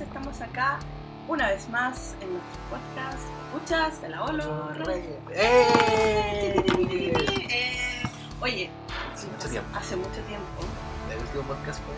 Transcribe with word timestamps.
Estamos 0.00 0.40
acá 0.40 0.78
una 1.28 1.48
vez 1.48 1.68
más 1.68 2.14
en 2.20 2.32
nuestro 2.32 2.60
podcast 2.70 3.18
Escuchas 3.54 4.00
de 4.02 4.08
la 4.08 4.24
Olo. 4.24 4.72
¡Eh! 5.30 6.56
Eh, 7.50 8.02
oye, 8.40 8.70
Hace 9.14 9.26
mucho 9.28 9.48
tiempo. 9.48 9.78
hace 9.78 9.96
mucho 9.96 10.20
tiempo, 10.26 10.46
El 11.10 11.18
último 11.18 11.42
podcast 11.44 11.80
fue 11.84 11.94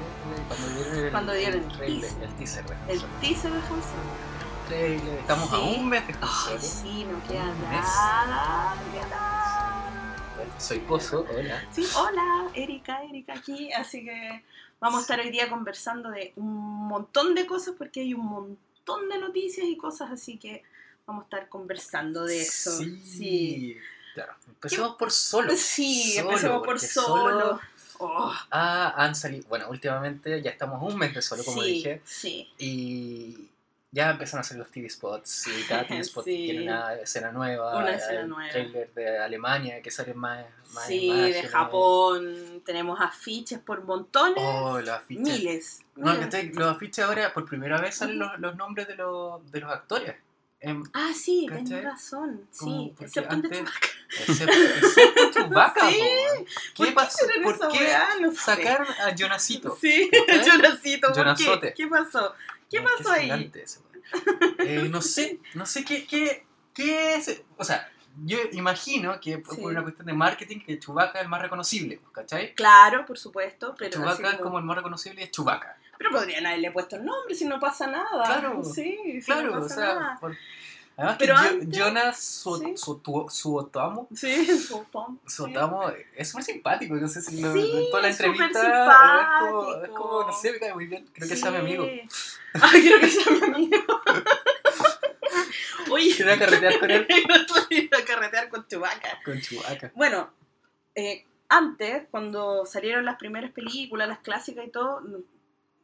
cuando 0.48 0.68
dieron 0.74 1.04
el, 1.06 1.10
Cuando 1.10 1.32
dieron 1.32 1.62
el 1.62 1.68
trailer, 1.76 2.00
teaser. 2.10 2.22
el 2.24 2.34
teaser. 2.36 2.64
de 2.66 2.92
el 2.92 3.00
teaser 3.20 3.52
de 3.52 3.58
Hanson. 3.58 4.26
Trailer. 4.68 5.18
Estamos 5.20 5.52
a 5.52 5.56
Sí. 5.56 5.76
un 5.78 5.88
mes 5.88 6.06
de 6.06 6.12
Hanson. 6.14 6.60
sí, 6.60 7.06
no 7.10 7.22
queda 7.28 7.44
nada, 7.46 8.74
no 8.76 8.92
queda 8.92 9.06
nada. 9.08 10.12
Bueno, 10.36 10.52
Soy 10.58 10.78
Pozo, 10.80 11.24
hola. 11.34 11.62
Sí, 11.72 11.86
hola, 11.96 12.48
Erika, 12.54 13.02
Erika 13.04 13.32
aquí, 13.34 13.72
así 13.72 14.04
que 14.04 14.44
vamos 14.80 14.98
a 14.98 15.02
estar 15.02 15.20
hoy 15.20 15.30
día 15.30 15.48
conversando 15.48 16.10
de 16.10 16.32
un 16.36 16.88
montón 16.88 17.34
de 17.34 17.46
cosas 17.46 17.74
porque 17.76 18.00
hay 18.00 18.14
un 18.14 18.26
montón 18.26 19.08
de 19.08 19.18
noticias 19.18 19.66
y 19.66 19.76
cosas, 19.76 20.10
así 20.10 20.38
que 20.38 20.62
vamos 21.06 21.22
a 21.22 21.24
estar 21.24 21.48
conversando 21.48 22.24
de 22.24 22.42
eso. 22.42 22.70
Sí. 22.78 23.00
Sí, 23.04 23.76
Claro, 24.14 24.34
empecemos 24.48 24.96
por 24.96 25.12
solo. 25.12 25.52
Sí, 25.54 26.14
Solo, 26.14 26.28
empecemos 26.30 26.66
por 26.66 26.80
solo. 26.80 27.60
Oh, 27.98 28.32
Ah, 28.50 28.94
han 28.96 29.14
salido. 29.14 29.46
Bueno, 29.48 29.68
últimamente 29.68 30.40
ya 30.40 30.50
estamos 30.50 30.82
un 30.82 30.98
mes 30.98 31.14
de 31.14 31.20
solo, 31.20 31.44
como 31.44 31.62
sí, 31.62 31.72
dije. 31.72 32.00
Sí, 32.04 32.48
Y 32.58 33.48
ya 33.92 34.10
empezaron 34.10 34.40
a 34.40 34.44
salir 34.44 34.62
los 34.62 34.70
TV 34.70 34.90
spots. 34.90 35.46
Y 35.48 35.62
cada 35.64 35.86
TV 35.86 36.00
spot 36.00 36.24
Sí. 36.26 36.36
tiene 36.36 36.62
una 36.64 36.94
escena 36.94 37.32
nueva. 37.32 37.78
Una 37.78 37.88
el 37.90 37.94
escena 37.94 38.22
nueva. 38.24 38.50
trailer 38.50 38.92
de 38.94 39.18
Alemania 39.18 39.80
que 39.82 39.90
salen 39.90 40.18
más. 40.18 40.44
más 40.74 40.86
sí, 40.86 41.08
de. 41.10 41.42
Japón 41.44 42.62
tenemos 42.64 43.00
afiches 43.00 43.58
por 43.58 43.82
montones, 43.84 44.36
Oh, 44.38 44.78
los 44.80 44.88
afiches. 44.90 45.22
miles. 45.38 45.82
No, 45.94 46.06
miles. 46.12 46.24
¿cachai? 46.26 46.52
los 46.52 46.76
afiches 46.76 47.04
ahora 47.04 47.32
por 47.32 47.46
primera 47.46 47.80
vez 47.80 47.94
salen 47.96 48.18
los, 48.18 48.38
los 48.38 48.56
nombres 48.56 48.86
de 48.88 48.96
los, 48.96 49.50
de 49.50 49.60
los 49.60 49.70
actores. 49.72 50.16
Em, 50.58 50.82
Ah, 50.94 51.12
sí, 51.14 51.46
tenés 51.48 51.84
razón, 51.84 52.48
sí, 52.50 52.92
excepto 52.98 53.34
el 53.34 53.42
de 53.42 53.48
antes- 53.48 53.58
Chewbacca. 53.58 53.88
excepto, 54.26 54.86
excepto 54.86 55.30
Chewbacca, 55.34 55.90
Sí. 55.90 55.96
po, 55.98 56.04
weón. 56.04 56.46
¿Por 56.76 56.86
¿Qué 56.86 56.92
pasó? 56.92 57.26
¿Por 57.44 57.72
qué 57.72 58.36
sacaron 58.36 58.86
a 59.06 59.14
Jonasito? 59.16 59.76
Sí. 59.78 60.10
Jonasito, 60.44 61.12
¿por 61.12 61.34
qué? 61.60 61.74
¿Qué 61.76 61.86
pasó? 61.86 62.34
¿Qué 62.70 62.80
No, 62.80 62.86
pasó 62.96 63.12
ahí? 63.12 63.52
Eh, 64.60 64.88
no 64.90 65.00
sé, 65.02 65.40
no 65.54 65.66
sé 65.66 65.84
qué, 65.84 66.06
qué, 66.06 66.44
qué 66.74 67.14
es. 67.16 67.42
O 67.56 67.64
sea, 67.64 67.88
yo 68.24 68.38
imagino 68.52 69.20
que 69.20 69.38
por 69.38 69.54
Sí. 69.56 69.62
una 69.62 69.82
cuestión 69.82 70.06
de 70.06 70.12
marketing 70.12 70.60
que 70.60 70.78
Chewbacca 70.78 71.18
es 71.18 71.24
el 71.24 71.28
más 71.28 71.42
reconocible, 71.42 72.00
¿cachai? 72.12 72.54
Claro, 72.54 73.04
por 73.04 73.18
supuesto, 73.18 73.74
pero, 73.78 73.90
Chewbacca 73.92 74.28
es 74.30 74.34
como- 74.36 74.44
como 74.44 74.58
el 74.58 74.64
más 74.64 74.76
reconocible 74.76 75.20
y 75.20 75.24
es 75.24 75.30
Chewbacca. 75.30 75.76
pero 75.98 76.10
podrían 76.10 76.44
haberle 76.46 76.70
puesto 76.72 76.96
el 76.96 77.04
nombre 77.06 77.34
si 77.34 77.46
no 77.46 77.58
pasa 77.58 77.86
nada. 77.86 78.24
Claro, 78.24 78.62
sí, 78.62 78.98
si 79.20 79.22
Claro, 79.22 79.50
no 79.50 79.58
o 79.58 79.62
pasa 79.62 79.74
sea, 79.74 79.94
nada. 79.94 80.18
por- 80.20 80.36
además 80.96 81.16
Pero 81.18 81.34
que 81.34 81.40
Jo- 81.40 81.46
antes- 81.48 81.78
Jonas 81.78 82.20
Su- 82.20 82.56
Sí. 82.58 82.76
Su- 82.76 83.26
Suotamo 83.30 84.08
Sí, 84.14 84.46
su 84.58 84.84
Tom, 84.90 85.18
sí. 85.26 85.34
Sotamo 85.36 85.90
es 86.16 86.28
súper 86.28 86.44
simpático, 86.44 86.94
no 86.94 87.08
sé 87.08 87.20
si 87.22 87.40
lo, 87.40 87.52
Sí, 87.52 87.72
en 87.74 87.90
toda 87.90 88.02
la 88.02 88.08
entrevista 88.08 89.20
es 89.20 89.50
como, 89.50 89.74
es 89.84 89.88
como, 89.90 90.22
no 90.24 90.32
sé, 90.32 90.52
me 90.52 90.58
cae 90.58 90.74
muy 90.74 90.86
bien, 90.86 91.06
creo 91.12 91.28
que 91.28 91.36
sea 91.36 91.50
mi 91.50 91.58
amigo. 91.58 91.84
Ay, 91.84 92.80
quiero 92.82 93.00
que 93.00 93.08
sea 93.08 93.32
mi 93.32 93.42
amigo. 93.54 93.76
Oye, 95.90 96.14
Quiero 96.16 96.32
a 96.32 96.36
carretear 96.38 96.78
con 96.80 96.90
él. 96.90 97.06
Ir 97.70 97.90
a 97.94 98.04
carretear 98.04 98.48
con 98.48 98.66
Chewbacca. 98.66 99.20
Con 99.24 99.40
Chewbacca. 99.40 99.92
Bueno, 99.94 100.30
eh, 100.94 101.24
antes, 101.48 102.04
cuando 102.10 102.66
salieron 102.66 103.04
las 103.04 103.16
primeras 103.18 103.52
películas, 103.52 104.08
las 104.08 104.18
clásicas 104.18 104.66
y 104.66 104.70
todo, 104.70 105.00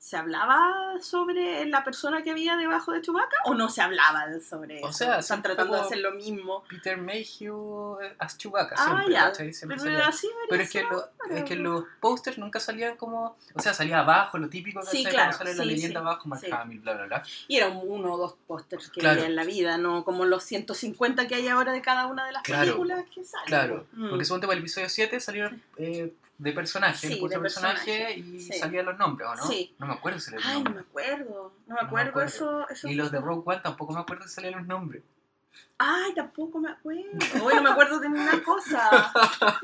¿se 0.03 0.17
hablaba 0.17 0.97
sobre 1.01 1.65
la 1.67 1.85
persona 1.85 2.25
que 2.25 2.33
había 2.33 2.57
debajo 2.57 2.91
de 2.91 3.01
Chewbacca? 3.03 3.37
¿O 3.45 3.55
no 3.55 3.69
se 3.69 3.83
hablaba 3.83 4.25
sobre 4.41 4.83
O 4.83 4.89
eso? 4.89 4.99
sea, 4.99 5.19
Están 5.21 5.43
tratando 5.45 5.75
de 5.77 5.81
hacer 5.83 5.99
lo 5.99 6.11
mismo. 6.11 6.65
Peter 6.69 6.97
Mayhew 6.99 8.01
eh, 8.03 8.13
as 8.19 8.37
Chewbacca, 8.37 8.75
Ah, 8.77 8.85
siempre, 8.85 9.13
ya. 9.15 9.25
¿cachai? 9.27 9.53
Siempre 9.55 9.79
Pero 9.81 10.05
así 10.05 10.29
Pero 10.49 10.61
es 10.65 10.71
que, 10.71 10.83
lo- 10.83 11.09
es 11.31 11.45
que 11.45 11.55
los 11.55 11.85
posters 12.01 12.37
nunca 12.37 12.59
salían 12.59 12.97
como. 12.97 13.37
O 13.55 13.61
sea, 13.63 13.73
salía 13.75 14.01
abajo, 14.01 14.39
lo 14.39 14.49
típico, 14.49 14.83
Sí, 14.83 15.05
¿cachai? 15.05 15.13
claro, 15.13 15.33
sale 15.39 15.55
la 15.55 15.63
sí, 15.63 15.69
leyenda 15.69 16.01
sí, 16.01 16.05
abajo, 16.07 16.29
Mark 16.29 16.41
sí. 16.41 16.51
Hamill, 16.51 16.81
bla, 16.81 16.95
bla, 16.95 17.07
bla. 17.07 17.23
Y 17.47 17.57
eran 17.59 17.79
uno 17.81 18.15
o 18.15 18.19
dos 18.19 18.35
pósters 18.49 18.91
que 18.91 18.99
Claro. 18.99 19.21
había 19.21 19.27
en 19.27 19.37
la 19.37 19.45
vida, 19.45 19.79
no 19.79 20.05
como 20.05 20.25
los 20.25 20.43
150 20.43 21.29
que 21.29 21.37
hay 21.37 21.47
ahora 21.47 21.71
de 21.73 21.81
cada 21.81 22.09
una 22.09 22.27
de 22.27 22.33
las 22.33 22.43
Claro, 22.43 22.63
películas 22.65 23.05
que 23.15 23.25
salen. 23.25 23.47
Claro, 23.47 23.87
Mm. 23.93 24.11
porque 24.11 24.25
suponte 24.25 24.49
para 24.49 24.55
el 24.57 24.65
episodio 24.65 24.89
7 24.89 25.21
salieron 25.21 25.63
eh, 25.77 26.13
de 26.39 26.53
personaje, 26.53 27.07
Sí, 27.09 27.21
el 27.23 27.29
de 27.29 27.39
personaje, 27.39 27.85
personaje, 27.85 28.19
y 28.19 28.41
sí. 28.41 28.53
salían 28.55 28.87
los 28.87 28.99
nombres, 28.99 29.29
¿o 29.29 29.35
no? 29.37 29.47
Sí. 29.47 29.75
No 29.79 29.87
me 29.87 29.93
acuerdo 29.95 30.19
si 30.19 30.31
salían 30.31 30.43
Ay, 30.45 30.55
los 30.57 30.65
no 30.65 30.71
me 30.75 30.81
acuerdo. 30.81 31.25
No 31.25 31.51
me 31.53 31.69
No 31.69 31.75
me 31.75 31.81
acuerdo, 31.87 32.11
acuerdo. 32.11 32.29
eso. 32.29 32.69
eso 32.69 32.89
Y 32.89 32.95
los 32.95 33.13
de 33.13 33.21
Rogue 33.21 33.43
One 33.45 33.61
tampoco 33.63 33.93
me 33.93 34.01
acuerdo 34.01 34.25
si 34.25 34.35
salían 34.35 34.55
los 34.55 34.67
nombres. 34.67 35.03
Ay, 35.79 36.15
tampoco 36.15 36.59
me 36.61 36.71
acuerdo. 36.71 37.03
Hoy 37.45 37.55
no 37.55 37.63
me 37.63 37.71
acuerdo 37.71 37.99
de 38.01 38.09
ninguna 38.09 38.43
cosa. 38.43 39.13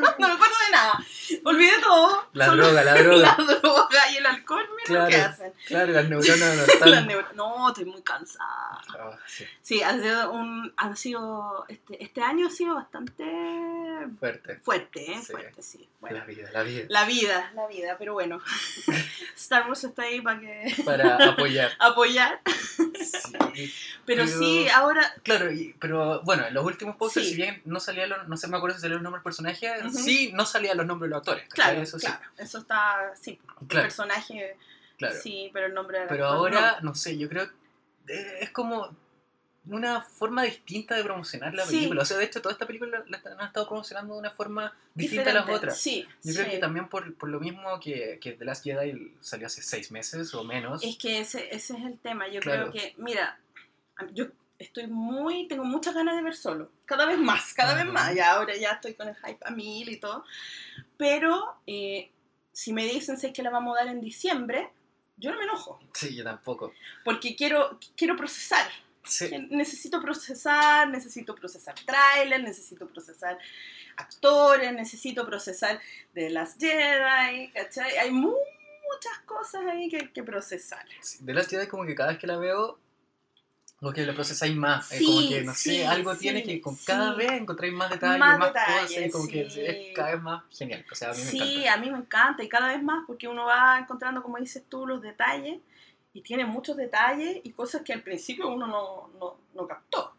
no 0.18 0.28
me 0.28 0.34
acuerdo 0.34 0.54
de 0.66 0.70
nada. 0.72 1.04
Olvidé 1.44 1.78
todo. 1.80 2.28
La 2.32 2.46
Solo 2.46 2.64
droga, 2.66 2.84
la 2.84 2.94
droga. 3.02 3.36
La 3.38 3.44
droga 3.54 4.10
y 4.12 4.16
el 4.16 4.26
alcohol, 4.26 4.66
mira 4.88 5.02
lo 5.04 5.08
que 5.08 5.16
hacen. 5.16 5.52
Claro, 5.66 5.92
las 5.92 6.04
neuronas 6.08 6.56
no 6.56 6.62
están. 6.64 6.90
Las 6.90 7.34
No, 7.34 7.68
estoy 7.68 7.84
muy 7.84 8.02
cansada. 8.02 8.80
Ah, 8.98 9.18
sí, 9.26 9.46
Sí, 9.62 9.82
ha 9.82 9.92
sido 9.98 10.32
un, 10.32 10.72
ha 10.76 10.94
sido, 10.96 11.64
este, 11.68 12.02
este 12.02 12.22
año 12.22 12.46
ha 12.48 12.50
sido 12.50 12.74
bastante 12.74 13.24
fuerte. 14.18 14.56
fuerte, 14.62 15.12
¿eh? 15.12 15.20
Sí. 15.24 15.32
Fuerte, 15.32 15.62
sí. 15.62 15.88
Bueno, 16.00 16.18
La 16.18 16.24
vida, 16.24 16.50
la 16.52 16.62
vida. 16.64 16.84
la 16.88 17.04
vida, 17.04 17.52
la 17.54 17.66
vida, 17.68 17.96
pero 17.98 18.12
bueno. 18.14 18.40
Star 19.36 19.68
Wars 19.68 19.84
está 19.84 20.02
ahí 20.02 20.20
para 20.20 20.40
que 20.40 20.74
Para 20.84 21.30
apoyar. 21.30 21.70
apoyar. 21.78 22.40
Sí. 22.46 23.72
Pero, 24.04 24.24
Pero- 24.24 24.38
sí, 24.38 24.66
ahora 24.74 25.14
Claro, 25.22 25.52
y- 25.52 25.74
pero 25.80 26.22
bueno, 26.22 26.46
en 26.46 26.54
los 26.54 26.64
últimos 26.64 26.96
posters, 26.96 27.26
Sí. 27.26 27.32
si 27.32 27.36
bien 27.36 27.62
no 27.64 27.78
salían 27.78 28.08
los, 28.10 28.26
no 28.28 28.36
sé, 28.36 28.48
me 28.48 28.56
acuerdo 28.56 28.76
si 28.76 28.82
salían 28.82 28.96
los 28.96 29.02
nombres 29.04 29.20
del 29.20 29.24
personaje, 29.24 29.68
Sí 29.90 30.30
no 30.34 30.44
salían 30.46 30.76
los 30.76 30.86
nombres 30.86 31.08
de 31.08 31.10
los 31.10 31.18
actores. 31.18 31.48
Claro, 31.48 31.80
Eso 31.80 31.98
sí. 31.98 32.06
eso 32.38 32.58
está, 32.58 33.12
sí, 33.20 33.38
el 33.60 33.66
personaje, 33.66 34.56
claro. 34.98 35.14
sí, 35.22 35.50
pero 35.52 35.66
el 35.66 35.74
nombre 35.74 35.98
del 36.00 36.08
Pero 36.08 36.26
actor 36.26 36.38
ahora, 36.54 36.78
no 36.82 36.94
sé, 36.94 37.16
yo 37.18 37.28
creo 37.28 37.48
que 38.06 38.38
es 38.40 38.50
como 38.50 38.96
una 39.66 40.02
forma 40.02 40.42
distinta 40.42 40.96
de 40.96 41.04
promocionar 41.04 41.54
la 41.54 41.64
Sí. 41.64 41.76
película. 41.76 42.02
O 42.02 42.04
sea, 42.04 42.18
de 42.18 42.24
hecho, 42.24 42.42
toda 42.42 42.52
esta 42.52 42.66
película 42.66 43.04
la, 43.06 43.16
han 43.40 43.46
estado 43.46 43.68
promocionando 43.68 44.14
de 44.14 44.18
una 44.20 44.30
forma 44.32 44.76
distinta 44.94 45.30
a 45.30 45.34
las 45.34 45.42
Diferente, 45.44 45.66
otras. 45.66 45.78
Sí, 45.80 46.04
Yo 46.24 46.34
creo 46.34 46.50
que 46.50 46.58
también 46.58 46.88
por, 46.88 47.14
por 47.14 47.28
lo 47.28 47.38
mismo 47.38 47.78
que, 47.78 48.18
que 48.20 48.32
The 48.32 48.44
Last 48.44 48.64
Jedi 48.64 49.14
salió 49.20 49.46
hace 49.46 49.62
seis 49.62 49.92
meses 49.92 50.34
o 50.34 50.42
menos. 50.42 50.82
Es 50.82 50.96
que 50.98 51.20
ese, 51.20 51.54
ese 51.54 51.76
es 51.78 51.84
el 51.84 51.96
tema, 52.00 52.26
yo 52.28 52.40
Claro. 52.40 52.70
creo 52.70 52.72
que, 52.72 52.94
mira, 52.98 53.38
yo 54.12 54.26
estoy 54.58 54.86
muy, 54.86 55.48
tengo 55.48 55.64
muchas 55.64 55.94
ganas 55.94 56.16
de 56.16 56.22
ver 56.22 56.34
solo, 56.36 56.70
cada 56.84 57.06
vez 57.06 57.18
más, 57.18 57.52
cada 57.54 57.74
vez 57.74 57.84
Ujú. 57.84 57.92
más, 57.94 58.14
ya 58.14 58.32
ahora 58.32 58.56
ya 58.56 58.70
estoy 58.72 58.94
con 58.94 59.08
el 59.08 59.16
hype 59.16 59.38
a 59.44 59.50
mil 59.50 59.88
y 59.88 59.96
todo, 59.98 60.24
pero 60.96 61.56
eh, 61.66 62.10
si 62.52 62.72
me 62.72 62.84
dicen 62.84 63.18
si 63.18 63.26
es 63.28 63.32
que 63.32 63.42
la 63.42 63.50
vamos 63.50 63.76
a 63.76 63.84
dar 63.84 63.92
en 63.94 64.00
diciembre, 64.00 64.70
yo 65.16 65.30
no 65.30 65.38
me 65.38 65.44
enojo, 65.44 65.80
Sí, 65.94 66.14
yo 66.16 66.24
tampoco. 66.24 66.72
porque 67.04 67.34
quiero, 67.36 67.78
quiero 67.96 68.16
procesar, 68.16 68.66
Sí, 69.04 69.28
necesito 69.50 70.00
procesar, 70.00 70.88
necesito 70.88 71.34
procesar 71.34 71.74
trailers, 71.84 72.44
necesito 72.44 72.86
procesar 72.86 73.36
actores, 73.96 74.72
necesito 74.72 75.26
procesar 75.26 75.80
de 76.14 76.30
las 76.30 76.56
Jedi, 76.56 77.50
¿cachai? 77.52 77.96
Hay 77.98 78.12
mu- 78.12 78.28
muchas 78.30 79.18
cosas 79.26 79.62
ahí 79.66 79.88
que 79.88 79.96
hay 79.96 80.08
que 80.08 80.22
procesar. 80.22 80.86
sí, 81.00 81.18
The 81.24 81.34
Last 81.34 81.50
Jedi 81.50 81.66
como 81.66 81.84
que 81.84 81.96
cada 81.96 82.10
vez 82.10 82.18
que 82.20 82.28
la 82.28 82.36
veo, 82.36 82.78
que 83.90 84.04
la 84.04 84.12
procesáis 84.14 84.54
más. 84.54 84.92
Es 84.92 84.98
Sí, 84.98 85.06
como 85.06 85.28
que, 85.28 85.42
no 85.42 85.54
sí, 85.54 85.76
sé, 85.76 85.86
algo 85.86 86.12
sí, 86.14 86.20
tiene 86.20 86.42
que 86.42 86.60
con 86.60 86.76
sí. 86.76 86.84
cada 86.84 87.14
vez 87.14 87.32
encontráis 87.32 87.72
más 87.72 87.90
detalles, 87.90 88.18
Más 88.18 88.38
más, 88.38 88.48
detalles, 88.52 88.82
cosas, 88.90 89.06
y 89.06 89.10
como 89.10 89.26
que 89.28 89.48
sí. 89.50 89.60
es 89.62 89.94
cada 89.96 90.12
vez 90.12 90.22
más 90.22 90.42
genial. 90.56 90.84
O 90.90 90.94
sea, 90.94 91.08
a 91.10 91.12
mí 91.14 91.18
me 91.18 91.24
Sí, 91.24 91.38
encanta. 91.38 91.72
a 91.72 91.76
mí 91.78 91.90
me 91.90 91.98
encanta 91.98 92.42
y 92.44 92.48
cada 92.48 92.68
vez 92.68 92.82
más 92.82 93.04
porque 93.06 93.26
uno 93.26 93.46
va 93.46 93.78
encontrando, 93.78 94.22
como 94.22 94.36
dices 94.36 94.64
tú, 94.68 94.86
los 94.86 95.00
detalles 95.00 95.58
y 96.12 96.20
tiene 96.20 96.44
muchos 96.44 96.76
detalles 96.76 97.40
y 97.42 97.50
cosas 97.52 97.82
que 97.82 97.92
al 97.94 98.02
principio 98.02 98.48
uno 98.48 98.66
no, 98.66 99.10
no, 99.18 99.36
no 99.54 99.66
captó. 99.66 100.14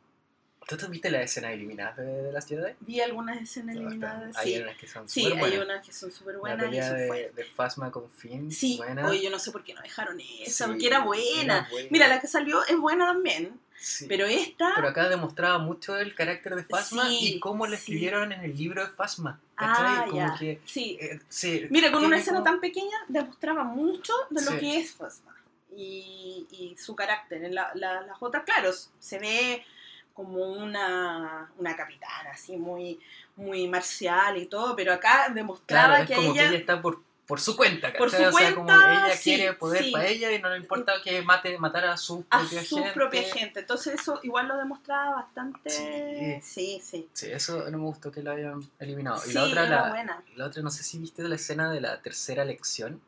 ¿Tú 0.78 0.86
te 0.86 0.92
viste 0.92 1.10
las 1.12 1.24
escenas 1.26 1.52
eliminadas 1.54 1.98
de, 1.98 2.04
The 2.24 2.32
Last 2.32 2.50
Jedi? 2.50 2.74
Vi 2.80 3.02
algunas 3.02 3.42
escenas 3.42 3.76
eliminadas, 3.76 4.36
Hay 4.38 4.56
sí. 4.56 4.62
unas 4.62 4.78
que 4.78 4.88
son 4.88 5.08
Sí, 5.10 5.22
súper 5.24 5.34
hay 5.34 5.40
buenas. 5.58 5.66
unas 5.66 5.86
que 5.86 5.94
son 5.94 6.12
súper 6.12 6.34
La 6.36 6.40
buenas 6.40 6.58
y 6.66 6.70
pelea 6.70 6.88
son 6.90 6.98
de, 6.98 7.08
fuertes. 7.08 7.36
de 7.36 7.44
Phasma 7.46 7.92
con 7.92 8.10
Finn, 8.10 8.52
Sí, 8.52 8.78
buena. 8.78 9.08
oye, 9.08 9.22
yo 9.22 9.30
no 9.30 9.40
sé 9.40 9.52
por 9.52 9.64
qué 9.64 9.74
no 9.74 9.82
dejaron 9.82 10.20
esa, 10.42 10.66
Sí, 10.66 10.72
porque 10.72 10.88
era 10.88 11.00
buena. 11.00 11.24
era 11.60 11.68
buena. 11.70 11.88
Mira, 11.92 12.08
la 12.08 12.20
que 12.20 12.28
salió 12.28 12.66
es 12.66 12.78
buena 12.78 13.06
también, 13.08 13.60
Sí. 13.78 14.06
pero 14.08 14.26
esta... 14.26 14.72
Pero 14.76 14.88
acá 14.88 15.10
demostraba 15.10 15.58
mucho 15.58 15.98
el 15.98 16.16
carácter 16.16 16.56
de 16.56 16.64
Phasma 16.64 17.08
Sí, 17.10 17.36
y 17.36 17.40
cómo 17.40 17.68
le 17.68 17.76
sí. 17.78 17.82
escribieron 17.82 18.32
en 18.32 18.42
el 18.42 18.56
libro 18.56 18.82
de 18.86 18.92
Phasma. 18.92 19.40
Ah, 19.58 20.06
como 20.10 20.18
ya. 20.18 20.36
que 20.40 20.60
Sí, 20.66 20.98
eh, 21.02 21.20
se- 21.30 21.68
Mira, 21.70 21.92
con 21.92 22.04
una 22.04 22.18
escena 22.18 22.40
como- 22.40 22.50
tan 22.52 22.60
pequeña 22.62 22.98
demostraba 23.08 23.64
mucho 23.64 24.14
de 24.30 24.44
lo 24.44 24.52
Sí. 24.54 24.58
que 24.60 24.78
es 24.80 24.94
Phasma 24.94 25.36
y, 25.76 26.48
y 26.52 26.76
su 26.78 26.96
carácter. 26.96 27.44
En 27.44 27.54
la- 27.56 27.72
la- 27.76 28.02
las 28.02 28.18
otras, 28.22 28.44
claro, 28.46 28.72
se 29.00 29.20
ve 29.20 29.66
como 30.14 30.44
una, 30.52 31.52
una 31.58 31.76
capitana, 31.76 32.32
así 32.32 32.58
muy, 32.58 33.00
muy 33.36 33.68
marcial 33.68 34.38
y 34.38 34.46
todo, 34.46 34.76
pero 34.76 34.94
acá 34.94 35.30
demostraba 35.34 35.96
Claro, 35.96 36.04
es 36.04 36.10
que 36.10 36.16
como 36.16 36.32
ella... 36.32 36.42
que 36.44 36.48
ella 36.50 36.58
está 36.60 36.82
por 36.82 37.02
por 37.26 37.40
su 37.40 37.56
cuenta, 37.56 37.88
¿cachai? 37.88 38.00
Por 38.00 38.10
su 38.10 38.18
o 38.18 38.32
sea, 38.38 38.54
como 38.54 38.68
cuenta, 38.68 39.06
ella 39.06 39.16
sí, 39.16 39.24
quiere 39.36 39.54
poder 39.54 39.84
sí. 39.84 39.92
para 39.92 40.08
ella 40.08 40.32
y 40.34 40.42
no 40.42 40.50
le 40.50 40.58
importa 40.58 40.94
que 41.04 41.22
mate, 41.22 41.58
matar 41.58 41.86
a 41.86 41.98
su 41.98 42.26
a 42.30 42.40
propia 42.40 42.64
su 42.64 42.76
gente. 42.76 42.92
propia 42.92 43.24
gente. 43.24 43.60
Entonces 43.62 44.02
eso 44.02 44.20
igual 44.24 44.50
lo 44.50 44.58
demostraba 44.58 45.16
bastante... 45.16 45.70
Sí. 45.70 46.42
Sí, 46.42 46.82
sí. 46.84 47.10
Sí, 47.14 47.32
eso 47.32 47.70
no 47.70 47.78
me 47.78 47.86
gustó 47.86 48.12
que 48.12 48.22
la 48.22 48.32
hayan 48.34 48.62
eliminado. 48.78 49.22
y 49.26 49.32
la 49.32 49.44
otra, 49.46 49.70
la, 49.70 49.90
buena. 49.90 50.24
la 50.36 50.46
otra, 50.46 50.62
no 50.62 50.70
sé 50.70 50.84
si 50.84 51.00
viste 51.00 51.24
la 51.24 51.36
escena 51.36 51.72
de 51.72 51.80
la 51.80 52.02
tercera 52.02 52.44
lección. 52.44 53.02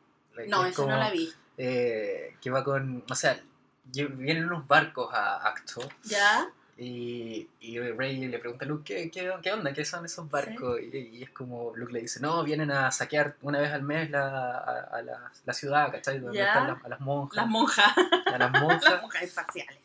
No, 0.48 0.66
es 0.66 0.72
esa 0.72 0.82
no 0.82 0.88
como, 0.88 0.98
la 0.98 1.12
vi. 1.12 1.34
eh, 1.58 2.38
que 2.42 2.50
va 2.50 2.64
con, 2.64 3.04
o 3.10 3.16
sea, 3.16 3.38
vienen 3.84 4.46
unos 4.46 4.66
barcos 4.66 5.14
a 5.14 5.48
Acto 5.48 5.88
¿Ya? 6.04 6.50
Y, 6.78 7.48
y 7.62 7.80
Rey 7.80 8.28
le 8.28 8.38
pregunta 8.40 8.66
a 8.66 8.68
Luke, 8.68 8.84
¿qué, 8.84 9.10
qué, 9.10 9.32
qué 9.42 9.52
onda? 9.54 9.72
¿Qué 9.74 9.86
son 9.86 10.04
esos 10.06 10.30
barcos? 10.30 10.80
Y, 10.82 10.98
y 10.98 11.24
es 11.24 11.30
como, 11.30 11.72
Luke 11.76 11.94
le 11.94 12.02
dice, 12.02 12.20
no, 12.20 12.44
vienen 12.44 12.70
a 12.72 12.92
saquear 12.92 13.36
una 13.42 13.60
vez 13.60 13.72
al 13.72 13.84
mes 13.84 14.10
la, 14.12 14.58
a, 14.58 14.80
a 14.98 15.02
la, 15.02 15.32
la 15.46 15.54
ciudad, 15.54 15.90
¿cachai? 15.92 16.20
Donde 16.20 16.40
están 16.42 16.68
las, 16.68 16.84
a 16.84 16.90
las 16.90 17.00
monjas. 17.00 17.38
Las 17.38 17.48
monjas. 17.48 17.94
a 17.98 18.38
las 18.38 18.52
Las 18.52 18.62
monjas. 18.62 19.22
espaciales. 19.22 19.78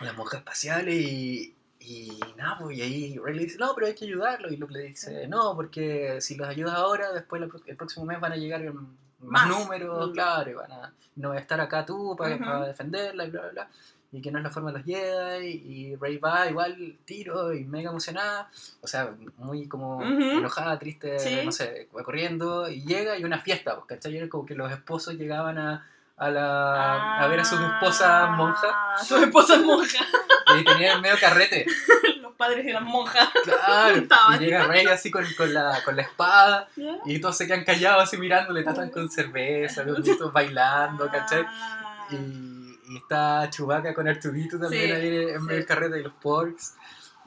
a 0.00 0.04
las 0.04 0.16
monjas 0.16 0.38
espaciales 0.38 0.94
y, 0.94 1.54
y 1.80 2.18
nada, 2.36 2.58
pues 2.60 2.78
y 2.78 2.82
ahí 2.82 3.18
Rey 3.18 3.34
le 3.34 3.42
dice, 3.44 3.58
no, 3.58 3.74
pero 3.74 3.86
hay 3.86 3.94
que 3.94 4.06
ayudarlo. 4.06 4.48
Y 4.50 4.56
Luke 4.56 4.72
le 4.72 4.80
dice, 4.84 5.26
no, 5.28 5.54
porque 5.54 6.20
si 6.22 6.36
los 6.36 6.48
ayudas 6.48 6.74
ahora, 6.76 7.12
después 7.12 7.42
el 7.66 7.76
próximo 7.76 8.06
mes 8.06 8.20
van 8.20 8.32
a 8.32 8.36
llegar 8.36 8.62
más, 8.72 8.84
Más. 9.20 9.48
números, 9.48 10.10
Mm. 10.10 10.12
claro, 10.14 10.50
y 10.50 10.54
van 10.54 10.72
a, 10.72 10.92
no 11.16 11.32
a 11.32 11.38
estar 11.38 11.60
acá 11.60 11.84
tú 11.84 12.14
para, 12.16 12.38
para 12.38 12.66
defenderla 12.68 13.26
y 13.26 13.30
bla, 13.30 13.42
bla, 13.42 13.50
bla. 13.50 13.70
Y 14.10 14.22
que 14.22 14.30
no 14.30 14.38
es 14.38 14.44
la 14.44 14.50
forma 14.50 14.72
de 14.72 14.78
los 14.78 14.86
Jedi, 14.86 15.48
y 15.48 15.96
Rey 15.96 16.16
va 16.16 16.48
igual, 16.48 16.96
tiro, 17.04 17.52
y 17.52 17.64
mega 17.64 17.90
emocionada, 17.90 18.48
o 18.80 18.86
sea, 18.86 19.10
muy 19.36 19.68
como 19.68 19.98
Ujú. 19.98 20.38
enojada, 20.38 20.78
triste, 20.78 21.18
Sí. 21.18 21.42
no 21.44 21.52
sé, 21.52 21.88
va 21.94 22.02
corriendo, 22.02 22.70
y 22.70 22.82
llega 22.86 23.18
y 23.18 23.24
una 23.24 23.38
fiesta, 23.38 23.74
pues, 23.74 23.86
¿cachai? 23.86 24.16
Era 24.16 24.28
como 24.30 24.46
que 24.46 24.54
los 24.54 24.72
esposos 24.72 25.12
llegaban 25.14 25.58
a, 25.58 25.86
a, 26.16 26.30
la, 26.30 27.18
a 27.18 27.26
ver 27.28 27.40
a 27.40 27.44
sus 27.44 27.60
esposas 27.60 28.30
monjas, 28.30 28.70
Ah, 28.72 28.96
Sus 29.04 29.22
esposas 29.22 29.60
monjas. 29.60 30.02
y 30.58 30.64
tenían 30.64 31.02
medio 31.02 31.16
carrete. 31.20 31.66
Los 32.22 32.32
padres 32.32 32.64
de 32.64 32.72
las 32.72 32.82
monjas. 32.82 33.28
Claro, 33.44 33.96
y 33.98 34.38
llega 34.38 34.66
Rey 34.66 34.86
así 34.86 35.10
con, 35.10 35.24
con, 35.36 35.52
la, 35.52 35.82
con 35.84 35.94
la 35.96 36.02
espada 36.02 36.68
y 37.04 37.18
todos 37.20 37.36
se 37.36 37.46
quedan 37.46 37.64
callados 37.64 38.04
así 38.04 38.16
mirando, 38.16 38.52
le 38.54 38.62
tratan 38.62 38.88
con 38.90 39.10
cerveza, 39.10 39.82
los 39.84 39.98
niños 40.00 40.32
bailando, 40.32 41.08
¿cachai? 41.10 41.44
Ah. 41.46 42.06
Y, 42.10 42.57
y 42.88 42.96
está 42.96 43.48
Chewbacca 43.50 43.94
con 43.94 44.08
Arturito 44.08 44.58
también 44.58 44.84
Sí, 44.86 44.92
ahí 44.92 45.06
en 45.30 45.42
medio 45.44 45.56
del 45.56 45.62
sí. 45.62 45.66
carrete 45.66 46.00
y 46.00 46.02
los 46.02 46.12
porks. 46.14 46.76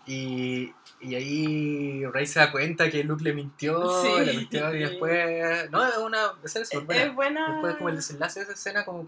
Y, 0.08 0.74
y 1.00 1.16
ahí 1.16 2.06
Rey 2.08 2.26
se 2.26 2.40
da 2.40 2.52
cuenta 2.52 2.90
que 2.90 3.04
Luke 3.04 3.24
le 3.24 3.34
mintió, 3.34 4.02
Sí. 4.02 4.26
le 4.26 4.34
mintió 4.34 4.74
y 4.74 4.80
después... 4.80 5.70
No, 5.70 5.86
es 5.88 5.98
una 5.98 6.34
escena 6.44 6.66
súper 6.66 6.86
buena. 6.86 7.04
Es 7.06 7.16
buena. 7.16 7.52
Después 7.54 7.76
como 7.76 7.90
el 7.90 7.96
desenlace 7.98 8.40
de 8.40 8.44
esa 8.46 8.54
escena, 8.54 8.84
como, 8.86 9.08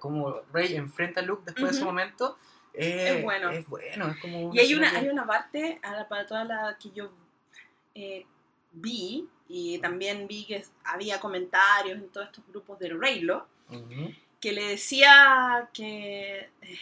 como 0.00 0.40
Rey 0.52 0.74
enfrenta 0.74 1.20
a 1.20 1.22
Luke 1.24 1.42
después 1.46 1.70
de 1.70 1.76
ese 1.76 1.84
momento, 1.84 2.36
eh, 2.72 3.14
Es 3.18 3.22
bueno. 3.22 3.50
Es 3.50 3.66
bueno, 3.68 4.08
es 4.08 4.16
como... 4.20 4.52
Y 4.52 4.58
hay 4.58 4.74
una, 4.74 4.90
que- 4.90 4.96
hay 4.96 5.08
una 5.08 5.24
parte, 5.26 5.80
para 6.08 6.26
toda 6.26 6.44
la 6.44 6.76
que 6.82 6.90
yo 6.90 7.12
eh, 7.94 8.26
vi, 8.72 9.28
y 9.46 9.78
también 9.78 10.26
vi 10.26 10.44
que 10.46 10.64
había 10.84 11.20
comentarios 11.20 11.96
en 11.98 12.08
todos 12.08 12.26
estos 12.26 12.44
grupos 12.48 12.78
de 12.80 12.88
Reylo. 12.88 13.46
Que 14.44 14.52
le 14.52 14.62
decía 14.68 15.70
que 15.72 16.50
eh, 16.60 16.78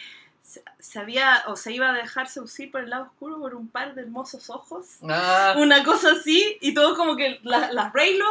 se, 0.79 0.99
había 0.99 1.43
o 1.47 1.55
se 1.55 1.71
iba 1.71 1.91
a 1.91 1.93
dejar 1.93 2.27
seducir 2.27 2.69
por 2.69 2.81
el 2.81 2.89
lado 2.89 3.05
oscuro 3.05 3.39
por 3.39 3.55
un 3.55 3.69
par 3.69 3.95
de 3.95 4.01
hermosos 4.01 4.49
ojos. 4.49 4.97
Ah, 5.07 5.55
Una 5.57 5.81
cosa 5.81 6.11
así, 6.11 6.57
y 6.59 6.73
todo 6.73 6.93
como 6.97 7.15
que 7.15 7.39
las 7.43 7.73
la 7.73 7.89
Reylo, 7.89 8.25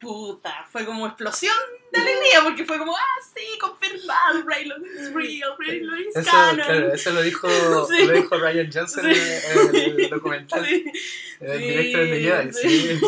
puta, 0.00 0.66
fue 0.72 0.86
como 0.86 1.06
explosión 1.06 1.54
de 1.92 2.00
alegría, 2.00 2.40
porque 2.44 2.64
fue 2.64 2.78
como, 2.78 2.96
ah, 2.96 3.18
sí, 3.36 3.44
confirmado, 3.60 4.42
Reylo 4.46 4.76
is 4.86 5.12
real, 5.12 5.54
Reylo 5.58 6.00
is 6.00 6.16
eso, 6.16 6.30
canon. 6.30 6.64
claro, 6.64 6.94
eso 6.94 7.10
lo 7.12 7.20
dijo, 7.20 7.48
Sí. 7.90 8.06
lo 8.06 8.12
dijo 8.14 8.38
Ryan 8.38 8.70
Johnson 8.72 9.04
Sí. 9.04 9.20
en 9.20 10.00
el 10.00 10.08
documental, 10.08 10.64
Sí, 10.66 10.84
el 11.40 11.58
director 11.58 12.00
de 12.00 12.20
Jedi. 12.22 12.52
Sí. 12.54 13.00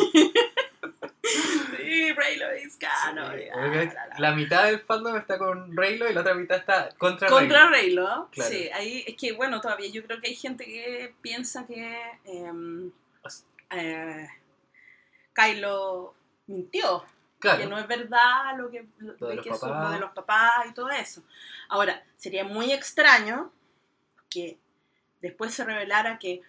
Canon. 2.79 3.33
Sí, 3.39 3.45
ah, 3.53 3.67
la, 3.67 3.85
la. 4.07 4.15
La 4.19 4.33
mitad 4.35 4.65
del 4.65 4.81
fandom 4.81 5.17
está 5.17 5.39
con 5.39 5.77
Reylo 5.77 6.09
y 6.11 6.15
la 6.15 6.21
otra 6.21 6.35
mitad 6.35 6.59
está 6.59 6.89
contra, 6.99 7.29
Contra 7.29 7.69
Reylo. 7.69 8.07
Reylo, 8.07 8.29
Claro. 8.33 8.51
sí, 8.51 8.69
ahí 8.73 9.05
es 9.07 9.17
que 9.17 9.33
bueno, 9.33 9.61
todavía 9.61 9.89
yo 9.91 10.05
creo 10.05 10.21
que 10.21 10.29
hay 10.29 10.35
gente 10.37 10.65
que 10.65 11.15
piensa 11.23 11.67
que 11.67 12.01
em, 12.25 12.91
eh, 13.71 14.29
Kylo 15.35 16.15
mintió, 16.47 17.05
Claro, 17.39 17.59
que 17.59 17.67
no 17.67 17.79
es 17.79 17.87
verdad 17.87 18.57
lo 18.57 18.71
que 18.71 18.87
lo, 18.99 19.15
Lo 19.19 19.27
de 19.29 19.37
los 19.37 19.47
papás. 19.61 19.85
lo 19.85 19.91
de 19.91 20.01
los 20.01 20.11
papás 20.13 20.67
y 20.71 20.73
todo 20.75 20.91
eso. 20.91 21.23
Ahora, 21.69 22.03
sería 22.17 22.45
muy 22.45 22.73
extraño 22.73 23.53
que 24.31 24.59
después 25.21 25.53
se 25.53 25.65
revelara 25.65 26.19
que 26.19 26.41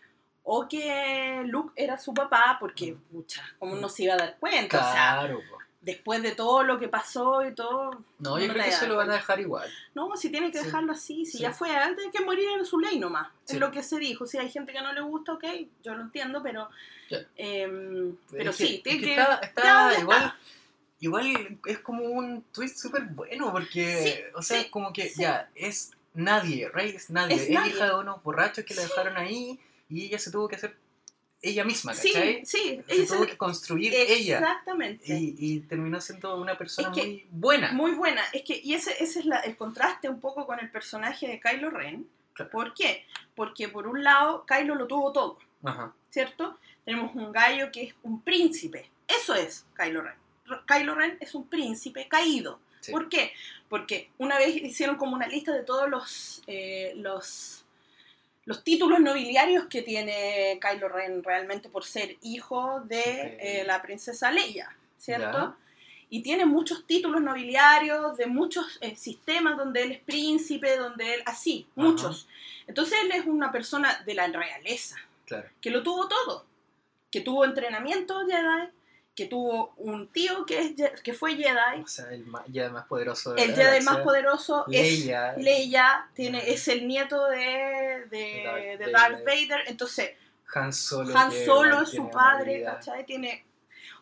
o 0.44 0.68
que 0.68 1.42
Luke 1.48 1.74
era 1.76 1.98
su 1.98 2.14
papá, 2.14 2.58
porque, 2.60 2.96
pucha, 3.12 3.44
¿cómo 3.58 3.76
no 3.76 3.90
se 3.90 4.04
iba 4.04 4.14
a 4.14 4.18
dar 4.18 4.38
cuenta? 4.40 4.78
O 4.78 4.84
sea, 4.94 5.14
claro. 5.20 5.40
po. 5.50 5.58
Después 5.86 6.22
de 6.24 6.32
todo 6.34 6.64
lo 6.64 6.80
que 6.80 6.88
pasó 6.90 7.46
y 7.48 7.54
todo, 7.54 7.92
No, 8.20 8.40
yo 8.40 8.48
creo 8.52 8.66
que 8.66 8.72
se 8.72 8.88
lo 8.88 8.96
van 8.98 9.12
a 9.12 9.14
dejar 9.14 9.40
igual. 9.40 9.70
no, 9.94 10.16
si 10.18 10.30
tiene 10.32 10.52
que 10.52 10.58
Sí. 10.60 10.66
dejarlo 10.66 10.92
así, 10.94 11.26
si 11.26 11.34
Sí. 11.34 11.44
ya 11.44 11.54
fue, 11.54 11.70
tiene 11.96 12.12
que 12.12 12.26
morir 12.26 12.50
en 12.58 12.66
su 12.66 12.80
ley 12.80 12.98
nomás. 13.00 13.28
Sí. 13.46 13.54
Es 13.54 13.60
lo 13.60 13.72
que 13.72 13.84
se 13.84 13.98
dijo. 14.00 14.26
Si 14.26 14.38
hay 14.38 14.50
gente 14.50 14.74
que 14.74 14.82
no 14.82 14.92
le 14.94 15.02
gusta, 15.02 15.34
ok, 15.34 15.44
yo 15.84 15.94
lo 15.96 16.02
entiendo, 16.02 16.42
pero. 16.44 16.70
Em, 17.38 18.16
pero 18.32 18.50
Es 18.50 18.56
sí, 18.56 18.82
tiene 18.84 19.00
que 19.00 19.06
que. 19.16 19.22
está, 19.44 20.00
igual, 20.00 20.18
está. 20.24 20.38
igual 21.00 21.60
es 21.66 21.80
como 21.80 22.04
un 22.06 22.42
twist 22.52 22.78
súper 22.80 23.04
bueno 23.04 23.52
porque, 23.52 24.32
o 24.36 24.42
sea, 24.42 24.70
como 24.72 24.92
que 24.92 25.12
ya, 25.16 25.50
es 25.56 25.92
nadie, 26.14 26.68
Rey 26.70 26.90
es 26.96 27.10
nadie, 27.12 27.36
Es 27.36 27.44
es, 27.44 27.50
nadie. 27.52 27.72
hija 27.74 27.86
de 27.86 27.96
unos 27.96 28.24
borrachos 28.24 28.66
que 28.66 28.74
la 28.74 28.82
dejaron 28.82 29.18
ahí 29.18 29.60
y 29.90 30.06
ella 30.06 30.18
se 30.18 30.32
tuvo 30.32 30.48
que 30.48 30.56
hacer 30.56 30.76
ella 31.50 31.64
misma, 31.64 31.94
Sí, 31.94 32.12
¿cachai? 32.14 32.46
sí. 32.46 32.82
Se 32.88 32.94
ella 32.96 33.08
tuvo 33.08 33.26
que 33.28 33.38
construir 33.38 33.94
ella 33.94 34.38
Exactamente. 34.40 35.06
y, 35.18 35.36
y 35.38 35.60
terminó 35.62 36.00
siendo 36.02 36.38
una 36.40 36.58
persona 36.58 36.90
Es 36.90 36.96
que- 36.96 37.04
muy 37.06 37.28
buena. 37.32 37.72
Muy 37.74 37.92
buena. 37.94 38.22
Es 38.34 38.44
que, 38.44 38.60
y 38.64 38.74
ese, 38.74 38.92
ese 39.04 39.20
es 39.20 39.26
la- 39.26 39.40
el 39.40 39.56
contraste 39.58 40.10
un 40.10 40.20
poco 40.20 40.46
con 40.46 40.60
el 40.60 40.70
personaje 40.72 41.28
de 41.28 41.40
Kylo 41.40 41.70
Ren. 41.70 42.08
Claro. 42.34 42.52
¿Por 42.52 42.74
qué? 42.74 43.06
Porque 43.36 43.70
por 43.70 43.88
un 43.88 44.04
lado, 44.04 44.46
Kylo 44.46 44.76
lo 44.76 44.88
tuvo 44.88 45.12
todo, 45.14 45.38
Ajá. 45.64 45.94
¿cierto? 46.10 46.58
Tenemos 46.84 47.16
un 47.16 47.32
gallo 47.32 47.72
que 47.72 47.84
es 47.84 47.96
un 48.04 48.22
príncipe. 48.22 48.90
Eso 49.08 49.34
es 49.34 49.66
Kylo 49.76 50.02
Ren. 50.02 50.16
Kylo 50.68 50.96
Ren 50.96 51.18
es 51.22 51.34
un 51.34 51.48
príncipe 51.48 52.08
caído. 52.08 52.60
Sí. 52.82 52.92
¿Por 52.92 53.10
qué? 53.10 53.32
Porque 53.70 54.12
una 54.20 54.38
vez 54.38 54.56
hicieron 54.58 54.96
como 54.98 55.16
una 55.16 55.28
lista 55.28 55.52
de 55.54 55.64
todos 55.64 55.90
los, 55.90 56.44
eh, 56.46 56.94
los, 56.98 57.65
los 58.46 58.64
títulos 58.64 59.00
nobiliarios 59.00 59.66
que 59.66 59.82
tiene 59.82 60.60
Kylo 60.62 60.88
Ren 60.88 61.24
realmente 61.24 61.68
por 61.70 61.84
ser 61.84 62.18
hijo 62.22 62.82
de 62.82 63.38
eh, 63.40 63.64
la 63.66 63.82
princesa 63.82 64.32
Leia, 64.32 64.76
¿cierto? 64.98 65.56
Y 66.10 66.22
tiene 66.22 66.46
muchos 66.46 66.86
títulos 66.86 67.22
nobiliarios 67.22 68.16
de 68.18 68.28
muchos 68.28 68.78
eh, 68.82 68.96
sistemas 68.96 69.58
donde 69.58 69.82
él 69.82 69.92
es 69.94 70.00
príncipe, 70.00 70.78
donde 70.78 71.16
él... 71.16 71.24
Así, 71.26 71.68
muchos. 71.76 72.28
Entonces 72.68 73.00
él 73.04 73.12
es 73.12 73.26
una 73.26 73.52
persona 73.52 74.02
de 74.06 74.14
la 74.14 74.28
realeza, 74.28 74.96
Claro. 75.26 75.50
que 75.60 75.72
lo 75.72 75.82
tuvo 75.82 76.08
todo. 76.08 76.46
Que 77.10 77.22
tuvo 77.22 77.44
entrenamiento 77.46 78.20
Jedi, 78.28 78.70
que 79.16 79.28
tuvo 79.28 79.74
un 79.78 80.10
tío 80.10 80.46
que, 80.46 80.60
es, 80.78 81.02
que 81.02 81.14
fue 81.14 81.36
Jedi, 81.36 81.82
O 81.84 81.88
sea, 81.88 82.12
el 82.12 82.26
Jedi 82.52 82.70
más 82.70 82.86
poderoso 82.86 83.34
de 83.34 83.44
el 83.44 83.52
Jedi 83.52 83.64
galaxia. 83.64 83.92
más 83.92 84.02
poderoso 84.02 84.66
Leia. 84.68 85.32
es 85.36 85.44
Leia, 85.44 86.10
tiene, 86.14 86.52
es 86.52 86.68
el 86.68 86.86
nieto 86.88 87.26
de, 87.28 88.06
de, 88.10 88.78
De 88.78 88.92
Darth 88.92 88.92
Darth 88.92 89.26
Vader. 89.26 89.48
Vader. 89.50 89.64
Entonces, 89.68 90.12
Han 90.54 90.74
Solo. 90.74 91.18
Han 91.18 91.32
Solo 91.32 91.82
es 91.84 91.90
su 91.90 92.10
padre, 92.12 92.64
¿cachai? 92.64 93.06
Tiene, 93.06 93.46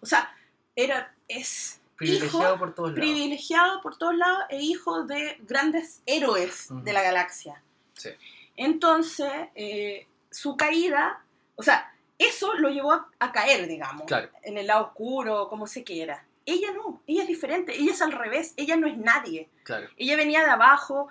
o 0.01 0.05
sea, 0.05 0.36
era, 0.75 1.13
es 1.27 1.79
Privilegiado 1.96 2.55
hijo, 2.55 2.60
por 2.60 2.74
todos 2.74 2.89
lados. 2.89 3.00
privilegiado 3.01 3.82
por 3.82 3.98
todos 3.98 4.15
lados 4.15 4.43
e 4.50 4.62
hijo 4.62 5.03
de 5.03 5.38
grandes 5.41 6.01
héroes 6.08 6.72
Ujú. 6.72 6.82
de 6.84 6.91
la 6.91 7.03
galaxia. 7.03 7.62
Sí. 7.93 8.10
Entonces, 8.58 9.32
eh, 9.55 10.08
su 10.32 10.58
caída, 10.58 11.22
o 11.55 11.62
sea, 11.63 11.92
eso 12.17 12.53
lo 12.55 12.70
llevó 12.70 12.93
a, 12.93 13.08
a 13.20 13.32
caer, 13.32 13.67
digamos, 13.67 14.05
Claro. 14.05 14.29
en 14.43 14.58
el 14.58 14.67
lado 14.67 14.88
oscuro, 14.88 15.48
como 15.50 15.67
se 15.67 15.84
quiera. 15.84 16.25
Ella 16.46 16.72
no, 16.74 17.01
ella 17.08 17.22
es 17.24 17.27
diferente, 17.27 17.74
ella 17.75 17.91
es 17.91 18.01
al 18.01 18.12
revés, 18.12 18.53
ella 18.58 18.75
no 18.75 18.88
es 18.88 18.98
nadie. 18.98 19.50
Claro. 19.63 19.88
Ella 19.98 20.15
venía 20.17 20.43
de 20.43 20.50
abajo, 20.51 21.08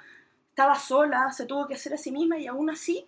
estaba 0.51 0.75
sola, 0.79 1.33
se 1.33 1.47
tuvo 1.47 1.67
que 1.67 1.75
hacer 1.75 1.95
a 1.95 1.99
sí 1.99 2.13
misma 2.13 2.39
y 2.39 2.47
aún 2.47 2.69
así 2.71 3.07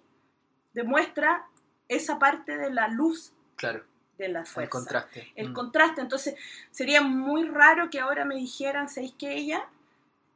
demuestra 0.72 1.46
esa 1.88 2.18
parte 2.18 2.56
de 2.56 2.70
la 2.70 2.88
luz 2.88 3.32
Claro. 3.56 3.84
de 4.18 4.28
la 4.28 4.40
El 4.40 4.46
fuerza. 4.46 4.70
contraste. 4.70 5.32
El 5.36 5.50
Mm. 5.50 5.54
contraste. 5.54 6.00
Entonces, 6.00 6.34
sería 6.70 7.02
muy 7.02 7.44
raro 7.48 7.90
que 7.90 8.00
ahora 8.00 8.24
me 8.24 8.36
dijeran, 8.36 8.88
¿sabéis 8.88 9.12
que 9.18 9.32
ella 9.34 9.68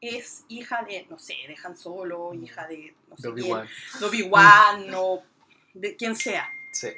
es 0.00 0.44
hija 0.48 0.82
de, 0.86 1.06
no 1.10 1.18
sé, 1.18 1.34
de 1.48 1.56
Han 1.64 1.76
Solo, 1.76 2.30
Mm. 2.34 2.44
hija 2.44 2.66
de, 2.66 2.94
no 3.08 3.16
sé 3.16 3.22
quién, 3.22 3.32
Obi-Wan. 3.32 3.68
de 4.00 4.06
Obi-Wan 4.06 4.94
o 4.94 5.22
de 5.74 5.96
quien 5.96 6.14
sea? 6.14 6.48
Sí. 6.72 6.88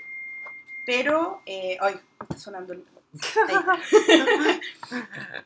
Pero, 0.86 1.42
eh, 1.46 1.76
ay, 1.80 1.94
está 2.22 2.36
sonando 2.38 2.72
el, 2.72 2.84
Ahí 3.48 3.56
está. 3.56 3.78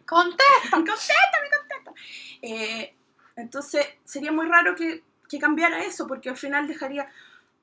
contéstame, 0.06 0.84
contéstame, 0.84 1.48
contéstame. 1.58 1.96
Eh, 2.42 2.94
entonces, 3.36 3.86
sería 4.04 4.32
muy 4.32 4.46
raro 4.46 4.74
que, 4.76 5.02
que 5.28 5.38
cambiara 5.38 5.82
eso, 5.84 6.06
porque 6.06 6.28
al 6.30 6.36
final 6.36 6.66
dejaría, 6.68 7.10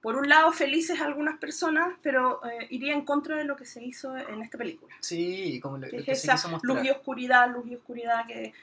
por 0.01 0.15
un 0.15 0.27
lado, 0.27 0.51
felices 0.51 0.99
a 0.99 1.05
algunas 1.05 1.37
personas, 1.39 1.93
pero 2.01 2.41
eh, 2.45 2.67
iría 2.71 2.93
en 2.93 3.05
contra 3.05 3.35
de 3.37 3.43
lo 3.45 3.55
que 3.55 3.65
se 3.65 3.83
hizo 3.83 4.17
en 4.17 4.41
esta 4.41 4.57
película. 4.57 4.93
Sí, 4.99 5.59
como 5.61 5.77
lo, 5.77 5.87
Que 5.87 5.93
lo 5.93 5.99
es 5.99 6.05
que 6.05 6.11
esa 6.11 6.35
luz 6.63 6.83
y 6.83 6.89
oscuridad, 6.89 7.49
luz 7.51 7.65
y 7.67 7.75
oscuridad, 7.75 8.25
que 8.27 8.53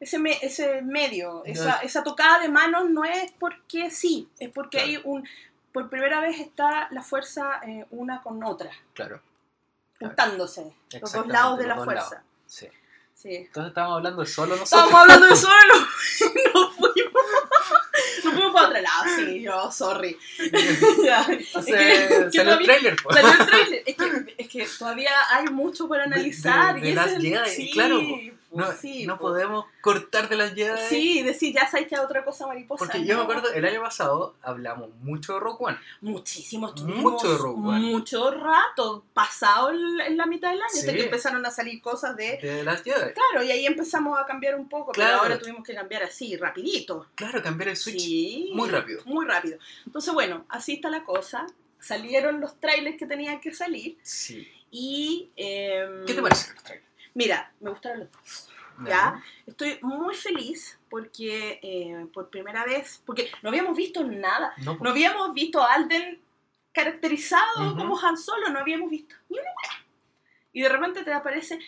ese, 0.00 0.18
me- 0.18 0.38
ese 0.42 0.82
medio, 0.82 1.42
esa, 1.44 1.78
esa 1.80 2.02
tocada 2.02 2.40
de 2.40 2.48
manos 2.48 2.90
no 2.90 3.04
es 3.04 3.32
porque 3.38 3.90
sí, 3.90 4.28
es 4.38 4.50
porque 4.50 4.78
Claro. 4.78 4.88
hay 4.92 5.00
un, 5.04 5.28
por 5.76 5.90
primera 5.90 6.20
vez 6.20 6.40
está 6.40 6.88
la 6.90 7.02
fuerza 7.02 7.60
eh, 7.66 7.84
una 7.90 8.22
con 8.22 8.42
otra, 8.42 8.70
Claro, 8.94 9.20
juntándose, 10.00 10.74
los 11.02 11.12
dos 11.12 11.26
lados 11.26 11.58
de 11.58 11.66
la 11.66 11.76
fuerza. 11.76 12.22
sí. 12.46 12.66
Sí. 13.12 13.34
Entonces 13.34 13.70
estábamos 13.70 13.96
hablando 13.96 14.20
de 14.20 14.26
solo 14.28 14.56
nosotros. 14.56 14.72
Estábamos 14.72 15.00
hablando 15.00 15.26
de 15.26 15.36
solo, 15.36 15.74
nos 16.54 16.74
fuimos, 16.76 17.22
nos 18.24 18.34
fuimos 18.34 18.52
para 18.52 18.68
otro 18.68 18.80
lado, 18.82 19.04
sí, 19.16 19.40
yo, 19.42 19.72
sorry. 19.72 20.18
Ya. 21.02 21.22
Es 21.22 21.46
Entonces, 21.46 21.64
que- 21.64 22.28
que 22.30 22.36
salió 22.38 22.52
el 22.58 22.64
trailer, 22.66 22.96
pues. 23.02 23.16
Salió 23.16 23.32
el 23.40 23.46
trailer. 23.46 23.82
Es 23.86 23.96
que, 23.96 24.34
es 24.36 24.48
que 24.48 24.68
todavía 24.78 25.10
hay 25.30 25.46
mucho 25.46 25.88
por 25.88 25.96
De- 25.96 26.02
analizar. 26.04 26.74
de- 26.74 26.80
y 26.80 26.82
de 26.82 26.88
ese 26.90 26.94
las 26.96 27.06
es 27.08 27.14
el- 27.14 27.22
Jedi, 27.22 27.50
sí, 27.50 27.70
claro, 27.72 28.00
No, 28.52 28.72
sí, 28.72 29.06
no 29.06 29.18
pues. 29.18 29.32
podemos 29.32 29.66
cortar 29.80 30.28
de 30.28 30.36
las 30.36 30.54
Jedi. 30.54 30.78
Sí, 30.88 31.22
decir, 31.22 31.52
ya 31.54 31.68
sabes 31.68 31.88
que 31.88 31.98
otra 31.98 32.24
cosa 32.24 32.46
mariposa. 32.46 32.84
Porque 32.84 33.00
yo 33.04 33.08
me 33.08 33.14
no. 33.14 33.22
acuerdo, 33.22 33.52
el 33.52 33.64
año 33.64 33.82
pasado 33.82 34.34
hablamos 34.42 34.90
mucho 35.00 35.34
de 35.34 35.40
Rock 35.40 35.60
One. 35.62 35.78
Muchísimo, 36.00 36.72
Mucho 36.84 37.32
de 37.32 37.38
Rogue 37.38 37.68
One. 37.68 37.80
mucho 37.80 38.30
rato, 38.30 39.04
pasado 39.12 39.70
en, 39.70 40.16
la 40.16 40.26
mitad 40.26 40.50
del 40.50 40.58
año, 40.60 40.66
hasta 40.66 40.90
Sí. 40.92 40.96
que 40.96 41.04
empezaron 41.04 41.44
a 41.44 41.50
salir 41.50 41.82
cosas 41.82 42.16
de... 42.16 42.38
De 42.40 42.62
las 42.64 42.82
Jedi. 42.82 43.12
Claro, 43.12 43.42
y 43.44 43.50
ahí 43.50 43.66
empezamos 43.66 44.18
a 44.18 44.24
cambiar 44.26 44.54
un 44.54 44.68
poco, 44.68 44.92
Claro. 44.92 45.18
pero 45.20 45.22
ahora 45.22 45.38
tuvimos 45.38 45.64
que 45.64 45.74
cambiar 45.74 46.02
así, 46.04 46.36
rapidito. 46.36 47.06
Claro, 47.14 47.42
cambiar 47.42 47.70
el 47.70 47.76
Switch 47.76 48.00
Sí, 48.00 48.50
muy 48.54 48.68
rápido. 48.70 49.02
Muy 49.04 49.26
rápido. 49.26 49.58
Entonces, 49.86 50.12
bueno, 50.14 50.44
así 50.48 50.74
está 50.74 50.88
la 50.88 51.04
cosa. 51.04 51.46
Salieron 51.78 52.40
los 52.40 52.58
trailers 52.60 52.96
que 52.96 53.06
tenían 53.06 53.40
que 53.40 53.52
salir 53.52 53.98
Sí. 54.02 54.48
y... 54.70 55.30
em, 55.36 56.04
¿Qué 56.06 56.14
te 56.14 56.22
parece 56.22 56.52
los 56.54 56.62
trailers? 56.62 56.85
Mira, 57.16 57.50
me 57.60 57.70
gustaron 57.70 58.00
los 58.00 58.12
dos. 58.12 58.50
¿ya? 58.86 59.22
Estoy 59.46 59.78
muy 59.80 60.14
feliz 60.14 60.78
porque 60.90 61.58
eh, 61.62 62.06
por 62.12 62.28
primera 62.28 62.62
vez, 62.66 63.02
porque 63.06 63.30
no 63.42 63.48
habíamos 63.48 63.74
visto 63.74 64.04
nada, 64.04 64.52
No, 64.58 64.72
no 64.74 64.78
pues, 64.78 64.90
habíamos 64.90 65.32
visto 65.32 65.62
a 65.62 65.72
Alden 65.72 66.20
caracterizado 66.72 67.68
Ujú. 67.68 67.76
como 67.78 67.98
Han 67.98 68.18
Solo, 68.18 68.50
no 68.50 68.58
habíamos 68.60 68.90
visto 68.90 69.14
ni 69.30 69.38
una 69.38 69.48
wea. 69.48 69.86
Y 70.52 70.60
de 70.60 70.68
repente 70.68 71.04
te 71.04 71.12
aparece 71.12 71.58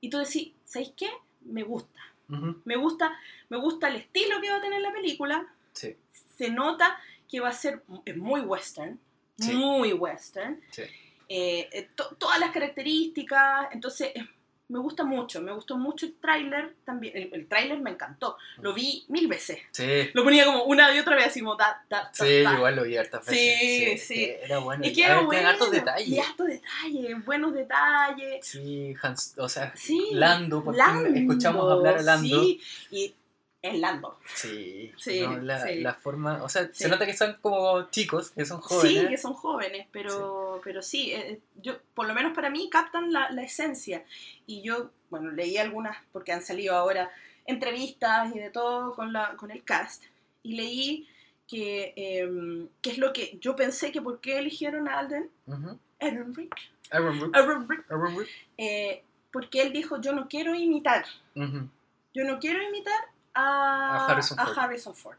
y 0.00 0.08
tú 0.08 0.18
decís, 0.18 0.52
¿sabéis 0.64 0.92
qué? 0.96 1.10
Me 1.40 1.64
gusta. 1.64 2.00
ujú, 2.28 2.62
Me 2.64 2.76
gusta, 2.76 3.18
me 3.48 3.56
gusta 3.58 3.88
el 3.88 3.96
estilo 3.96 4.40
que 4.40 4.50
va 4.50 4.56
a 4.58 4.60
tener 4.60 4.80
la 4.82 4.92
película. 4.92 5.52
Sí, 5.72 5.96
Se 6.36 6.48
nota 6.50 6.96
que 7.28 7.40
va 7.40 7.48
a 7.48 7.52
ser 7.52 7.82
es 8.04 8.16
muy 8.16 8.40
western, 8.42 9.00
Sí. 9.38 9.52
muy 9.52 9.92
western. 9.92 10.60
sí. 10.70 10.82
Eh, 11.28 11.68
eh, 11.72 11.88
to- 11.96 12.14
todas 12.18 12.38
las 12.38 12.52
características, 12.52 13.66
entonces 13.72 14.12
eh, 14.14 14.28
me 14.68 14.78
gusta 14.80 15.04
mucho, 15.04 15.40
me 15.40 15.52
gustó 15.52 15.76
mucho 15.76 16.06
el 16.06 16.14
tráiler 16.16 16.74
también, 16.84 17.16
el, 17.16 17.30
el 17.32 17.46
tráiler 17.46 17.78
me 17.78 17.90
encantó, 17.90 18.36
lo 18.60 18.74
vi 18.74 19.04
mil 19.08 19.28
veces, 19.28 19.58
Sí, 19.70 20.10
lo 20.12 20.24
ponía 20.24 20.44
como 20.44 20.64
una 20.64 20.92
y 20.94 20.98
otra 20.98 21.14
vez, 21.14 21.26
así 21.28 21.40
como 21.40 21.54
da, 21.56 21.84
da, 21.88 22.02
da, 22.04 22.10
sí, 22.12 22.26
igual 22.26 22.74
lo 22.76 22.82
vi 22.82 22.96
hartas 22.96 23.24
Sí, 23.26 23.96
sí. 23.98 24.14
que 24.14 24.40
Era 24.42 24.58
bueno. 24.58 24.84
Es 24.84 24.90
y 24.90 24.94
que 24.94 25.04
era 25.04 25.20
bueno, 25.20 25.48
hartos 25.48 25.68
y 25.68 25.70
detalles. 25.70 26.28
hartos 26.28 26.46
detalles, 26.48 27.24
buenos 27.24 27.54
detalles, 27.54 28.44
Sí, 28.46 28.94
Hans, 29.00 29.34
o 29.38 29.48
sea, 29.48 29.72
sí, 29.76 30.08
Lando, 30.12 30.64
por 30.64 30.74
fin 30.74 31.16
escuchamos 31.16 31.70
hablar 31.70 31.98
a 31.98 32.02
Lando. 32.02 32.42
sí, 32.42 32.60
y 32.90 33.14
es 33.62 33.78
Lando, 33.80 34.18
Sí, 34.34 34.92
Sí, 34.96 35.20
no, 35.20 35.38
la, 35.38 35.66
sí. 35.66 35.80
la 35.80 35.94
forma, 35.94 36.42
o 36.44 36.48
sea, 36.48 36.66
Sí. 36.66 36.84
se 36.84 36.88
nota 36.88 37.04
que 37.06 37.16
son 37.16 37.36
como 37.40 37.90
chicos, 37.90 38.30
que 38.30 38.44
son 38.44 38.62
sí, 38.62 38.68
jóvenes. 38.68 39.08
que 39.08 39.16
son 39.18 39.34
jóvenes, 39.34 39.86
pero 39.90 40.56
sí, 40.56 40.60
pero 40.64 40.82
sí 40.82 41.12
eh, 41.12 41.40
yo, 41.56 41.78
por 41.94 42.06
lo 42.06 42.14
menos 42.14 42.32
para 42.34 42.48
mí 42.50 42.68
captan 42.70 43.12
la, 43.12 43.30
la 43.30 43.42
esencia, 43.42 44.04
y 44.46 44.62
yo, 44.62 44.90
bueno, 45.10 45.30
leí 45.32 45.56
algunas, 45.56 45.96
porque 46.12 46.32
han 46.32 46.42
salido 46.42 46.76
ahora 46.76 47.10
entrevistas 47.46 48.34
y 48.34 48.38
de 48.38 48.50
todo 48.50 48.94
con, 48.94 49.12
la, 49.12 49.36
con 49.36 49.50
el 49.50 49.64
cast, 49.64 50.04
y 50.42 50.54
leí 50.56 51.08
que, 51.48 51.92
em, 51.96 52.68
que 52.82 52.90
es 52.90 52.98
lo 52.98 53.12
que 53.12 53.38
yo 53.40 53.56
pensé 53.56 53.90
que 53.90 54.02
por 54.02 54.20
qué 54.20 54.38
eligieron 54.38 54.88
a 54.88 54.98
Alden 54.98 55.30
Ujú. 55.46 55.78
Ehrenreich, 55.98 56.50
Aaron 56.90 57.18
Brooks, 57.18 57.38
Ehrenreich, 57.38 57.84
Aaron 57.90 58.14
Brooks. 58.14 58.30
eh, 58.58 59.02
porque 59.32 59.62
él 59.62 59.72
dijo, 59.72 60.00
yo 60.00 60.12
no 60.12 60.28
quiero 60.28 60.54
imitar, 60.54 61.04
Ujú. 61.34 61.68
yo 62.14 62.24
no 62.24 62.38
quiero 62.38 62.62
imitar 62.62 62.94
a, 63.36 64.06
A 64.06 64.06
Harrison 64.06 64.36
Ford. 64.38 64.58
Harrison 64.58 64.94
Ford. 64.94 65.16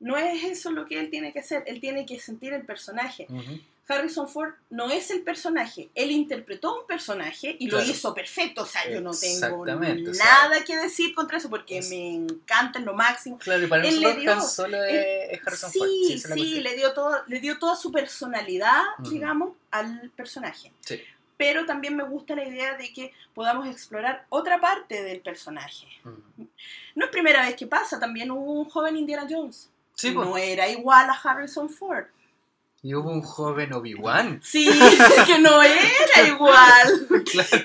No 0.00 0.16
es 0.16 0.44
eso 0.44 0.70
lo 0.70 0.86
que 0.86 0.98
él 1.00 1.10
tiene 1.10 1.32
que 1.32 1.40
hacer, 1.40 1.64
él 1.66 1.80
tiene 1.80 2.06
que 2.06 2.20
sentir 2.20 2.52
el 2.52 2.62
personaje. 2.64 3.26
Harrison 3.90 4.28
Ford 4.28 4.52
no 4.68 4.90
es 4.90 5.10
el 5.10 5.22
personaje, 5.22 5.88
él 5.94 6.10
interpretó 6.10 6.80
un 6.82 6.86
personaje 6.86 7.56
y 7.58 7.70
lo 7.70 7.82
hizo 7.82 8.12
perfecto, 8.12 8.62
o 8.62 8.66
sea, 8.66 8.82
yo 8.90 9.00
no 9.00 9.12
tengo 9.12 9.64
Exactamente, 9.64 10.10
o 10.10 10.14
sea- 10.14 10.26
nada 10.48 10.62
que 10.62 10.76
decir 10.76 11.14
contra 11.14 11.38
eso 11.38 11.48
porque 11.48 11.78
Es- 11.78 11.88
me 11.88 12.14
encanta 12.14 12.78
en 12.80 12.84
lo 12.84 12.92
máximo. 12.92 13.38
Claro, 13.38 13.64
y 13.64 13.66
para 13.66 13.88
Él 13.88 14.00
le 14.00 14.14
dio- 14.16 14.40
Solo 14.42 14.76
él- 14.84 15.30
es 15.30 15.40
Harrison 15.46 15.70
sí, 15.72 15.78
Ford. 15.78 15.88
sí, 15.88 16.20
cuestión. 16.22 16.62
le 16.64 16.76
dio, 16.76 16.92
todo, 16.92 17.22
le 17.28 17.40
dio 17.40 17.58
toda 17.58 17.76
su 17.76 17.90
personalidad, 17.90 18.82
digamos, 19.10 19.52
al 19.70 20.10
personaje. 20.14 20.70
Sí. 20.80 21.00
Pero 21.38 21.64
también 21.64 21.96
me 21.96 22.02
gusta 22.04 22.34
la 22.34 22.44
idea 22.44 22.74
de 22.76 22.92
que 22.92 23.14
podamos 23.32 23.66
explorar 23.68 24.26
otra 24.28 24.60
parte 24.60 25.02
del 25.02 25.20
personaje. 25.22 25.86
Ujú. 26.04 26.48
No 26.96 27.04
es 27.06 27.10
primera 27.10 27.42
vez 27.46 27.54
que 27.56 27.66
pasa, 27.66 27.98
también 27.98 28.30
hubo 28.30 28.52
un 28.52 28.68
joven 28.68 28.96
Indiana 28.98 29.26
Jones. 29.30 29.70
Sí, 29.94 30.10
pues. 30.10 30.28
no 30.28 30.36
era 30.36 30.68
igual 30.68 31.08
a 31.08 31.12
Harrison 31.12 31.70
Ford. 31.70 32.04
Y 32.82 32.94
hubo 32.94 33.10
un 33.10 33.22
joven 33.22 33.72
Obi-Wan. 33.72 34.40
Sí, 34.42 34.68
que 35.26 35.38
no 35.40 35.60
era 35.62 36.22
igual 36.28 37.08
Claro. 37.24 37.64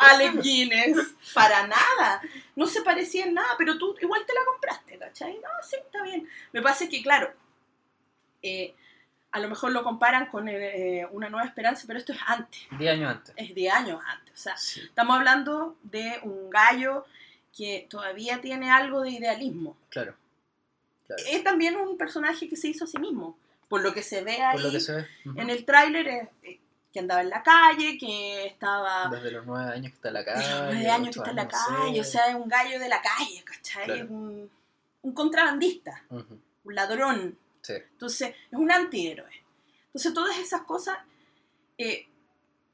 a 0.00 0.10
Alec 0.12 0.40
Guinness. 0.42 0.96
Para 1.34 1.66
nada. 1.66 2.22
No 2.56 2.66
se 2.66 2.80
parecía 2.82 3.24
en 3.24 3.34
nada, 3.34 3.54
pero 3.58 3.76
tú 3.76 3.94
igual 4.00 4.24
te 4.26 4.32
la 4.32 4.40
compraste, 4.46 4.98
¿cachai? 4.98 5.34
No, 5.34 5.48
sí, 5.68 5.76
está 5.76 6.02
bien. 6.02 6.26
Me 6.52 6.62
pasa 6.62 6.88
que, 6.88 7.02
claro, 7.02 7.30
eh, 8.42 8.74
a 9.34 9.40
lo 9.40 9.48
mejor 9.48 9.72
lo 9.72 9.82
comparan 9.82 10.26
con 10.26 10.48
eh, 10.48 11.06
Una 11.10 11.28
Nueva 11.28 11.44
Esperanza, 11.46 11.84
pero 11.88 11.98
esto 11.98 12.12
es 12.12 12.18
antes, 12.26 12.60
Diez 12.78 12.92
años 12.92 13.10
antes. 13.16 13.34
es 13.36 13.54
de 13.54 13.68
años 13.68 14.00
antes. 14.06 14.32
O 14.32 14.36
sea, 14.36 14.56
Sí, 14.56 14.80
estamos 14.80 15.16
hablando 15.16 15.76
de 15.82 16.20
un 16.22 16.48
gallo 16.50 17.04
que 17.56 17.86
todavía 17.90 18.40
tiene 18.40 18.70
algo 18.70 19.00
de 19.02 19.10
idealismo. 19.10 19.76
claro. 19.90 20.14
claro. 21.06 21.22
Es 21.28 21.42
también 21.42 21.76
un 21.76 21.98
personaje 21.98 22.48
que 22.48 22.56
se 22.56 22.68
hizo 22.68 22.84
a 22.84 22.86
sí 22.86 22.98
mismo. 22.98 23.36
Por 23.68 23.82
lo 23.82 23.92
que 23.92 24.02
se 24.02 24.22
ve 24.22 24.40
ahí 24.40 24.54
Por 24.54 24.66
lo 24.66 24.70
que 24.70 24.78
se 24.80 24.92
ve. 24.94 25.08
Ujú. 25.24 25.40
en 25.40 25.50
el 25.50 25.64
tráiler, 25.64 26.06
es, 26.06 26.28
eh, 26.44 26.60
que 26.92 27.00
andaba 27.00 27.22
en 27.22 27.30
la 27.30 27.42
calle, 27.42 27.98
que 27.98 28.46
estaba 28.46 29.08
Desde 29.10 29.32
los 29.32 29.44
nueve 29.46 29.72
años 29.72 29.90
que 29.90 29.96
está 29.96 30.08
en 30.08 30.14
la 30.14 30.24
calle. 30.24 30.38
desde 30.46 30.60
los 30.60 30.74
nueve 30.74 30.90
años 30.90 31.08
que 31.10 31.18
está 31.18 31.30
en 31.30 31.36
la 31.36 31.48
calle, 31.48 32.00
o 32.00 32.04
sea, 32.04 32.28
es 32.28 32.34
un 32.36 32.48
gallo 32.48 32.78
de 32.78 32.88
la 32.88 33.02
calle, 33.02 33.42
¿cachai? 33.44 33.84
Claro. 33.86 34.04
Es 34.04 34.10
un, 34.10 34.50
un 35.02 35.12
contrabandista, 35.12 36.04
un 36.10 36.74
ladrón. 36.74 37.36
Sí. 37.64 37.72
Entonces, 37.72 38.28
es 38.50 38.58
un 38.58 38.70
antihéroe. 38.70 39.32
Entonces, 39.86 40.12
todas 40.12 40.38
esas 40.38 40.62
cosas, 40.62 40.98
eh, 41.78 42.06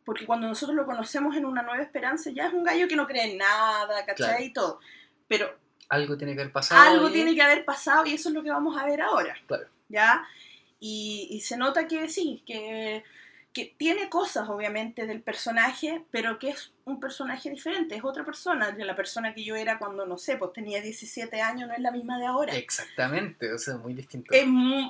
porque 0.04 0.26
cuando 0.26 0.48
nosotros 0.48 0.74
lo 0.76 0.84
conocemos 0.84 1.36
en 1.36 1.44
Una 1.44 1.62
Nueva 1.62 1.80
Esperanza, 1.82 2.30
ya 2.30 2.48
es 2.48 2.52
un 2.52 2.64
gallo 2.64 2.88
que 2.88 2.96
no 2.96 3.06
cree 3.06 3.30
en 3.30 3.38
nada, 3.38 4.04
¿cachai? 4.04 4.26
Claro. 4.26 4.44
Y 4.44 4.52
todo. 4.52 4.80
Pero 5.28 5.56
Algo 5.88 6.16
tiene 6.18 6.34
que 6.34 6.40
haber 6.40 6.52
pasado. 6.52 6.80
algo 6.82 7.10
tiene 7.10 7.34
que 7.36 7.42
haber 7.42 7.64
pasado 7.64 8.04
y 8.06 8.14
eso 8.14 8.30
es 8.30 8.34
lo 8.34 8.42
que 8.42 8.50
vamos 8.50 8.76
a 8.76 8.84
ver 8.84 9.00
ahora. 9.00 9.36
Claro. 9.46 9.68
¿Ya? 9.88 10.26
Y, 10.80 11.28
y 11.30 11.40
se 11.42 11.56
nota 11.56 11.86
que 11.86 12.08
sí, 12.08 12.42
que, 12.44 13.04
que 13.52 13.74
tiene 13.76 14.08
cosas 14.08 14.48
obviamente 14.48 15.06
del 15.06 15.22
personaje, 15.22 16.04
pero 16.10 16.38
que 16.38 16.50
es 16.50 16.72
un 16.90 17.00
personaje 17.00 17.48
diferente, 17.50 17.94
es 17.96 18.04
otra 18.04 18.24
persona. 18.24 18.74
La 18.78 18.94
persona 18.96 19.32
que 19.34 19.44
yo 19.44 19.56
era 19.56 19.78
cuando, 19.78 20.04
no 20.06 20.18
sé, 20.18 20.36
pues 20.36 20.52
tenía 20.52 20.80
17 20.82 21.40
años, 21.40 21.68
no 21.68 21.74
es 21.74 21.80
la 21.80 21.90
misma 21.90 22.18
de 22.18 22.26
ahora. 22.26 22.54
Exactamente, 22.56 23.52
o 23.52 23.58
sea, 23.58 23.76
muy 23.76 23.94
distinto. 23.94 24.32
Es 24.34 24.44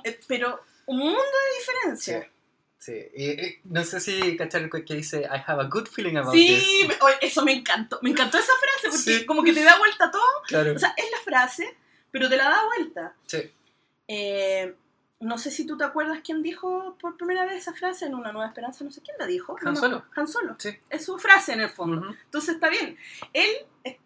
eh, 0.05 0.21
pero 0.27 0.61
un 0.87 0.99
mundo 0.99 1.19
de 1.21 1.59
diferencia. 1.59 2.31
Sí. 2.79 2.93
Y, 3.15 3.31
y 3.31 3.61
no 3.65 3.85
sé 3.85 4.01
si 4.01 4.37
cachar 4.39 4.69
que 4.71 4.95
dice 4.95 5.21
I 5.21 5.43
have 5.47 5.63
a 5.63 5.69
good 5.69 5.87
feeling 5.87 6.17
about 6.17 6.33
Sí, 6.35 6.87
this. 6.89 6.97
oye, 7.03 7.17
eso 7.21 7.45
me 7.45 7.53
encantó. 7.53 7.99
Me 8.03 8.11
encantó 8.11 8.39
esa 8.39 8.53
frase 8.55 8.89
porque 8.97 9.19
Sí. 9.21 9.27
como 9.27 9.43
que 9.45 9.53
te 9.53 9.63
da 9.63 9.77
vuelta 9.79 10.11
todo. 10.11 10.23
Claro. 10.47 10.75
O 10.75 10.79
sea, 10.79 10.95
es 10.97 11.11
la 11.11 11.19
frase, 11.19 11.77
pero 12.11 12.29
te 12.31 12.37
la 12.39 12.45
da 12.49 12.61
vuelta. 12.77 13.15
sí. 13.27 13.51
Eh, 14.09 14.75
no 15.21 15.37
sé 15.39 15.51
si 15.51 15.67
tú 15.67 15.77
te 15.77 15.85
acuerdas 15.85 16.21
quién 16.25 16.43
dijo 16.43 16.97
por 17.01 17.17
primera 17.17 17.45
vez 17.45 17.57
esa 17.57 17.75
frase 17.75 18.07
en 18.07 18.15
Una 18.15 18.33
Nueva 18.33 18.49
Esperanza, 18.49 18.85
no 18.85 18.91
sé 18.91 19.03
quién 19.03 19.17
la 19.19 19.27
dijo. 19.27 19.57
Han 19.65 19.75
No, 19.75 19.77
Solo. 19.81 20.05
Han 20.17 20.27
Solo. 20.27 20.57
Sí. 20.59 20.71
Es 20.89 21.05
su 21.05 21.19
frase 21.19 21.53
en 21.53 21.61
el 21.61 21.69
fondo. 21.69 22.07
Entonces 22.25 22.55
está 22.55 22.69
bien. 22.71 22.97
Él 23.33 23.49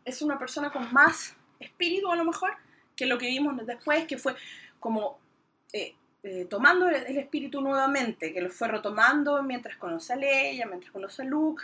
es- 0.04 0.22
una 0.22 0.38
persona 0.38 0.70
con 0.72 0.92
más 0.92 1.36
espíritu 1.60 2.10
a 2.10 2.16
lo 2.16 2.24
mejor 2.24 2.52
que 2.96 3.06
lo 3.06 3.16
que 3.18 3.26
vimos 3.28 3.54
después, 3.66 4.06
que 4.06 4.18
fue 4.18 4.34
como 4.80 5.18
eh, 5.72 5.94
eh, 6.22 6.46
tomando 6.48 6.88
el, 6.88 6.94
el 6.94 7.18
espíritu 7.18 7.60
nuevamente, 7.60 8.32
que 8.32 8.40
lo 8.40 8.48
fue 8.50 8.68
retomando 8.68 9.42
mientras 9.42 9.76
conoce 9.76 10.12
a 10.12 10.16
Leia, 10.16 10.66
mientras 10.66 10.90
conoce 10.92 11.22
a 11.22 11.24
Luke, 11.24 11.62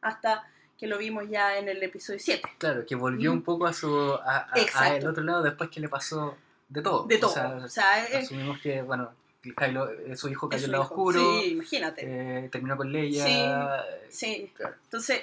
hasta 0.00 0.48
que 0.78 0.86
lo 0.86 0.96
vimos 0.98 1.24
ya 1.28 1.58
en 1.58 1.68
el 1.68 1.82
episodio 1.82 2.18
7. 2.18 2.48
Claro, 2.58 2.86
que 2.86 2.94
volvió 2.94 3.30
Mm. 3.32 3.34
un 3.36 3.42
poco 3.42 3.66
a 3.66 3.72
su 3.72 3.94
a, 4.14 4.36
a- 4.38 4.48
a 4.54 4.60
Exacto. 4.60 4.94
el 4.96 5.06
otro 5.08 5.22
lado 5.24 5.42
después 5.42 5.68
que 5.70 5.80
le 5.80 5.88
pasó 5.88 6.36
de 6.70 6.80
todo. 6.82 7.04
De 7.04 7.16
O 7.16 7.20
todo. 7.20 7.30
sea, 7.32 7.48
o 7.56 7.68
sea, 7.68 8.04
es, 8.06 8.24
asumimos 8.24 8.58
que, 8.60 8.80
bueno, 8.82 9.12
Kylo, 9.56 9.90
eh, 9.90 10.16
su 10.16 10.28
hijo 10.28 10.48
cayó 10.48 10.64
al 10.66 10.70
lado 10.72 10.84
hijo. 10.84 10.94
oscuro, 10.94 11.40
Sí, 11.40 11.50
imagínate. 11.52 12.02
eh, 12.44 12.48
terminó 12.50 12.76
con 12.76 12.90
Leia. 12.92 13.24
Sí. 13.26 13.32
eh, 13.34 14.06
sí. 14.10 14.52
claro. 14.56 14.76
Entonces, 14.84 15.18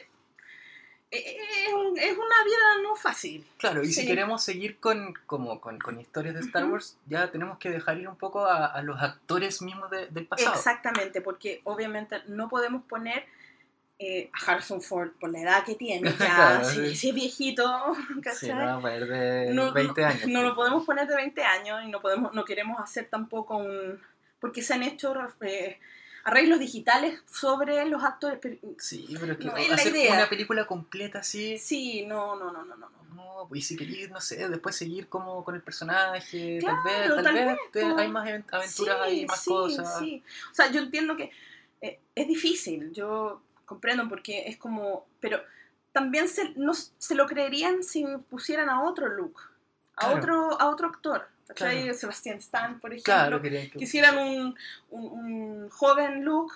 eh, 1.09 1.17
eh, 1.19 1.37
es, 1.67 1.73
un- 1.73 1.97
es 1.97 2.11
una 2.17 2.43
vida 2.43 2.81
no 2.83 2.95
fácil. 2.95 3.47
Claro, 3.57 3.81
y 3.83 3.91
si 3.93 4.05
queremos 4.05 4.43
seguir 4.43 4.77
con, 4.79 5.13
como, 5.25 5.61
con, 5.61 5.79
con 5.79 5.99
historias 6.01 6.35
de 6.35 6.41
Star. 6.41 6.65
Wars, 6.65 6.97
ya 7.05 7.31
tenemos 7.31 7.57
que 7.59 7.69
dejar 7.69 7.97
ir 7.97 8.09
un 8.09 8.17
poco 8.17 8.45
a, 8.45 8.65
a 8.65 8.81
los 8.81 9.01
actores 9.01 9.61
mismos 9.61 9.89
de- 9.89 10.07
del 10.07 10.25
pasado. 10.27 10.53
Exactamente, 10.55 11.21
porque 11.21 11.61
obviamente 11.63 12.17
no 12.27 12.49
podemos 12.49 12.83
poner 12.83 13.25
eh, 13.99 14.29
a 14.33 14.51
Harrison 14.51 14.81
Ford 14.81 15.09
por 15.19 15.31
la 15.31 15.41
edad 15.41 15.63
que 15.65 15.75
tiene, 15.75 16.09
ya, 16.11 16.15
Claro, 16.17 16.65
si 16.69 16.85
ese 16.85 17.11
viejito, 17.11 17.65
Sí, 18.15 18.21
¿cachai? 18.21 18.49
no 18.49 18.55
vamos 18.57 18.77
a 18.77 18.81
poner 18.81 19.07
de 19.07 19.53
No, 19.53 19.71
20 19.73 20.05
años. 20.05 20.27
No 20.27 20.33
pues. 20.39 20.43
lo 20.43 20.55
podemos 20.55 20.85
poner 20.85 21.07
de 21.07 21.15
20 21.15 21.43
años 21.43 21.81
y 21.85 21.87
no 21.89 22.01
podemos 22.01 22.33
no 22.33 22.45
queremos 22.45 22.79
hacer 22.79 23.07
tampoco 23.09 23.57
un... 23.57 23.99
Porque 24.39 24.61
se 24.61 24.75
han 24.75 24.83
hecho 24.83 25.15
eh, 25.41 25.79
arreglos 26.23 26.59
digitales 26.59 27.19
sobre 27.25 27.83
los 27.85 28.03
actores. 28.03 28.39
Sí, 28.77 29.07
pero 29.19 29.31
es 29.33 29.39
que 29.39 29.45
No, 29.45 29.57
es 29.57 29.69
la 29.69 29.75
hacer 29.75 29.95
idea. 29.95 30.13
una 30.13 30.29
película 30.29 30.65
completa 30.67 31.19
así... 31.19 31.57
Sí, 31.57 32.05
no, 32.05 32.35
no, 32.35 32.51
no, 32.51 32.63
no, 32.65 32.75
no. 32.75 32.89
no. 33.15 33.47
Pues 33.49 33.61
y 33.61 33.63
si 33.63 33.75
queréis, 33.77 34.09
no 34.11 34.21
sé, 34.21 34.47
después 34.49 34.75
seguir 34.75 35.09
como 35.09 35.43
con 35.43 35.55
el 35.55 35.61
personaje, 35.61 36.57
Claro, 36.59 37.21
tal 37.23 37.33
vez, 37.33 37.45
tal 37.45 37.81
tal 37.81 37.85
vez 37.95 37.97
hay 37.97 38.07
más 38.09 38.27
aventuras 38.27 38.69
Sí, 38.71 38.85
ahí, 38.89 39.25
más 39.25 39.41
sí, 39.43 39.49
cosas. 39.49 39.99
sí. 39.99 40.23
O 40.51 40.53
sea, 40.55 40.69
yo 40.71 40.81
entiendo 40.81 41.15
que 41.15 41.31
eh, 41.81 41.99
es 42.15 42.27
difícil, 42.27 42.91
yo 42.91 43.41
comprendo 43.67 44.09
porque 44.09 44.47
es 44.47 44.57
como... 44.57 45.05
Pero 45.19 45.39
también 45.91 46.27
se, 46.27 46.53
no, 46.55 46.73
se 46.73 47.13
lo 47.13 47.27
creerían 47.27 47.83
si 47.83 48.03
pusieran 48.29 48.69
a 48.69 48.81
otro 48.83 49.07
look, 49.09 49.39
a, 49.95 50.05
Claro. 50.07 50.17
otro, 50.17 50.61
a 50.61 50.69
otro 50.69 50.87
actor. 50.87 51.27
Claro. 51.55 51.93
Sebastián 51.93 52.37
Stan, 52.39 52.79
por 52.79 52.91
ejemplo. 52.91 53.13
Claro, 53.13 53.41
que... 53.41 53.69
Quisieran 53.71 54.17
un, 54.17 54.55
un, 54.89 55.05
un 55.05 55.69
joven 55.69 56.25
look 56.25 56.51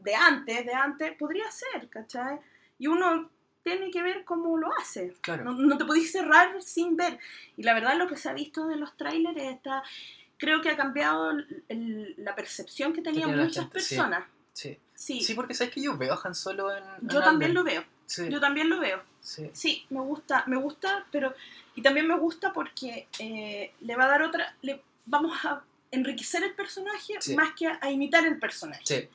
de 0.00 0.14
antes, 0.14 0.66
de 0.66 0.74
antes, 0.74 1.12
podría 1.16 1.48
ser, 1.50 1.88
¿cachai? 1.88 2.38
Y 2.78 2.86
uno 2.88 3.30
tiene 3.62 3.90
que 3.90 4.02
ver 4.02 4.24
cómo 4.24 4.58
lo 4.58 4.68
hace. 4.78 5.14
Claro. 5.20 5.44
No, 5.44 5.52
no 5.52 5.78
te 5.78 5.84
podéis 5.84 6.12
cerrar 6.12 6.60
sin 6.60 6.96
ver. 6.96 7.18
Y 7.56 7.62
la 7.62 7.72
verdad 7.72 7.96
lo 7.96 8.08
que 8.08 8.16
se 8.16 8.28
ha 8.28 8.32
visto 8.32 8.66
de 8.66 8.76
los 8.76 8.96
trailers 8.96 9.40
está... 9.42 9.82
Creo 10.36 10.60
que 10.60 10.70
ha 10.70 10.76
cambiado 10.76 11.30
el- 11.68 12.14
la 12.18 12.34
percepción 12.34 12.92
que 12.92 13.00
tenían 13.00 13.30
muchas 13.30 13.64
gente, 13.64 13.72
personas. 13.72 14.24
Sí. 14.24 14.30
Sí, 14.54 14.78
sí, 15.20 15.34
porque 15.34 15.52
sabes 15.52 15.74
que 15.74 15.82
yo 15.82 15.96
veo 15.98 16.14
a 16.14 16.20
Han 16.24 16.34
Solo 16.34 16.74
en... 16.74 16.82
yo 17.02 17.20
también 17.22 17.52
lo 17.52 17.62
veo. 17.64 17.84
Sí, 18.06 18.28
Yo 18.30 18.38
también 18.40 18.68
lo 18.70 18.78
veo. 18.80 19.02
sí. 19.20 19.50
Sí, 19.54 19.86
me 19.90 20.00
gusta, 20.00 20.44
me 20.46 20.56
gusta, 20.56 21.06
pero... 21.10 21.34
Y 21.74 21.82
también 21.82 22.06
me 22.06 22.16
gusta 22.18 22.52
porque 22.52 23.08
eh, 23.18 23.72
le 23.80 23.96
va 23.96 24.04
a 24.04 24.08
dar 24.08 24.22
otra... 24.22 24.54
Le, 24.62 24.82
vamos 25.06 25.36
a 25.44 25.62
enriquecer 25.90 26.42
el 26.44 26.54
personaje 26.54 27.14
Sí. 27.20 27.34
más 27.34 27.54
que 27.54 27.66
a, 27.66 27.78
a 27.82 27.90
imitar 27.90 28.24
el 28.26 28.38
personaje. 28.38 28.82
Sí. 28.84 29.08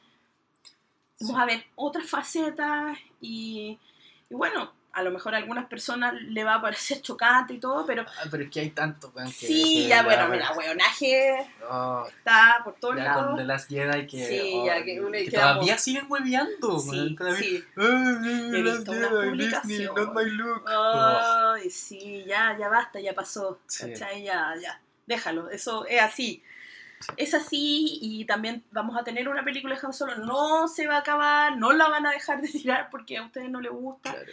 vamos 1.22 1.42
a 1.42 1.46
ver 1.46 1.66
otras 1.76 2.10
facetas 2.10 2.98
y, 3.22 3.78
y 4.30 4.34
bueno, 4.34 4.74
a 4.92 5.04
lo 5.04 5.12
mejor 5.12 5.36
a 5.36 5.38
algunas 5.38 5.68
personas 5.68 6.14
le 6.22 6.44
va 6.44 6.56
a 6.56 6.62
parecer 6.62 7.02
chocante 7.02 7.54
y 7.54 7.60
todo, 7.60 7.86
pero 7.86 8.06
Ah, 8.08 8.28
pero 8.30 8.44
es 8.44 8.50
que 8.50 8.60
hay 8.60 8.72
tanto, 8.72 9.12
weón, 9.16 9.30
sí, 9.30 9.88
ya 9.88 10.04
bueno, 10.04 10.28
mira, 10.30 10.52
weonaje 10.54 11.48
Oh, 11.70 12.06
está 12.08 12.62
por 12.64 12.76
todos 12.76 12.96
ya 12.98 13.14
con 13.14 13.24
lados. 13.24 13.38
The 13.38 13.44
Last 13.46 13.70
Jedi 13.70 14.08
que... 14.08 14.26
Sí, 14.26 14.52
oh, 14.56 14.66
ya 14.66 14.84
que 14.84 15.00
uno 15.00 15.12
que 15.12 15.32
todavía 15.32 15.78
siguen 15.78 16.06
hueveando, 16.10 16.80
Sí, 16.80 17.16
sí. 17.38 17.64
He 17.78 18.62
visto 18.62 18.92
Disney, 19.34 19.88
my 20.14 20.26
look. 20.32 20.64
Ay, 20.68 21.70
sí, 21.70 22.26
ya, 22.26 22.58
ya 22.58 22.70
basta, 22.70 23.00
ya 23.00 23.14
pasó. 23.14 23.60
Ya, 23.98 24.56
ya. 24.56 24.82
Déjalo, 25.06 25.50
eso 25.50 25.86
es 25.86 26.02
así. 26.02 26.44
Sí. 27.00 27.14
Es 27.16 27.34
así 27.34 28.00
y 28.02 28.26
también 28.26 28.64
vamos 28.72 28.98
a 28.98 29.04
tener 29.04 29.30
una 29.30 29.44
película 29.44 29.74
de 29.76 29.82
Han 29.86 29.94
Solo. 29.94 30.18
No 30.18 30.68
se 30.68 30.86
va 30.86 30.96
a 30.96 31.00
acabar, 31.00 31.58
no 31.58 31.72
la 31.72 31.88
van 31.88 32.06
a 32.06 32.12
dejar 32.12 32.42
de 32.42 32.48
tirar 32.50 32.90
porque 32.90 33.18
a 33.18 33.24
ustedes 33.24 33.50
no 33.50 33.62
les 33.62 33.72
gusta. 33.72 34.12
Claro. 34.12 34.32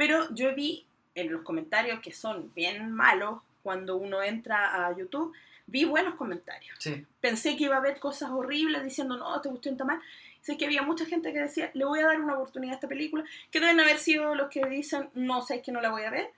Pero 0.00 0.32
yo 0.32 0.54
vi 0.54 0.86
en 1.14 1.30
los 1.30 1.42
comentarios 1.42 2.00
que 2.00 2.10
son 2.10 2.50
bien 2.54 2.90
malos 2.90 3.42
cuando 3.62 3.98
uno 3.98 4.22
entra 4.22 4.86
a 4.86 4.96
YouTube, 4.96 5.34
vi 5.66 5.84
buenos 5.84 6.14
comentarios. 6.14 6.74
Sí, 6.78 7.04
Pensé 7.20 7.54
que 7.54 7.64
iba 7.64 7.74
a 7.74 7.80
haber 7.80 8.00
cosas 8.00 8.30
horribles 8.30 8.82
diciendo, 8.82 9.18
no, 9.18 9.38
te 9.42 9.50
gustó 9.50 9.76
tan 9.76 9.88
mal. 9.88 10.00
Sé 10.40 10.56
que 10.56 10.64
había 10.64 10.80
mucha 10.80 11.04
gente 11.04 11.34
que 11.34 11.40
decía, 11.40 11.70
le 11.74 11.84
voy 11.84 12.00
a 12.00 12.06
dar 12.06 12.18
una 12.18 12.32
oportunidad 12.32 12.72
a 12.72 12.74
esta 12.76 12.88
película, 12.88 13.26
que 13.50 13.60
deben 13.60 13.78
haber 13.78 13.98
sido 13.98 14.34
los 14.34 14.48
que 14.48 14.64
dicen, 14.64 15.10
no, 15.12 15.42
sé 15.42 15.60
que 15.60 15.70
no 15.70 15.82
la 15.82 15.90
voy 15.90 16.04
a 16.04 16.10
ver. 16.10 16.30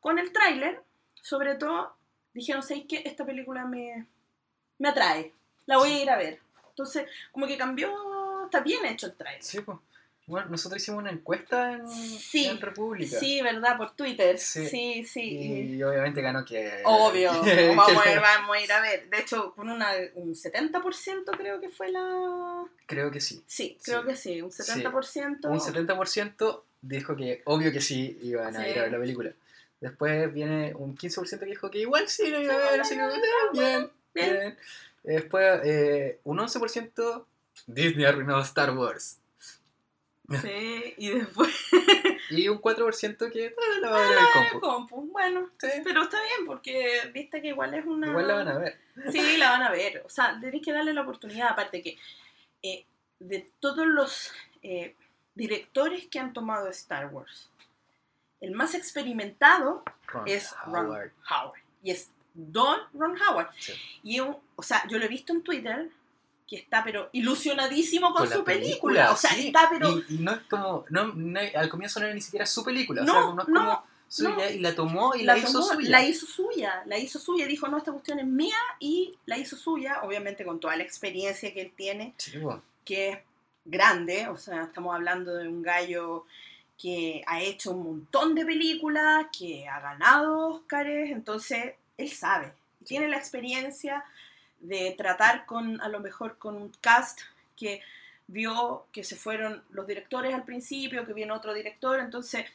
Con 0.00 0.18
el 0.18 0.32
tráiler, 0.32 0.80
sobre 1.20 1.56
todo, 1.56 1.94
dijeron, 2.32 2.62
sé 2.62 2.86
que 2.86 3.02
esta 3.04 3.26
película 3.26 3.66
me, 3.66 4.06
me 4.78 4.88
atrae, 4.88 5.34
la 5.66 5.76
voy 5.76 5.90
a 5.90 6.02
ir 6.02 6.08
a 6.08 6.16
ver. 6.16 6.40
Entonces, 6.70 7.06
como 7.30 7.46
que 7.46 7.58
cambió, 7.58 7.92
está 8.46 8.60
bien 8.60 8.86
hecho 8.86 9.04
el 9.04 9.16
tráiler. 9.16 9.42
Sí, 9.42 9.60
pues. 9.60 9.76
Bueno, 10.26 10.46
nosotros 10.50 10.80
hicimos 10.80 11.00
una 11.00 11.10
encuesta 11.10 11.72
en, 11.72 11.88
Sí, 11.88 12.46
en 12.46 12.60
República. 12.60 13.18
Sí, 13.18 13.42
¿verdad? 13.42 13.76
Por 13.76 13.96
Twitter. 13.96 14.38
Sí. 14.38 14.66
Sí, 14.68 15.04
sí. 15.04 15.74
Y 15.76 15.82
obviamente 15.82 16.22
ganó 16.22 16.44
que. 16.44 16.80
Obvio, 16.84 17.32
que- 17.44 17.68
vamos, 17.74 18.02
que- 18.02 18.08
a 18.08 18.12
ir, 18.14 18.20
vamos 18.20 18.56
a 18.56 18.60
ir 18.60 18.72
a 18.72 18.80
ver. 18.80 19.10
De 19.10 19.18
hecho, 19.18 19.52
con 19.54 19.68
una, 19.68 19.88
un 20.14 20.32
70% 20.34 21.36
creo 21.36 21.60
que 21.60 21.70
fue 21.70 21.90
la... 21.90 22.64
Creo 22.86 23.10
que 23.10 23.20
sí. 23.20 23.42
Sí, 23.46 23.76
creo 23.82 24.02
Sí. 24.02 24.08
que 24.08 24.16
sí, 24.16 24.42
un 24.42 24.50
70%. 24.50 25.48
Un 25.50 25.58
70% 25.60 26.62
dijo 26.82 27.16
que 27.16 27.42
obvio 27.44 27.72
que 27.72 27.80
sí 27.80 28.18
iban 28.22 28.56
a 28.56 28.68
ir 28.68 28.78
a 28.78 28.82
ver 28.82 28.92
la 28.92 28.98
película. 29.00 29.32
Después 29.80 30.32
viene 30.32 30.72
un 30.76 30.96
15% 30.96 31.40
que 31.40 31.46
dijo 31.46 31.68
que 31.70 31.78
igual 31.80 32.08
sí 32.08 32.28
lo 32.28 32.40
iba 32.40 32.54
a 32.54 32.70
ver, 32.70 32.80
así 32.80 32.94
que 32.96 33.02
bien. 33.58 33.90
bien. 34.14 34.56
Después 35.02 35.60
eh, 35.64 36.20
un 36.22 36.38
11% 36.38 37.24
Disney 37.66 38.04
arruinó 38.04 38.40
Star 38.42 38.70
Wars. 38.76 39.18
Sí, 40.42 40.94
y 40.98 41.10
después... 41.10 41.50
Y 42.30 42.48
un 42.48 42.60
4% 42.62 43.30
que 43.30 43.54
ah, 43.58 43.78
la 43.80 43.90
va 43.90 43.96
a 43.96 44.08
ver 44.08 44.18
Ah, 44.18 44.22
el 44.44 44.50
compu. 44.60 44.66
compu. 44.66 45.12
Bueno, 45.12 45.50
Sí. 45.60 45.68
pero 45.84 46.02
está 46.04 46.16
bien 46.22 46.46
porque 46.46 47.10
viste 47.12 47.42
que 47.42 47.48
igual 47.48 47.74
es 47.74 47.84
una... 47.84 48.08
Igual 48.08 48.28
la 48.28 48.34
van 48.36 48.48
a 48.48 48.58
ver. 48.58 48.80
Sí, 49.10 49.36
la 49.36 49.50
van 49.50 49.62
a 49.62 49.70
ver. 49.70 50.02
O 50.06 50.08
sea, 50.08 50.38
tenéis 50.40 50.64
que 50.64 50.72
darle 50.72 50.94
la 50.94 51.02
oportunidad. 51.02 51.48
Aparte 51.50 51.82
que 51.82 51.98
eh, 52.62 52.86
de 53.18 53.50
todos 53.60 53.86
los 53.86 54.32
eh, 54.62 54.94
directores 55.34 56.06
que 56.06 56.18
han 56.20 56.32
tomado 56.32 56.68
Star 56.68 57.06
Wars, 57.12 57.50
el 58.40 58.52
más 58.52 58.74
experimentado 58.74 59.82
Ron 60.06 60.26
es 60.26 60.54
Ron 60.66 60.86
Howard. 61.30 61.60
Y 61.82 61.90
es 61.90 62.10
Don 62.32 62.78
Ron 62.94 63.14
Howard. 63.20 63.50
Sí. 63.58 63.74
Y 64.04 64.20
un- 64.20 64.38
o 64.56 64.62
sea, 64.62 64.86
yo 64.88 64.98
lo 64.98 65.04
he 65.04 65.08
visto 65.08 65.32
en 65.34 65.42
Twitter 65.42 65.90
que 66.52 66.58
está 66.58 66.84
pero 66.84 67.08
ilusionadísimo 67.12 68.12
con, 68.12 68.30
su 68.30 68.44
película. 68.44 69.10
O 69.12 69.16
sea, 69.16 69.30
sí. 69.30 69.46
está 69.46 69.68
pero... 69.70 69.98
Y, 70.08 70.16
y 70.16 70.18
no 70.18 70.32
es 70.32 70.40
como. 70.50 70.84
No, 70.90 71.06
no- 71.14 71.40
al 71.54 71.68
comienzo 71.70 71.98
no 71.98 72.04
era 72.06 72.14
ni 72.14 72.20
siquiera 72.20 72.44
su 72.44 72.62
película. 72.62 73.00
o 73.02 73.04
No, 73.06 73.12
sea, 73.12 73.22
no 73.34 73.40
es 73.42 73.46
como 73.46 73.84
suya 74.06 74.50
y 74.50 74.58
la 74.58 74.74
tomó 74.74 75.14
y 75.14 75.22
la, 75.22 75.38
hizo 75.38 75.52
tomó, 75.60 75.64
suya. 75.74 75.88
La 75.90 76.04
hizo 76.04 76.26
suya, 76.26 76.82
la 76.84 76.98
hizo 76.98 77.18
suya. 77.18 77.46
Dijo, 77.46 77.68
no, 77.68 77.78
esta 77.78 77.90
cuestión 77.92 78.18
es 78.18 78.26
mía 78.26 78.54
y 78.78 79.14
la 79.24 79.38
hizo 79.38 79.56
suya, 79.56 80.00
obviamente 80.02 80.44
con 80.44 80.60
toda 80.60 80.76
la 80.76 80.82
experiencia 80.82 81.54
que 81.54 81.62
él 81.62 81.72
tiene, 81.74 82.12
Sí, 82.18 82.36
bueno. 82.36 82.62
que 82.84 83.08
es 83.08 83.18
grande. 83.64 84.28
O 84.28 84.36
sea, 84.36 84.64
estamos 84.64 84.94
hablando 84.94 85.34
de 85.34 85.48
un 85.48 85.62
gallo 85.62 86.26
que 86.76 87.22
ha 87.26 87.40
hecho 87.40 87.70
un 87.70 87.82
montón 87.84 88.34
de 88.34 88.44
películas, 88.44 89.26
que 89.38 89.66
ha 89.66 89.80
ganado 89.80 90.48
Óscares, 90.48 91.10
entonces 91.10 91.76
él 91.96 92.10
sabe, 92.10 92.52
tiene 92.84 93.08
la 93.08 93.16
experiencia 93.16 94.04
de 94.62 94.94
tratar 94.96 95.44
con, 95.46 95.80
a 95.80 95.88
lo 95.88 96.00
mejor, 96.00 96.38
con 96.38 96.56
un 96.56 96.70
cast 96.80 97.20
que 97.56 97.82
vio 98.26 98.86
que 98.92 99.04
se 99.04 99.16
fueron 99.16 99.62
los 99.70 99.86
directores 99.86 100.32
al 100.34 100.44
principio, 100.44 101.04
que 101.04 101.12
viene 101.12 101.32
otro 101.32 101.52
director, 101.52 102.00
entonces 102.00 102.46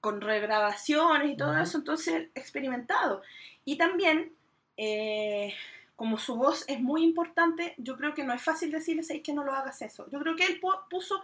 con 0.00 0.20
regrabaciones 0.20 1.30
y 1.32 1.36
todo 1.36 1.56
eso, 1.58 1.78
entonces 1.78 2.28
experimentado. 2.34 3.22
Y 3.64 3.76
también, 3.78 4.32
eh, 4.76 5.54
como 5.96 6.18
su 6.18 6.36
voz 6.36 6.64
es 6.68 6.80
muy 6.80 7.02
importante, 7.02 7.74
yo 7.78 7.96
creo 7.96 8.12
que 8.14 8.24
no 8.24 8.34
es 8.34 8.42
fácil 8.42 8.70
decirle, 8.70 9.02
¿sabes 9.02 9.22
que 9.22 9.32
no 9.32 9.44
lo 9.44 9.54
hagas 9.54 9.80
eso? 9.80 10.06
Yo 10.10 10.18
creo 10.20 10.36
que 10.36 10.44
él 10.46 10.60
pu- 10.60 10.78
puso 10.90 11.22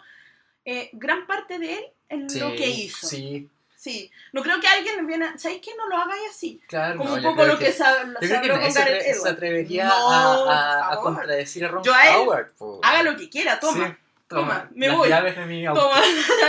eh, 0.65 0.89
gran 0.95 1.27
parte 1.27 1.59
de 1.59 1.75
él 1.75 1.85
en 2.09 2.31
Sí, 2.31 2.39
lo 2.39 2.55
que 2.55 2.69
hizo. 2.69 3.07
Sí, 3.07 3.51
Sí. 3.81 4.11
No 4.35 4.43
creo 4.43 4.61
que 4.61 4.69
alguien 4.69 5.07
viene, 5.07 5.39
¿sabes 5.39 5.59
que 5.63 5.75
no 5.75 5.89
lo 5.89 5.97
hagáis 5.97 6.21
así? 6.29 6.61
claro. 6.67 6.99
Como 6.99 7.11
no, 7.11 7.17
un 7.17 7.23
poco 7.23 7.47
lo 7.47 7.59
que, 7.59 7.69
ha- 7.69 8.05
Yo 8.21 8.29
creo 8.43 8.43
que 8.43 8.65
con 8.67 8.75
Gareth 8.75 9.15
se 9.15 9.29
atrevería 9.31 9.85
No, 9.87 10.11
a, 10.11 10.53
a- 10.89 10.93
a 10.93 10.97
contradecir 10.99 11.65
a 11.65 11.69
Ron 11.69 11.83
Yo 11.83 11.95
a 11.95 12.03
él, 12.09 12.17
Howard. 12.17 12.53
Haga 12.83 13.03
lo 13.05 13.17
que 13.17 13.31
quiera, 13.31 13.59
toma. 13.59 13.89
Sí, 13.89 13.95
toma, 14.29 14.69
me 14.75 14.87
las 14.87 14.97
voy. 14.99 15.09
llaves 15.09 15.35
de 15.35 15.47
mi 15.47 15.65
auto. 15.65 15.81
Toma, 15.91 16.03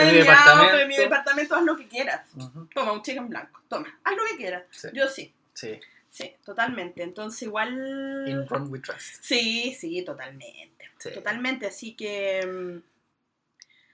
de 0.05 0.11
mi 0.11 0.17
departamento. 0.19 0.61
auto, 0.65 0.77
de 0.77 0.85
mi 0.87 0.97
departamento, 0.97 1.55
haz 1.55 1.63
lo 1.63 1.77
que 1.77 1.87
quieras. 1.87 2.27
Toma, 2.75 2.91
un 2.91 3.01
cheque 3.01 3.19
en 3.19 3.29
blanco, 3.29 3.61
toma, 3.69 3.97
haz 4.03 4.13
lo 4.17 4.25
que 4.25 4.35
quieras. 4.35 4.63
Sí, 4.69 4.89
Yo 4.93 5.07
sí, 5.07 5.33
sí. 5.53 5.79
sí, 6.09 6.35
totalmente. 6.43 7.01
Entonces 7.01 7.43
igual... 7.43 8.25
In 8.27 8.45
Ron 8.45 8.69
we 8.69 8.79
trust. 8.79 9.23
Sí, 9.23 9.73
sí, 9.79 10.03
totalmente. 10.03 10.91
Sí. 10.97 11.11
Totalmente, 11.13 11.67
así 11.67 11.95
que... 11.95 12.81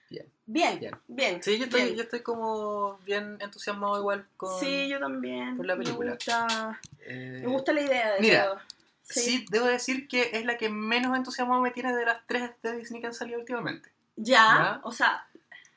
Bien. 0.09 0.25
Bien, 0.45 0.79
Bien. 0.79 0.95
bien. 1.07 1.43
Sí, 1.43 1.57
yo 1.57 1.65
estoy, 1.65 1.81
bien. 1.83 1.95
yo 1.95 2.03
estoy 2.03 2.21
como 2.21 2.97
bien 2.99 3.37
entusiasmado 3.41 3.99
igual 3.99 4.25
con... 4.37 4.57
Sí, 4.59 4.87
yo 4.87 4.99
también. 4.99 5.57
por 5.57 5.65
la 5.65 5.75
película. 5.75 6.11
Me 6.11 6.15
gusta, 6.15 6.79
eh, 7.01 7.41
me 7.43 7.47
gusta 7.51 7.73
la 7.73 7.81
idea 7.81 8.13
de 8.13 8.21
mira, 8.21 8.45
todo. 8.45 8.59
Sí. 9.01 9.45
debo 9.51 9.65
decir 9.65 10.07
que 10.07 10.31
es 10.33 10.45
la 10.45 10.57
que 10.57 10.69
menos 10.69 11.15
entusiasmado 11.17 11.61
me 11.61 11.71
tiene 11.71 11.93
de 11.95 12.05
las 12.05 12.25
tres 12.27 12.51
de 12.63 12.77
Disney 12.77 13.01
que 13.01 13.07
han 13.07 13.13
salido 13.13 13.39
últimamente. 13.39 13.89
Ya, 14.15 14.33
¿Ya? 14.35 14.81
o 14.83 14.91
sea, 14.91 15.27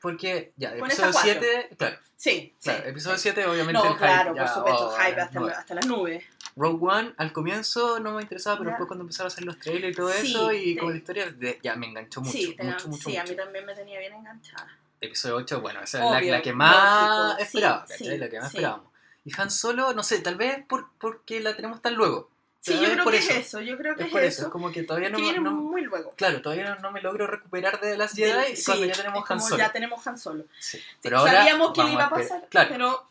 Porque, 0.01 0.53
ya, 0.55 0.69
Con 0.77 0.85
episodio 0.89 1.09
esta 1.09 1.21
cuatro. 1.21 1.41
7, 1.41 1.75
claro, 1.77 1.97
sí. 2.17 2.55
claro, 2.63 2.83
sí, 2.83 2.89
episodio 2.89 3.17
sí. 3.17 3.21
7 3.23 3.45
obviamente 3.45 3.73
No, 3.73 3.83
el 3.85 3.91
hype 3.93 3.99
claro, 3.99 4.35
ya, 4.35 4.41
por 4.45 4.53
supuesto, 4.53 4.87
oh, 4.87 4.91
hype 4.97 5.21
hasta, 5.21 5.39
no. 5.39 5.45
hasta 5.47 5.75
las 5.75 5.85
nubes. 5.85 6.23
Rogue 6.55 6.79
One 6.87 7.13
al 7.17 7.31
comienzo 7.33 7.99
no 7.99 8.13
me 8.13 8.21
interesaba, 8.21 8.57
pero 8.57 8.69
Ya. 8.69 8.73
después 8.73 8.87
cuando 8.87 9.03
empezaron 9.03 9.27
a 9.31 9.33
hacer 9.33 9.45
los 9.45 9.57
trailers 9.59 9.93
y 9.93 9.95
todo 9.95 10.11
Sí, 10.11 10.31
eso, 10.31 10.51
y 10.51 10.73
te- 10.73 10.79
como 10.79 10.91
la 10.91 10.97
historia, 10.97 11.31
de- 11.31 11.59
ya 11.63 11.75
me 11.75 11.87
enganchó 11.87 12.21
mucho, 12.21 12.31
sí, 12.37 12.55
te- 12.55 12.63
mucho, 12.63 12.87
mucho, 12.89 13.09
sí 13.09 13.17
a 13.17 13.21
mucho. 13.21 13.33
mí 13.33 13.37
también 13.37 13.65
me 13.65 13.73
tenía 13.75 13.99
bien 13.99 14.13
enganchada. 14.13 14.67
Episodio 14.99 15.35
8, 15.37 15.61
bueno, 15.61 15.81
esa 15.81 15.97
es 16.05 16.11
la, 16.11 16.17
Obvio, 16.19 16.31
la 16.31 16.41
que 16.41 16.53
más 16.53 16.75
lógico, 17.01 17.35
sí, 17.37 17.43
esperaba, 17.43 17.87
sí, 17.87 17.93
¿cachai? 18.03 18.17
La 18.19 18.29
que 18.29 18.39
más 18.39 18.51
sí. 18.51 18.57
esperábamos. 18.57 18.91
Y 19.23 19.31
Han 19.41 19.51
Solo, 19.51 19.93
no 19.93 20.03
sé, 20.03 20.19
tal 20.19 20.35
vez 20.35 20.63
por, 20.67 20.89
porque 20.99 21.39
la 21.39 21.55
tenemos 21.55 21.81
tan 21.81 21.95
luego. 21.95 22.29
Sí, 22.63 22.73
yo 22.79 22.91
creo 22.91 23.05
que 23.09 23.17
eso. 23.17 23.31
es 23.31 23.37
eso, 23.47 23.59
yo 23.61 23.75
creo 23.75 23.95
que 23.95 24.01
Es 24.03 24.07
es, 24.07 24.11
por 24.11 24.21
eso, 24.21 24.37
eso. 24.41 24.45
es 24.47 24.51
como 24.51 24.71
que 24.71 24.83
todavía 24.83 25.09
no, 25.09 25.17
que 25.17 25.23
viene 25.23 25.39
no- 25.39 25.51
muy 25.51 25.81
luego. 25.81 26.13
Claro, 26.15 26.43
todavía 26.43 26.69
no, 26.75 26.79
no 26.79 26.91
me 26.91 27.01
logro 27.01 27.25
recuperar 27.25 27.81
de 27.81 27.97
las 27.97 28.13
Jedi 28.13 28.55
sí, 28.55 28.63
cuando 28.65 28.85
ya 28.85 28.93
tenemos 28.93 29.23
es 29.25 29.31
Han 29.31 29.41
Solo. 29.41 29.57
Ya 29.57 29.71
tenemos 29.71 30.05
Han 30.07 30.17
Solo. 30.19 30.43
Sí, 30.59 30.77
Sí, 30.77 30.83
Pero 31.01 31.17
ahora 31.19 31.33
Sabíamos 31.37 31.73
que 31.73 31.83
le 31.83 31.91
iba 31.93 32.05
a 32.05 32.09
pasar, 32.11 32.47
Claro, 32.49 32.69
pero 32.71 33.09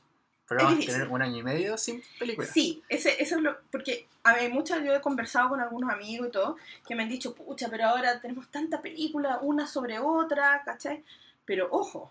pero 0.50 0.64
vamos 0.64 0.84
a 0.84 0.92
tener 0.92 1.08
un 1.08 1.22
año 1.22 1.36
y 1.38 1.42
medio 1.44 1.78
sin 1.78 2.02
película. 2.18 2.46
Sí, 2.46 2.82
ese, 2.88 3.22
eso 3.22 3.36
es 3.36 3.42
lo. 3.42 3.56
Porque 3.70 4.08
a 4.24 4.34
ver, 4.34 4.50
muchas, 4.52 4.82
yo 4.84 4.92
he 4.94 5.00
conversado 5.00 5.48
con 5.50 5.60
algunos 5.60 5.88
amigos 5.90 6.26
y 6.28 6.30
todo, 6.32 6.56
que 6.86 6.94
me 6.96 7.04
han 7.04 7.08
dicho, 7.08 7.34
pucha, 7.34 7.68
pero 7.70 7.86
ahora 7.86 8.20
tenemos 8.20 8.50
tanta 8.50 8.82
película, 8.82 9.38
una 9.42 9.66
sobre 9.68 9.98
otra, 10.00 10.60
¿cachai? 10.64 11.04
Pero 11.44 11.68
ojo, 11.70 12.10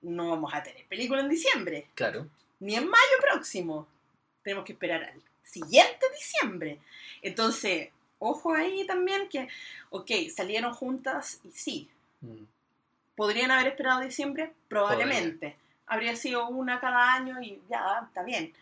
no 0.00 0.30
vamos 0.30 0.52
a 0.54 0.62
tener 0.62 0.86
película 0.86 1.20
en 1.20 1.28
diciembre, 1.28 1.88
Claro. 1.94 2.26
ni 2.60 2.74
en 2.74 2.88
mayo 2.88 3.16
próximo. 3.20 3.86
Tenemos 4.42 4.64
que 4.64 4.72
esperar 4.72 5.04
al 5.04 5.22
siguiente 5.44 6.06
diciembre. 6.16 6.80
Entonces, 7.20 7.90
ojo 8.18 8.54
ahí 8.54 8.86
también 8.86 9.28
que, 9.28 9.46
ok, 9.90 10.10
salieron 10.34 10.72
juntas 10.72 11.40
y 11.44 11.50
sí, 11.50 11.90
Mm. 12.22 12.44
podrían 13.14 13.50
haber 13.50 13.68
esperado 13.68 14.00
diciembre, 14.00 14.52
probablemente. 14.68 15.56
Habría 15.88 16.14
sido 16.16 16.48
una 16.48 16.80
cada 16.80 17.14
año 17.14 17.40
y 17.42 17.60
ya, 17.68 18.02
está 18.06 18.22
bien. 18.22 18.52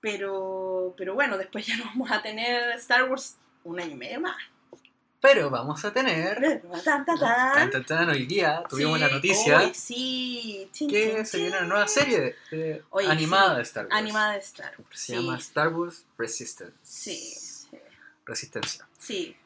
Pero, 0.00 0.94
pero 0.96 1.14
bueno, 1.14 1.38
después 1.38 1.66
ya 1.66 1.76
no 1.76 1.84
vamos 1.84 2.10
a 2.10 2.22
tener 2.22 2.70
Star 2.72 3.08
Wars 3.08 3.36
un 3.64 3.80
año 3.80 3.92
y 3.92 3.96
medio 3.96 4.20
más. 4.20 4.36
Pero 5.20 5.50
vamos 5.50 5.84
a 5.84 5.92
tener. 5.92 6.62
Tan, 6.84 7.04
tan, 7.04 7.18
tan. 7.18 7.18
Tan, 7.18 7.70
tan, 7.70 7.84
tan, 7.84 8.08
hoy 8.10 8.26
día 8.26 8.64
tuvimos 8.68 8.98
Sí, 8.98 9.04
la 9.04 9.08
noticia 9.10 9.58
hoy 9.58 9.72
sí. 9.72 10.68
Chin, 10.72 10.90
que 10.90 11.12
chin, 11.14 11.26
se 11.26 11.36
viene 11.38 11.58
una 11.58 11.66
nueva 11.68 11.86
serie 11.86 12.34
de- 12.50 12.82
animada 13.08 13.50
sí, 13.50 13.56
de 13.58 13.62
Star 13.62 13.84
Wars. 13.86 13.96
Animada 13.96 14.32
de 14.32 14.38
Star 14.40 14.74
Wars. 14.76 14.88
Se 14.98 15.06
sí. 15.06 15.12
llama 15.14 15.38
Star 15.38 15.68
Wars 15.68 16.04
Resistance. 16.18 16.74
Sí, 16.82 17.16
sí. 17.16 17.78
Resistencia. 18.26 18.88
Sí. 18.98 19.36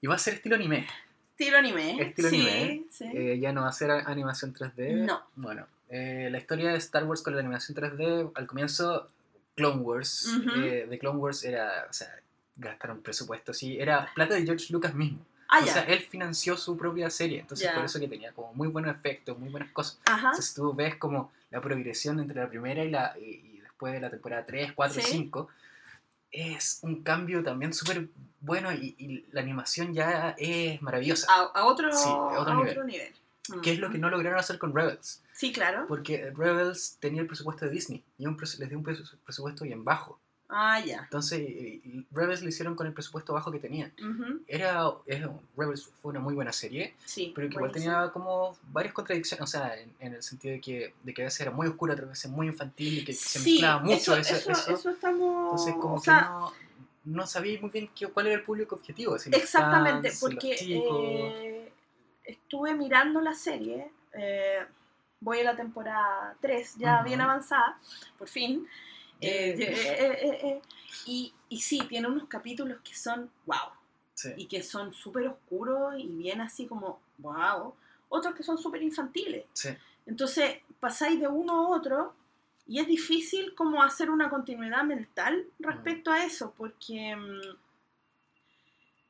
Y 0.00 0.06
va 0.06 0.14
a 0.14 0.18
ser 0.18 0.34
estilo 0.34 0.56
anime. 0.56 0.86
Estilo 1.32 1.58
anime. 1.58 2.00
Estilo 2.00 2.28
anime. 2.28 2.84
Sí. 2.90 3.04
Eh, 3.12 3.38
ya 3.38 3.52
no 3.52 3.60
va 3.60 3.68
a 3.68 3.72
ser 3.72 3.90
animación 3.90 4.54
3D. 4.54 5.04
No. 5.04 5.22
Bueno, 5.36 5.66
eh, 5.88 6.28
la 6.30 6.38
historia 6.38 6.70
de 6.70 6.78
Star 6.78 7.04
Wars 7.04 7.22
con 7.22 7.34
la 7.34 7.40
animación 7.40 7.76
3D, 7.76 8.32
al 8.34 8.46
comienzo, 8.46 9.08
Clone 9.54 9.80
Wars. 9.82 10.28
Eh, 10.56 10.86
de 10.88 10.98
Clone 10.98 11.18
Wars 11.18 11.44
era, 11.44 11.86
o 11.88 11.92
sea, 11.92 12.08
gastaron 12.56 13.02
presupuesto, 13.02 13.52
sí. 13.54 13.78
Era 13.78 14.10
plata 14.14 14.34
de 14.34 14.44
George 14.44 14.72
Lucas 14.72 14.94
mismo. 14.94 15.18
ah, 15.48 15.60
o 15.62 15.66
sea, 15.66 15.82
él 15.84 16.00
financió 16.00 16.56
su 16.56 16.76
propia 16.76 17.08
serie. 17.10 17.40
Entonces, 17.40 17.70
por 17.70 17.84
eso 17.84 18.00
que 18.00 18.08
tenía 18.08 18.32
como 18.32 18.52
muy 18.54 18.68
buenos 18.68 18.94
efectos, 18.96 19.38
muy 19.38 19.48
buenas 19.50 19.70
cosas. 19.72 19.98
Ajá. 20.06 20.28
Entonces, 20.28 20.54
tú 20.54 20.74
ves 20.74 20.96
como 20.96 21.32
la 21.50 21.60
progresión 21.60 22.18
entre 22.20 22.40
la 22.42 22.48
primera 22.48 22.84
y, 22.84 22.90
la, 22.90 23.14
y, 23.18 23.24
y 23.56 23.60
después 23.60 23.92
de 23.92 24.00
la 24.00 24.10
temporada 24.10 24.44
3, 24.44 24.72
4, 24.72 25.00
Sí. 25.00 25.08
5. 25.12 25.48
Es 26.32 26.80
un 26.82 27.02
cambio 27.02 27.42
también 27.42 27.72
súper 27.72 28.08
bueno 28.40 28.72
y, 28.72 28.94
y 28.98 29.24
la 29.32 29.40
animación 29.40 29.94
ya 29.94 30.34
es 30.36 30.82
maravillosa. 30.82 31.26
A, 31.32 31.60
a 31.60 31.64
otro, 31.66 31.90
Sí, 31.92 32.08
a 32.08 32.40
otro 32.40 32.52
a 32.52 32.56
nivel. 32.56 32.70
otro 32.72 32.84
nivel. 32.84 33.12
Que 33.62 33.72
es 33.72 33.78
lo 33.78 33.90
que 33.90 33.98
no 33.98 34.10
lograron 34.10 34.38
hacer 34.38 34.58
con 34.58 34.74
Rebels. 34.74 35.22
Sí, 35.32 35.52
claro. 35.52 35.84
Porque 35.88 36.30
Rebels 36.34 36.96
tenía 37.00 37.20
el 37.20 37.26
presupuesto 37.26 37.64
de 37.64 37.70
Disney 37.70 38.02
y 38.18 38.26
un 38.26 38.36
les 38.38 38.68
dio 38.68 38.78
un 38.78 38.84
pres- 38.84 39.16
presupuesto 39.24 39.64
bien 39.64 39.84
bajo. 39.84 40.18
Ah, 40.48 40.78
ya. 40.78 41.00
Entonces, 41.02 41.40
y- 41.40 41.80
y 41.84 42.06
Rebels 42.12 42.40
lo 42.42 42.48
hicieron 42.48 42.76
con 42.76 42.86
el 42.86 42.92
presupuesto 42.92 43.32
bajo 43.32 43.50
que 43.50 43.58
tenían. 43.58 43.92
Ujú, 44.00 44.42
Era, 44.46 44.84
es- 45.06 45.26
Rebels 45.56 45.90
fue 46.00 46.10
una 46.10 46.20
muy 46.20 46.34
buena 46.34 46.52
serie, 46.52 46.94
Sí. 47.04 47.32
pero 47.34 47.48
que 47.48 47.56
igual 47.56 47.72
tenía 47.72 48.10
como 48.12 48.56
varias 48.70 48.94
contradicciones, 48.94 49.42
o 49.42 49.46
sea, 49.48 49.76
en, 49.76 49.92
en 49.98 50.14
el 50.14 50.22
sentido 50.22 50.54
de 50.54 50.60
que, 50.60 50.94
de 51.02 51.12
que 51.14 51.22
a 51.22 51.24
veces 51.24 51.40
era 51.40 51.50
muy 51.50 51.66
oscura, 51.66 51.94
otras 51.94 52.08
veces 52.10 52.30
muy 52.30 52.46
infantil 52.46 52.98
y 52.98 53.04
que 53.04 53.12
se 53.12 53.40
Sí, 53.40 53.52
mezclaba 53.54 53.82
mucho 53.82 54.16
eso, 54.16 54.34
eso. 54.36 54.50
eso, 54.52 54.74
eso. 54.74 54.90
estamos... 54.90 55.44
Entonces, 55.50 55.74
como 55.80 55.94
o 55.94 55.98
que 55.98 56.04
sea, 56.04 56.20
no, 56.30 56.52
no 57.06 57.26
sabía 57.26 57.60
muy 57.60 57.70
bien 57.70 57.90
qué- 57.92 58.06
cuál 58.06 58.28
era 58.28 58.36
el 58.36 58.42
público 58.44 58.76
objetivo. 58.76 59.18
si 59.18 59.30
Exactamente, 59.34 60.10
fans, 60.10 60.20
porque 60.20 60.56
estuve 62.26 62.74
mirando 62.74 63.20
la 63.20 63.34
serie, 63.34 63.90
eh, 64.12 64.66
voy 65.20 65.40
a 65.40 65.44
la 65.44 65.56
temporada 65.56 66.36
3, 66.40 66.76
ya 66.76 66.96
Ujú. 66.96 67.04
bien 67.08 67.20
avanzada, 67.20 67.78
por 68.18 68.28
fin, 68.28 68.66
eh, 69.20 69.54
eh, 69.58 69.96
eh, 69.98 70.38
eh, 70.42 70.62
y, 71.06 71.32
y 71.48 71.60
sí, 71.60 71.80
tiene 71.88 72.08
unos 72.08 72.28
capítulos 72.28 72.78
que 72.82 72.94
son 72.94 73.30
wow, 73.46 73.70
Sí. 74.14 74.30
y 74.36 74.46
que 74.46 74.62
son 74.62 74.94
súper 74.94 75.26
oscuros 75.28 75.94
y 75.98 76.06
bien 76.06 76.40
así 76.40 76.66
como 76.66 77.00
wow, 77.18 77.74
otros 78.08 78.34
que 78.34 78.42
son 78.42 78.56
súper 78.56 78.82
infantiles. 78.82 79.44
Sí. 79.52 79.68
Entonces 80.06 80.60
pasáis 80.80 81.20
de 81.20 81.28
uno 81.28 81.52
a 81.52 81.68
otro 81.76 82.14
y 82.66 82.78
es 82.80 82.86
difícil 82.86 83.54
como 83.54 83.82
hacer 83.82 84.08
una 84.10 84.30
continuidad 84.30 84.84
mental 84.84 85.44
respecto 85.58 86.10
a 86.10 86.24
eso, 86.24 86.54
porque 86.56 87.14
mm, 87.14 87.56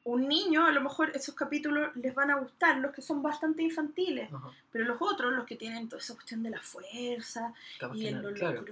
un 0.09 0.29
niño 0.29 0.64
a 0.66 0.71
lo 0.71 0.81
mejor 0.81 1.11
esos 1.14 1.35
capítulos 1.35 1.90
les 1.97 2.14
van 2.14 2.31
a 2.31 2.37
gustar, 2.38 2.79
los 2.79 2.92
que 2.95 3.03
son 3.03 3.23
bastante 3.23 3.62
infantiles, 3.64 4.33
Ajá. 4.33 4.51
pero 4.71 4.85
los 4.85 4.99
otros, 5.01 5.33
los 5.33 5.45
que 5.47 5.57
tienen 5.57 5.88
toda 5.88 6.01
esa 6.01 6.14
cuestión 6.14 6.42
de 6.45 6.51
la 6.51 6.61
fuerza 6.61 7.53
Capaz 7.81 7.97
y 7.97 8.07
el 8.07 8.23
no- 8.23 8.33
claro, 8.33 8.64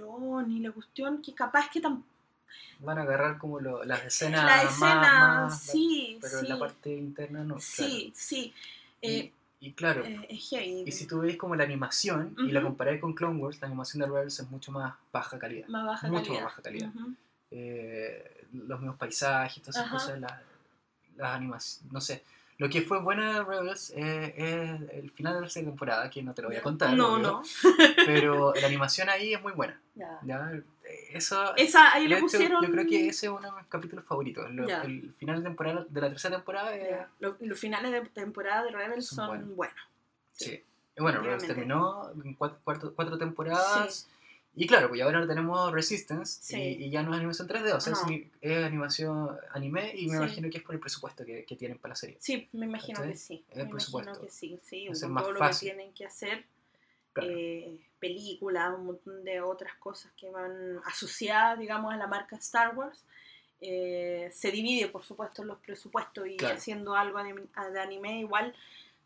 y 0.47 0.59
la 0.59 0.71
cuestión 0.71 1.21
que 1.21 1.33
capaz 1.33 1.69
que 1.69 1.81
tampoco... 1.81 2.07
van 2.79 2.99
a 2.99 3.01
agarrar 3.01 3.37
como 3.37 3.59
lo- 3.59 3.83
las 3.83 4.05
escenas 4.05 4.45
La 4.45 4.63
más- 4.63 4.73
escena, 4.73 5.41
más- 5.41 5.61
sí, 5.61 6.17
pero 6.21 6.39
sí, 6.39 6.45
en 6.45 6.49
la 6.53 6.59
parte 6.59 6.89
interna 6.95 7.43
no. 7.43 7.59
sí, 7.59 8.13
sí. 8.15 8.53
claro. 9.01 9.15
Eh, 9.17 9.31
y, 9.59 9.67
y 9.67 9.73
claro, 9.73 10.05
eh, 10.05 10.27
es 10.29 10.49
heavy. 10.49 10.83
y 10.85 10.91
si 10.93 11.05
tú 11.05 11.19
veis 11.19 11.35
como 11.37 11.55
la 11.57 11.63
animación 11.65 12.33
y 12.39 12.51
la 12.51 12.61
comparáis 12.61 13.01
con 13.01 13.13
Clone 13.13 13.39
Wars, 13.41 13.59
la 13.59 13.67
animación 13.67 13.99
de 14.01 14.07
Rebels 14.07 14.39
es 14.39 14.49
mucho 14.49 14.71
más 14.71 14.93
baja 15.11 15.37
calidad. 15.37 15.67
más 15.67 15.85
baja 15.85 16.07
mucho 16.07 16.23
calidad. 16.27 16.43
más 16.43 16.51
baja 16.53 16.61
calidad. 16.61 16.89
Eh, 17.51 18.45
los 18.53 18.79
mismos 18.79 18.97
paisajes, 18.97 19.61
todas 19.61 19.75
esas 19.75 19.87
Ajá. 19.87 19.93
cosas, 19.97 20.19
la- 20.19 20.41
las 21.17 21.35
animaciones, 21.35 21.91
no 21.91 22.01
sé. 22.01 22.23
Lo 22.57 22.69
que 22.69 22.81
fue 22.81 23.01
bueno 23.01 23.33
de 23.33 23.43
Rebels 23.43 23.91
eh, 23.97 24.33
es 24.37 24.91
el 24.93 25.11
final 25.11 25.33
de 25.35 25.41
la 25.41 25.49
segunda 25.49 25.71
temporada, 25.73 26.09
que 26.09 26.23
no 26.23 26.33
te 26.33 26.41
lo 26.41 26.47
voy 26.47 26.55
a 26.57 26.61
contar. 26.61 26.93
No, 26.93 27.15
obvio, 27.15 27.27
no. 27.27 27.43
Pero 28.05 28.53
la 28.53 28.65
animación 28.67 29.09
ahí 29.09 29.33
es 29.33 29.41
muy 29.41 29.51
buena. 29.51 29.77
Ya. 29.93 30.19
¿ya? 30.23 30.51
Eso, 31.11 31.53
Esa, 31.57 31.91
ahí 31.93 32.07
le 32.07 32.15
hecho, 32.15 32.21
pusieron... 32.23 32.63
yo 32.65 32.71
creo 32.71 32.85
que 32.85 33.07
ese 33.09 33.25
es 33.25 33.31
uno 33.31 33.41
de 33.51 33.57
mis 33.57 33.67
capítulos 33.67 34.05
favoritos. 34.05 34.49
Lo- 34.51 34.65
el 34.83 35.11
final 35.17 35.37
de, 35.37 35.43
temporada, 35.43 35.85
de 35.89 36.01
la 36.01 36.09
tercera 36.09 36.37
temporada 36.37 36.71
Los, 37.19 37.35
los 37.41 37.59
finales 37.59 37.91
de 37.91 38.01
temporada 38.09 38.63
de 38.63 38.71
Rebels 38.71 39.05
Son 39.07 39.15
son 39.17 39.27
buenos. 39.27 39.55
buenos. 39.55 39.77
Sí. 40.31 40.63
Y 40.97 41.01
bueno, 41.01 41.19
Rebels 41.21 41.45
terminó 41.45 42.09
en 42.23 42.35
cuatro, 42.35 42.59
cuatro, 42.63 42.93
cuatro 42.95 43.17
temporadas. 43.17 44.07
Y 44.57 44.67
claro, 44.67 44.87
pues 44.89 45.01
ahora 45.01 45.27
tenemos 45.27 45.71
Resistance 45.71 46.39
Sí. 46.41 46.55
y, 46.57 46.83
y 46.85 46.89
ya 46.89 47.03
no 47.03 47.11
es 47.11 47.17
animación 47.17 47.47
3D, 47.47 47.73
o 47.73 47.79
sea, 47.81 47.93
es, 47.93 47.99
No. 48.03 48.09
es 48.41 48.63
animación 48.63 49.37
anime 49.51 49.91
y 49.95 50.05
me 50.07 50.11
Sí. 50.11 50.17
imagino 50.17 50.49
que 50.49 50.57
es 50.59 50.63
por 50.63 50.75
el 50.75 50.79
presupuesto 50.81 51.25
que, 51.25 51.43
que 51.45 51.55
tienen 51.55 51.77
para 51.77 51.91
la 51.91 51.95
serie. 51.95 52.17
Sí, 52.19 52.47
me 52.53 52.65
imagino 52.65 53.01
que 53.03 53.15
sí. 53.15 53.43
Es 53.49 53.57
Me 53.57 53.65
por 53.65 53.81
imagino 53.81 54.21
que 54.21 54.29
sí, 54.29 54.59
sí. 54.63 54.87
Más 55.09 55.23
todo 55.23 55.33
lo 55.33 55.39
fácil. 55.39 55.69
que 55.69 55.75
tienen 55.75 55.93
que 55.93 56.05
hacer, 56.05 56.45
Claro. 57.13 57.29
eh, 57.31 57.77
películas, 57.99 58.73
un 58.77 58.85
montón 58.87 59.23
de 59.23 59.41
otras 59.41 59.75
cosas 59.75 60.11
que 60.17 60.29
van 60.29 60.79
asociadas, 60.85 61.59
digamos, 61.59 61.93
a 61.93 61.97
la 61.97 62.07
marca 62.07 62.35
Star 62.37 62.75
Wars. 62.77 63.03
Eh, 63.61 64.29
se 64.33 64.51
divide, 64.51 64.87
por 64.89 65.03
supuesto, 65.03 65.43
los 65.43 65.57
presupuestos 65.59 66.27
y 66.27 66.37
Claro. 66.37 66.55
haciendo 66.55 66.95
algo 66.95 67.19
de 67.23 67.79
anime 67.79 68.19
igual 68.19 68.53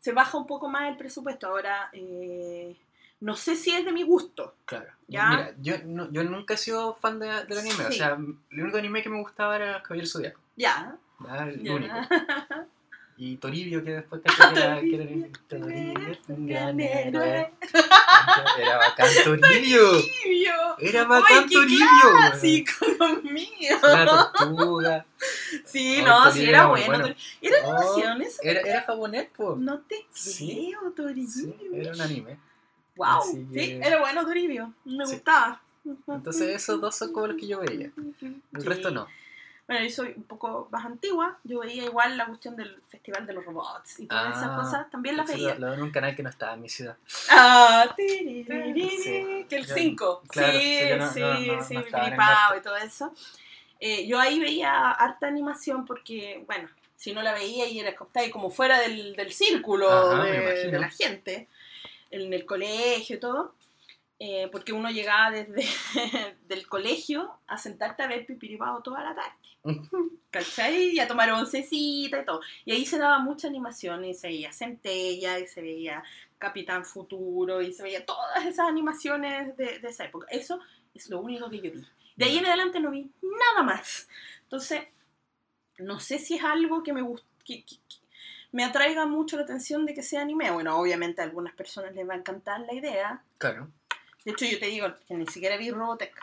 se 0.00 0.12
baja 0.12 0.36
un 0.38 0.46
poco 0.46 0.68
más 0.68 0.90
el 0.90 0.96
presupuesto. 0.96 1.46
Ahora, 1.46 1.88
eh, 1.92 2.74
no 3.20 3.36
sé 3.36 3.56
si 3.56 3.70
es 3.70 3.84
de 3.84 3.92
mi 3.92 4.02
gusto. 4.02 4.54
Claro. 4.64 4.90
¿Ya? 5.08 5.28
Mira, 5.28 5.54
yo, 5.60 5.74
no- 5.84 6.10
yo 6.12 6.22
nunca 6.24 6.54
he 6.54 6.56
sido 6.56 6.94
fan 6.94 7.18
de, 7.18 7.26
del 7.46 7.58
anime, 7.58 7.84
o 7.86 7.90
Sí. 7.92 7.98
sea, 7.98 8.16
el 8.50 8.62
único 8.62 8.78
anime 8.78 9.02
que 9.02 9.08
me 9.10 9.20
gustaba 9.20 9.56
era 9.56 9.82
Caballero 9.82 10.06
Zodíaco. 10.08 10.40
Ya. 10.56 10.96
¿ya? 11.26 11.42
El 11.48 11.62
ya. 11.62 11.72
único. 11.74 11.94
Y 13.22 13.36
Toribio, 13.36 13.84
que 13.84 13.90
después 13.96 14.22
que 14.22 14.32
era, 14.32 14.80
que 14.80 14.94
era 14.94 15.04
Toribio, 15.46 16.18
un 16.28 16.46
gran 16.46 16.80
héroe. 16.80 17.52
Era 18.58 18.76
bacán 18.78 19.08
Toribio. 19.24 19.90
Toribio. 19.90 20.52
Era 20.78 21.04
bacán 21.04 21.38
¡Ay, 21.42 21.46
qué 21.50 21.54
Toribio. 21.54 21.86
Dios 22.40 23.22
mío! 23.24 23.76
La 23.82 24.06
tortuga. 24.32 25.06
Sí, 25.66 25.96
Ay, 25.98 26.02
no, 26.02 26.32
sí, 26.32 26.48
era 26.48 26.66
bueno. 26.68 26.86
bueno. 26.86 27.14
Era 27.42 27.56
Oh, 27.66 27.76
animación 27.76 28.22
eso. 28.22 28.38
Era, 28.42 28.60
era 28.62 28.82
japonés, 28.84 29.28
po. 29.36 29.54
No 29.56 29.80
te 29.80 30.06
Sí. 30.12 30.70
creo, 30.80 30.90
Toribio. 30.92 31.28
Sí, 31.28 31.54
era 31.74 31.92
un 31.92 32.00
anime. 32.00 32.38
Wow, 32.96 33.22
sí, 33.52 33.80
era 33.82 34.00
bueno 34.00 34.24
Toribio. 34.24 34.72
Me 34.84 35.06
Sí. 35.06 35.14
gustaba. 35.14 35.60
Entonces 36.08 36.48
esos 36.54 36.80
dos 36.80 36.94
son 36.96 37.12
como 37.12 37.26
los 37.28 37.36
que 37.36 37.46
yo 37.46 37.60
veía. 37.60 37.90
El 38.20 38.60
Sí. 38.60 38.66
resto 38.66 38.90
no. 38.90 39.06
Bueno, 39.66 39.84
yo 39.84 39.90
soy 39.90 40.14
un 40.16 40.24
poco 40.24 40.66
más 40.72 40.84
antigua. 40.84 41.38
Yo 41.44 41.60
veía 41.60 41.84
igual 41.84 42.16
la 42.16 42.26
cuestión 42.26 42.56
del 42.56 42.82
Festival 42.88 43.24
de 43.24 43.32
los 43.34 43.44
Robots 43.44 44.00
y 44.00 44.06
todas 44.06 44.36
esas 44.36 44.50
Ah, 44.50 44.56
cosas. 44.56 44.90
También 44.90 45.16
las 45.16 45.28
veía. 45.28 45.54
Lo, 45.54 45.60
lo 45.60 45.66
veo 45.66 45.74
en 45.76 45.82
un 45.82 45.90
canal 45.92 46.16
que 46.16 46.24
no 46.24 46.28
estaba 46.28 46.54
en 46.54 46.62
mi 46.62 46.68
ciudad. 46.68 46.96
Ah, 47.30 47.94
tiririri, 47.96 48.90
Sí. 48.90 49.46
que 49.48 49.56
el 49.56 49.66
Yo- 49.66 49.74
5. 49.74 50.22
claro, 50.28 50.52
sí, 50.58 50.58
sí, 50.80 50.88
no- 50.98 51.12
sí, 51.12 51.20
no- 51.20 51.56
no- 51.56 51.62
sí, 51.62 51.74
y 51.76 52.60
todo 52.62 52.76
eso. 52.78 53.14
Eh, 53.78 54.06
yo 54.08 54.18
ahí 54.18 54.40
veía 54.40 54.90
harta 54.90 55.28
animación 55.28 55.86
porque, 55.86 56.42
bueno, 56.46 56.68
si 56.96 57.12
no 57.14 57.22
la 57.22 57.32
veía 57.32 57.66
y 57.66 57.78
era 57.78 57.94
como 58.32 58.50
fuera 58.50 58.78
del, 58.80 59.14
del 59.16 59.32
círculo 59.32 59.88
Ajá, 59.90 60.24
de, 60.24 60.70
de 60.70 60.78
la 60.80 60.90
gente, 60.90 61.48
en 62.10 62.32
el 62.32 62.44
colegio 62.46 63.16
y 63.16 63.20
todo. 63.20 63.54
eh, 64.18 64.48
porque 64.52 64.72
uno 64.74 64.90
llegaba 64.90 65.30
desde 65.30 65.64
del 66.48 66.66
colegio 66.68 67.38
a 67.46 67.56
sentarte 67.58 68.02
a 68.02 68.06
ver 68.06 68.26
Pipiripao 68.26 68.82
toda 68.82 69.02
la 69.02 69.14
tarde. 69.14 69.32
¿Cachai? 70.30 70.90
Y 70.90 71.00
a 71.00 71.08
tomar 71.08 71.30
oncecita 71.32 72.20
y 72.20 72.24
todo. 72.24 72.40
Y 72.64 72.72
ahí 72.72 72.84
se 72.86 72.98
daba 72.98 73.18
mucha 73.20 73.48
animación 73.48 74.04
y 74.04 74.14
se 74.14 74.28
veía 74.28 74.52
Centella 74.52 75.38
y 75.38 75.46
se 75.46 75.62
veía 75.62 76.02
Capitán 76.38 76.84
Futuro 76.84 77.60
y 77.62 77.72
se 77.72 77.82
veía 77.82 78.04
todas 78.06 78.44
esas 78.46 78.68
animaciones 78.68 79.56
de, 79.56 79.78
de 79.78 79.88
esa 79.88 80.04
época. 80.04 80.26
Eso 80.30 80.60
es 80.94 81.08
lo 81.10 81.20
único 81.20 81.48
que 81.50 81.56
yo 81.60 81.70
vi. 81.72 81.84
De 82.16 82.24
ahí 82.26 82.38
en 82.38 82.46
adelante 82.46 82.80
no 82.80 82.90
vi 82.90 83.10
nada 83.22 83.62
más. 83.62 84.08
Entonces, 84.42 84.82
no 85.78 85.98
sé 86.00 86.18
si 86.18 86.34
es 86.34 86.44
algo 86.44 86.82
que 86.82 86.92
me 86.92 87.02
que- 87.44 87.64
que 87.64 87.76
me 88.52 88.64
atraiga 88.64 89.06
mucho 89.06 89.36
la 89.36 89.42
atención 89.44 89.86
de 89.86 89.94
que 89.94 90.02
sea 90.02 90.22
anime. 90.22 90.50
Bueno, 90.50 90.76
obviamente 90.78 91.20
a 91.20 91.24
algunas 91.24 91.54
personas 91.54 91.94
les 91.94 92.08
va 92.08 92.14
a 92.14 92.18
encantar 92.18 92.60
la 92.60 92.74
idea. 92.74 93.22
Claro. 93.38 93.70
De 94.24 94.32
hecho, 94.32 94.44
yo 94.44 94.58
te 94.58 94.66
digo 94.66 94.86
que 95.06 95.14
ni 95.14 95.26
siquiera 95.26 95.56
vi 95.56 95.70
Robotech. 95.70 96.14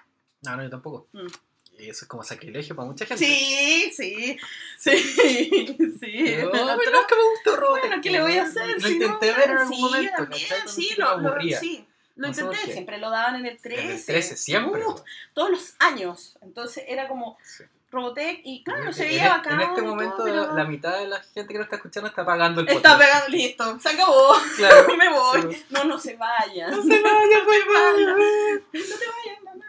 No, 0.44 0.56
no, 0.56 0.64
yo 0.64 0.70
tampoco. 0.70 1.08
Mm. 1.14 1.28
Y 1.80 1.90
eso 1.90 2.06
es 2.06 2.08
como 2.10 2.24
sacrilegio 2.24 2.76
para 2.76 2.88
mucha 2.88 3.06
gente. 3.06 3.24
Sí, 3.24 3.92
sí, 3.94 4.38
sí, 4.80 4.98
sí. 6.00 6.36
No, 6.42 6.48
Otro- 6.48 6.78
pero 6.78 6.92
nunca 7.02 7.16
me 7.16 7.30
gustó 7.34 7.56
Robotech. 7.56 7.86
Bueno, 7.88 8.02
¿qué 8.02 8.10
le 8.12 8.22
voy 8.22 8.38
a 8.38 8.44
hacer? 8.44 8.68
Lo 8.82 8.88
Si 8.88 8.94
intenté 8.94 9.32
no, 9.32 9.38
ver 9.38 9.50
en 9.52 9.58
algún 9.58 9.76
sí, 9.76 9.82
momento. 9.82 10.12
también, 10.18 10.48
sí, 10.68 10.90
lo, 10.98 11.18
lo- 11.20 11.42
sí, 11.60 11.86
lo 12.16 12.22
No 12.24 12.28
intenté, 12.30 12.72
siempre 12.74 12.98
lo 12.98 13.10
daban 13.12 13.36
en 13.36 13.46
el 13.46 13.62
13. 13.62 13.84
En 13.84 13.92
el 13.92 14.06
13, 14.06 14.38
siempre. 14.38 14.84
Uh, 14.86 14.96
todos 15.34 15.52
los 15.52 15.76
años. 15.80 16.38
Entonces 16.42 16.84
era 16.88 17.08
como 17.08 17.38
Sí. 17.44 17.64
Robotech 17.90 18.42
y 18.44 18.64
claro, 18.64 18.84
En- 18.88 18.94
se 18.94 19.04
en- 19.04 19.10
veía 19.10 19.26
en, 19.28 19.32
bacán. 19.32 19.62
este 19.62 19.72
y 19.74 19.76
todo, 19.76 19.86
momento, 19.86 20.16
pero 20.24 20.54
la 20.56 20.64
mitad 20.66 20.98
de 21.00 21.08
la 21.08 21.22
gente 21.22 21.54
que 21.54 21.58
nos 21.60 21.66
está 21.66 21.78
escuchando 21.78 22.10
está 22.10 22.26
pagando 22.26 22.62
el 22.62 22.68
podcast. 22.68 22.86
Está 22.86 22.98
pegando, 22.98 23.28
listo, 23.30 23.80
se 23.80 23.90
acabó, 23.90 24.34
Claro. 24.58 24.88
me 24.98 25.10
voy. 25.10 25.54
Sí. 25.56 25.66
No, 25.70 25.84
no 25.86 25.98
se 26.00 26.16
vayan. 26.18 26.72
No 26.72 26.84
se 26.84 27.02
vaya, 27.02 27.42
pues, 27.46 27.60
vaya. 27.74 28.08
No 28.08 28.16
te 28.72 28.80
vayan, 28.82 29.44
mamá. 29.44 29.66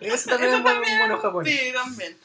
Eso 0.00 0.30
también 0.30 0.50
Eso 0.50 0.58
es 0.58 0.64
también, 0.64 0.98
bueno 1.00 1.18
japonés. 1.18 1.52
Sí, 1.60 1.72
también. 1.72 2.16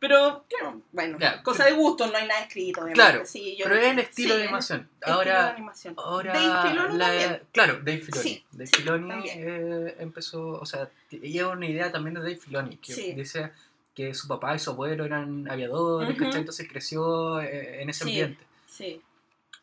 Pero, 0.00 0.44
claro, 0.48 0.80
bueno, 0.92 1.18
Ya, 1.20 1.42
cosa 1.42 1.64
de 1.64 1.72
gusto, 1.72 2.06
no 2.06 2.16
hay 2.16 2.28
nada 2.28 2.42
escrito. 2.42 2.80
obviamente. 2.82 2.94
Claro, 3.02 3.26
Sí, 3.26 3.56
yo- 3.56 3.64
Pero 3.64 3.76
es 3.80 3.84
el 3.88 3.98
estilo 3.98 4.28
sí, 4.34 4.36
de 4.38 4.42
animación. 4.44 4.80
estilo 4.80 5.06
de 5.06 5.12
Ahora, 5.12 5.50
animación. 5.50 5.94
ahora 5.98 6.32
Dave 6.32 6.68
Filoni 6.70 6.96
la- 6.98 7.40
claro, 7.52 7.74
Dave 7.82 7.98
Filoni. 7.98 8.22
Sí, 8.22 8.44
Dave 8.52 8.66
Filoni 8.68 9.28
eh, 9.28 9.96
empezó, 9.98 10.52
o 10.52 10.64
sea, 10.64 10.88
es 11.10 11.42
una 11.42 11.66
idea 11.66 11.90
también 11.90 12.14
de 12.14 12.20
Dave 12.20 12.36
Filoni, 12.36 12.76
que 12.76 12.94
dice 13.14 13.50
que 13.98 14.14
su 14.14 14.28
papá 14.28 14.54
y 14.54 14.60
su 14.60 14.70
abuelo 14.70 15.04
eran 15.04 15.50
aviadores, 15.50 16.10
Ujú. 16.14 16.24
¿cachai? 16.24 16.40
Entonces 16.42 16.68
creció 16.70 17.40
eh, 17.40 17.82
en 17.82 17.90
ese 17.90 18.04
Sí. 18.04 18.10
ambiente. 18.10 18.44
Sí, 18.68 19.02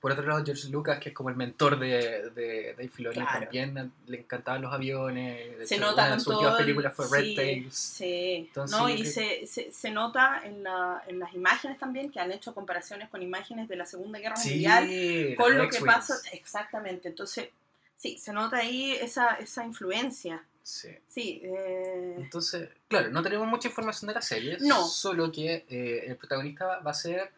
Por 0.02 0.12
otro 0.12 0.28
lado, 0.28 0.44
George 0.46 0.68
Lucas, 0.68 1.00
que 1.00 1.10
es 1.10 1.16
como 1.16 1.30
el 1.30 1.36
mentor 1.38 1.80
de, 1.80 2.30
de 2.32 2.74
Dave 2.78 2.90
Filoni, 2.90 3.16
Claro. 3.16 3.40
también 3.46 3.92
le 4.08 4.20
encantaban 4.20 4.62
los 4.62 4.72
aviones. 4.74 5.58
De 5.58 5.66
se 5.66 5.76
hecho, 5.76 5.86
nota 5.86 6.06
una 6.06 6.14
de 6.16 6.20
sus 6.20 6.34
últimas 6.34 6.52
el- 6.60 6.66
películas 6.66 6.96
fue 6.96 7.06
Red 7.10 7.24
sí, 7.24 7.36
Tails. 7.36 7.76
Sí, 7.76 8.34
Entonces, 8.48 8.78
no, 8.78 8.90
y 8.90 9.06
se, 9.06 9.48
se, 9.48 9.72
se 9.72 9.92
nota 9.92 10.42
en, 10.44 10.64
la, 10.64 11.02
en 11.08 11.18
las 11.18 11.34
imágenes 11.34 11.80
también 11.80 12.12
que 12.12 12.20
han 12.20 12.32
hecho 12.32 12.54
comparaciones 12.54 13.10
con 13.10 13.22
imágenes 13.24 13.68
de 13.70 13.78
la 13.78 13.86
Segunda 13.86 14.20
Guerra 14.20 14.36
Mundial 14.38 14.90
con 15.38 15.58
lo 15.58 15.70
que 15.70 15.80
pasa. 15.80 16.14
Exactamente, 16.34 17.08
entonces, 17.08 17.50
sí, 17.98 18.18
se 18.18 18.32
nota 18.34 18.58
ahí 18.58 18.92
esa, 18.92 19.36
esa 19.36 19.66
influencia. 19.66 20.44
Sí. 20.68 20.90
Sí, 21.08 21.42
eh, 21.44 22.16
Entonces, 22.18 22.70
claro, 22.88 23.10
no 23.12 23.22
tenemos 23.22 23.48
mucha 23.48 23.68
información 23.68 24.08
de 24.08 24.16
la 24.16 24.22
serie. 24.24 24.58
No. 24.62 24.84
Solo 24.88 25.32
que 25.32 25.64
eh, 25.70 26.06
el 26.08 26.18
protagonista 26.18 26.80
va- 26.80 26.90
a 26.90 26.94
ser. 26.94 27.32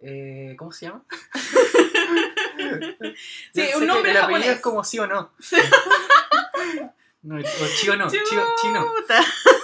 eh, 0.00 0.56
¿Cómo 0.58 0.72
se 0.72 0.86
llama? 0.86 1.04
Sí, 3.54 3.68
un 3.76 3.86
nombre 3.86 4.12
japonés. 4.14 4.46
es 4.48 4.60
como 4.60 4.82
sí 4.84 4.98
o 4.98 5.06
no. 5.06 5.32
No, 7.24 7.36
o 7.38 7.66
chi 7.76 7.88
o 7.88 7.94
no. 7.96 8.10
Chi, 8.10 8.18
chino. 8.26 8.44
chuta, 8.96 9.20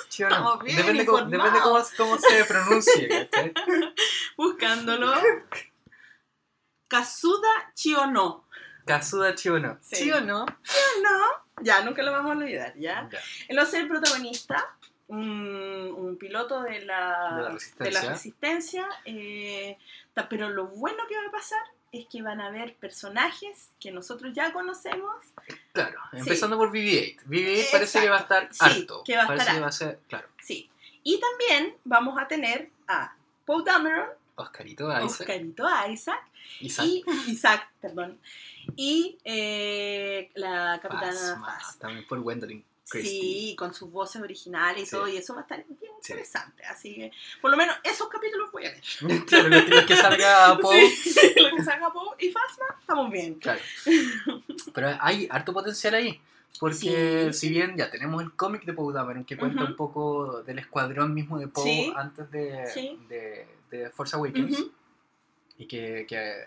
Chi 0.09 0.23
o 0.23 0.29
no. 0.31 0.59
Depende, 0.59 1.05
cómo, 1.05 1.23
depende 1.25 1.59
cómo, 1.61 1.85
cómo 1.97 2.17
se 2.19 2.45
pronuncie. 2.45 3.09
¿cachai? 3.09 3.53
buscándolo. 4.37 5.13
Kazuda 6.87 7.73
Chiono. 7.75 8.47
Kazuda 8.87 9.35
chi 9.35 9.49
o 9.49 9.59
no. 9.59 9.77
Sí. 9.83 9.97
Chi 10.05 10.13
o 10.13 10.21
no. 10.21 10.47
No, 10.47 11.19
ya, 11.63 11.83
nunca 11.83 12.03
lo 12.03 12.13
vamos 12.13 12.33
a 12.33 12.39
olvidar, 12.39 12.75
¿ya? 12.77 13.09
Ya. 13.11 13.19
Él 13.49 13.59
va 13.59 13.63
a 13.63 13.67
ser 13.67 13.83
el 13.83 13.89
protagonista, 13.89 14.65
un, 15.09 15.93
un 15.97 16.17
piloto 16.19 16.63
de 16.63 16.85
la, 16.85 17.35
De 17.37 17.43
la 17.43 17.49
de 17.49 17.53
Resistencia. 17.55 18.03
la 18.03 18.09
resistencia, 18.13 18.89
eh, 19.05 19.79
pero 20.29 20.49
lo 20.51 20.67
bueno 20.69 21.05
que 21.09 21.17
va 21.17 21.27
a 21.29 21.31
pasar 21.31 21.61
es 21.93 22.07
que 22.07 22.21
van 22.21 22.41
a 22.43 22.49
haber 22.49 22.75
personajes 22.75 23.71
que 23.81 23.91
nosotros 23.91 24.33
ya 24.35 24.53
conocemos. 24.53 25.15
Claro, 25.73 25.99
Sí. 26.13 26.19
empezando 26.19 26.57
por 26.59 26.71
BB-8. 26.71 27.23
BB-8 27.27 27.71
parece 27.73 28.01
que 28.01 28.09
va 28.11 28.17
a 28.17 28.21
estar 28.21 28.49
Sí, 28.53 28.59
alto. 28.61 29.03
que 29.05 29.17
va 29.17 29.23
a 29.25 29.27
parece 29.27 29.43
estar 29.45 29.55
que 29.57 29.61
va 29.63 29.69
a 29.69 29.73
ser, 29.73 29.99
claro, 30.09 30.29
Sí. 30.43 30.69
Y 31.05 31.19
también 31.21 31.75
vamos 31.85 32.21
a 32.21 32.29
tener 32.29 32.71
a 32.89 33.15
Paul 33.47 33.65
Dameron, 33.65 34.09
Oscarito 34.35 34.89
Isaac. 34.91 35.05
Oscarito 35.05 35.67
Isaac, 35.91 36.21
Isaac. 36.61 36.87
y 36.87 37.05
Isaac, 37.29 37.71
perdón, 37.81 38.21
y 38.81 39.19
eh, 39.25 40.31
la 40.37 40.79
capitana 40.81 41.11
Phasma. 41.13 41.59
También 41.81 42.07
por 42.07 42.21
Gwendolyn 42.21 42.65
Christie. 42.89 43.21
Sí, 43.51 43.57
con 43.59 43.75
sus 43.75 43.91
voces 43.91 44.23
originales 44.23 44.85
y 44.85 44.87
Sí. 44.87 44.93
todo, 44.93 45.09
y 45.09 45.17
eso 45.17 45.35
va 45.35 45.41
a 45.41 45.43
estar 45.43 45.59
bien 45.67 45.77
Sí. 46.01 46.13
interesante. 46.13 46.65
Así 46.65 46.95
que, 46.95 47.11
por 47.43 47.51
lo 47.51 47.57
menos, 47.57 47.77
esos 47.83 48.09
capítulos 48.09 48.53
voy 48.53 48.67
a 48.67 48.71
ver. 48.71 48.81
claro, 49.27 49.49
lo 49.49 49.85
que, 49.87 49.97
salga 49.97 50.57
Poe. 50.63 50.89
Sí, 50.91 51.35
lo 51.37 51.57
que 51.57 51.65
salga 51.65 51.93
Poe 51.93 52.15
y 52.21 52.31
Fasma, 52.31 52.77
estamos 52.81 53.11
bien. 53.11 53.35
Claro. 53.35 53.61
Pero 54.75 54.97
hay 55.01 55.27
harto 55.29 55.53
potencial 55.53 55.95
ahí. 55.95 56.21
Porque 56.61 57.33
si 57.33 57.49
bien 57.49 57.77
ya 57.77 57.91
tenemos 57.91 58.23
el 58.23 58.33
cómic 58.35 58.65
de 58.65 58.75
Poe 58.75 58.95
Dameron 58.95 59.25
que 59.25 59.37
cuenta 59.37 59.65
un 59.65 59.75
poco 59.77 60.43
del 60.45 60.61
escuadrón 60.61 61.15
mismo 61.15 61.37
de 61.39 61.49
Poe 61.49 61.93
antes 61.97 62.31
de, 62.31 62.97
de, 63.09 63.49
de 63.71 63.91
Force 63.91 64.15
Awakens 64.17 64.65
y 65.59 65.67
que, 65.67 66.07
que, 66.09 66.17
eh, 66.17 66.45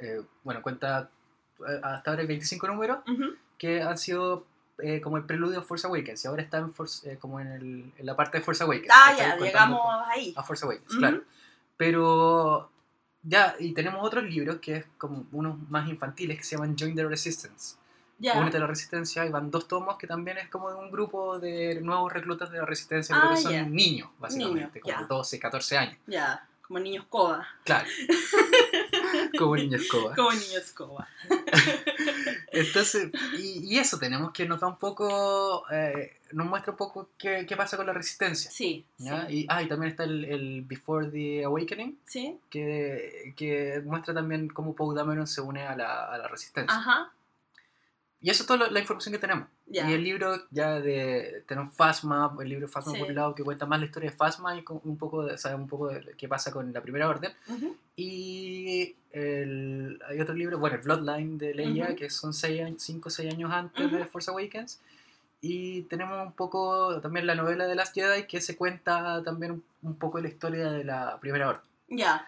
eh, 0.00 0.22
bueno, 0.44 0.62
cuenta 0.62 1.10
hasta 1.82 2.10
ahora 2.10 2.22
hay 2.22 2.26
25 2.28 2.66
números 2.68 2.98
Ujú. 3.08 3.34
que 3.58 3.82
han 3.82 3.98
sido 3.98 4.46
eh, 4.78 5.00
como 5.00 5.16
el 5.16 5.24
preludio 5.24 5.60
a 5.60 5.62
Force 5.62 5.86
Awakens 5.86 6.24
y 6.24 6.28
ahora 6.28 6.42
está 6.42 6.58
en, 6.58 6.72
Force- 6.74 7.06
eh, 7.12 7.18
como 7.18 7.38
en, 7.40 7.46
el- 7.48 7.92
en 7.96 8.06
la 8.06 8.16
parte 8.16 8.38
de 8.38 8.44
Force 8.44 8.62
Awakens. 8.64 8.88
Ah, 8.92 9.14
ya, 9.16 9.36
llegamos 9.36 9.80
ahí. 10.06 10.32
a 10.36 10.42
Force 10.42 10.64
Awakens, 10.64 10.90
Ujú. 10.90 10.98
claro. 10.98 11.22
Pero 11.76 12.70
ya, 13.22 13.54
y 13.58 13.72
tenemos 13.74 14.04
otros 14.04 14.24
libros 14.24 14.56
que 14.60 14.76
es 14.76 14.86
como 14.98 15.26
unos 15.32 15.56
más 15.70 15.88
infantiles 15.88 16.38
que 16.38 16.44
se 16.44 16.56
llaman 16.56 16.76
Join 16.78 16.94
the 16.96 17.04
Resistance. 17.06 17.76
Ya. 18.18 18.38
Únete 18.40 18.56
a 18.56 18.60
la 18.60 18.66
Resistencia 18.68 19.26
y 19.26 19.30
van 19.30 19.50
dos 19.50 19.66
tomos 19.66 19.96
que 19.98 20.06
también 20.06 20.38
es 20.38 20.48
como 20.48 20.70
de 20.70 20.76
un 20.76 20.90
grupo 20.92 21.38
de 21.40 21.80
nuevos 21.80 22.12
reclutas 22.12 22.50
de 22.52 22.58
la 22.58 22.64
Resistencia, 22.66 23.16
pero 23.16 23.32
Ah, 23.32 23.34
que 23.34 23.40
son 23.42 23.52
ya. 23.52 23.64
niños, 23.64 24.08
básicamente, 24.18 24.80
Niños, 24.80 24.96
como 24.96 25.00
ya. 25.02 25.06
12, 25.08 25.38
14 25.40 25.76
años. 25.78 25.96
Ya, 26.06 26.46
como 26.66 26.78
niño 26.78 27.02
escoba. 27.02 27.46
Claro. 27.64 27.86
como 29.38 29.56
niños 29.56 29.82
escoba. 29.82 30.14
Como 30.14 30.32
niño 30.32 30.58
escoba. 30.58 31.08
Entonces, 32.52 33.10
y, 33.38 33.74
y 33.74 33.78
eso 33.78 33.98
tenemos 33.98 34.32
que 34.32 34.46
nos 34.46 34.60
da 34.60 34.66
un 34.66 34.76
poco, 34.76 35.64
eh, 35.70 36.18
nos 36.32 36.46
muestra 36.46 36.72
un 36.72 36.76
poco 36.76 37.10
qué, 37.18 37.46
qué 37.46 37.56
pasa 37.56 37.76
con 37.76 37.86
la 37.86 37.92
Resistencia. 37.92 38.50
Sí. 38.50 38.84
¿ya? 38.98 39.26
Sí. 39.26 39.38
Y, 39.38 39.46
ah, 39.48 39.62
y 39.62 39.68
también 39.68 39.90
está 39.90 40.04
el, 40.04 40.24
el 40.24 40.62
Before 40.62 41.08
the 41.10 41.44
Awakening, 41.44 41.98
Sí. 42.04 42.38
que, 42.50 43.32
que 43.36 43.82
muestra 43.84 44.14
también 44.14 44.48
cómo 44.48 44.74
Dameron 44.94 45.26
se 45.26 45.40
une 45.40 45.62
a 45.62 45.76
la, 45.76 46.04
a 46.06 46.18
la 46.18 46.28
Resistencia. 46.28 46.76
Ajá. 46.76 47.12
Y 48.22 48.30
eso 48.30 48.44
es 48.44 48.46
toda 48.46 48.70
la 48.70 48.78
información 48.80 49.12
que 49.12 49.18
tenemos. 49.18 49.48
Ya. 49.66 49.90
Y 49.90 49.94
el 49.94 50.04
libro 50.04 50.36
ya 50.50 50.80
de 50.80 51.44
tenemos 51.48 51.74
Fasma, 51.74 52.34
el 52.40 52.48
libro 52.48 52.68
Fasma 52.68 52.92
Sí. 52.92 52.98
por 53.00 53.08
un 53.08 53.14
lado 53.14 53.34
que 53.34 53.42
cuenta 53.42 53.66
más 53.66 53.80
la 53.80 53.86
historia 53.86 54.10
de 54.10 54.16
Fasma 54.16 54.56
y 54.56 54.62
con 54.62 54.80
un 54.84 54.96
poco 54.96 55.24
de, 55.24 55.36
sabe 55.38 55.56
un 55.56 55.66
poco 55.66 55.88
de 55.88 56.14
qué 56.16 56.28
pasa 56.28 56.52
con 56.52 56.72
la 56.72 56.80
primera 56.80 57.08
orden. 57.08 57.32
Ujú. 57.48 57.76
Y 57.96 58.94
el, 59.10 60.00
hay 60.08 60.20
otro 60.20 60.34
libro, 60.34 60.58
bueno, 60.58 60.76
el 60.76 60.82
Bloodline 60.82 61.36
de 61.36 61.54
Leia, 61.54 61.86
Ujú. 61.86 61.96
que 61.96 62.10
son 62.10 62.32
5 62.32 62.72
o 63.04 63.10
6 63.10 63.32
años 63.32 63.50
antes 63.52 63.86
Ujú. 63.86 63.96
de 63.96 64.04
Force 64.06 64.30
Awakens. 64.30 64.80
Y 65.40 65.82
tenemos 65.82 66.24
un 66.24 66.32
poco 66.34 67.00
también 67.00 67.26
la 67.26 67.34
novela 67.34 67.66
de 67.66 67.74
Last 67.74 67.94
Jedi, 67.94 68.26
que 68.28 68.40
se 68.40 68.56
cuenta 68.56 69.22
también 69.24 69.50
un, 69.52 69.64
un 69.82 69.96
poco 69.96 70.20
la 70.20 70.28
historia 70.28 70.70
de 70.70 70.84
la 70.84 71.18
primera 71.18 71.48
orden. 71.48 71.62
Ya. 71.88 72.26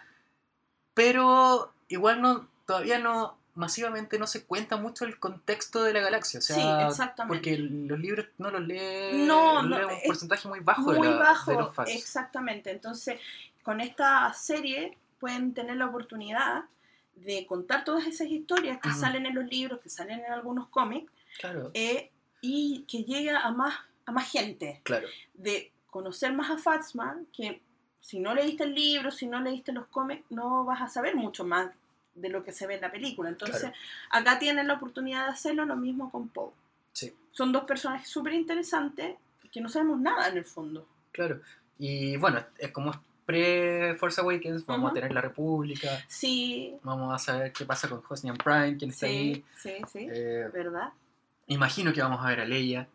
Pero 0.93 1.71
igual 1.87 2.21
no, 2.21 2.47
todavía 2.65 2.99
no, 2.99 3.37
masivamente 3.55 4.19
no 4.19 4.27
se 4.27 4.45
cuenta 4.45 4.77
mucho 4.77 5.05
el 5.05 5.17
contexto 5.19 5.83
de 5.83 5.93
la 5.93 6.01
galaxia. 6.01 6.39
O 6.39 6.41
sea, 6.41 6.55
sí, 6.55 6.61
exactamente. 6.89 7.33
porque 7.35 7.57
los 7.57 7.99
libros 7.99 8.27
no 8.37 8.51
los 8.51 8.61
lee, 8.61 9.25
No, 9.25 9.61
los 9.61 9.65
no, 9.69 9.77
lee 9.79 9.85
un 9.85 9.99
porcentaje 10.05 10.47
muy 10.47 10.59
bajo, 10.59 10.81
Muy 10.81 11.07
de, 11.07 11.13
la- 11.13 11.19
bajo, 11.19 11.51
de 11.51 11.57
los 11.57 11.73
fans. 11.73 11.89
exactamente. 11.91 12.71
Entonces, 12.71 13.19
con 13.63 13.81
esta 13.81 14.31
serie 14.33 14.97
pueden 15.19 15.53
tener 15.53 15.77
la 15.77 15.87
oportunidad 15.87 16.65
de 17.15 17.45
contar 17.47 17.83
todas 17.85 18.05
esas 18.07 18.27
historias 18.27 18.77
que 18.81 18.91
salen 18.91 19.25
en 19.25 19.35
los 19.35 19.45
libros, 19.45 19.79
que 19.79 19.89
salen 19.89 20.19
en 20.25 20.31
algunos 20.33 20.67
cómics, 20.67 21.11
Claro, 21.39 21.71
eh, 21.73 22.11
y 22.41 22.83
que 22.87 23.03
llegue 23.03 23.31
a 23.31 23.49
más, 23.51 23.73
a 24.05 24.11
más 24.11 24.29
gente. 24.29 24.81
claro. 24.83 25.07
de 25.33 25.71
conocer 25.89 26.33
más 26.33 26.51
a 26.51 26.57
Fatsman, 26.57 27.25
que 27.31 27.61
si 28.01 28.19
no 28.19 28.35
leíste 28.35 28.65
el 28.65 28.75
libro, 28.75 29.11
si 29.11 29.27
no 29.27 29.39
leíste 29.39 29.71
los 29.71 29.87
cómics, 29.87 30.25
no 30.29 30.65
vas 30.65 30.81
a 30.81 30.89
saber 30.89 31.15
mucho 31.15 31.45
más 31.45 31.71
de 32.15 32.29
lo 32.29 32.43
que 32.43 32.51
se 32.51 32.65
ve 32.65 32.75
en 32.75 32.81
la 32.81 32.91
película. 32.91 33.29
Entonces, 33.29 33.59
Claro. 33.61 33.75
acá 34.09 34.39
tienen 34.39 34.67
la 34.67 34.73
oportunidad 34.75 35.25
de 35.25 35.31
hacerlo 35.33 35.65
lo 35.65 35.75
mismo 35.75 36.09
con 36.11 36.29
Poe. 36.29 36.51
Sí. 36.93 37.13
Son 37.31 37.51
dos 37.51 37.65
personajes 37.65 38.07
súper 38.09 38.33
interesantes 38.33 39.15
que 39.51 39.61
no 39.61 39.69
sabemos 39.69 39.99
nada 39.99 40.27
en 40.29 40.37
el 40.37 40.45
fondo. 40.45 40.87
Claro. 41.11 41.41
Y 41.77 42.15
bueno, 42.17 42.43
es 42.57 42.71
como 42.71 42.91
pre-Force 43.25 44.21
Awakens, 44.21 44.65
vamos 44.65 44.91
a 44.91 44.93
tener 44.93 45.11
la 45.11 45.21
República, 45.21 45.89
Sí, 46.07 46.77
vamos 46.83 47.13
a 47.13 47.17
saber 47.17 47.51
qué 47.51 47.65
pasa 47.65 47.89
con 47.89 48.01
Hosnian 48.07 48.37
Prime, 48.37 48.77
quién 48.77 48.91
está 48.91 49.07
sí, 49.07 49.13
ahí. 49.13 49.45
sí, 49.57 49.71
sí, 49.91 50.07
Eh, 50.11 50.47
¿verdad? 50.53 50.89
imagino 51.47 51.91
que 51.91 52.01
vamos 52.01 52.23
a 52.23 52.29
ver 52.29 52.41
a 52.41 52.45
Leia, 52.45 52.87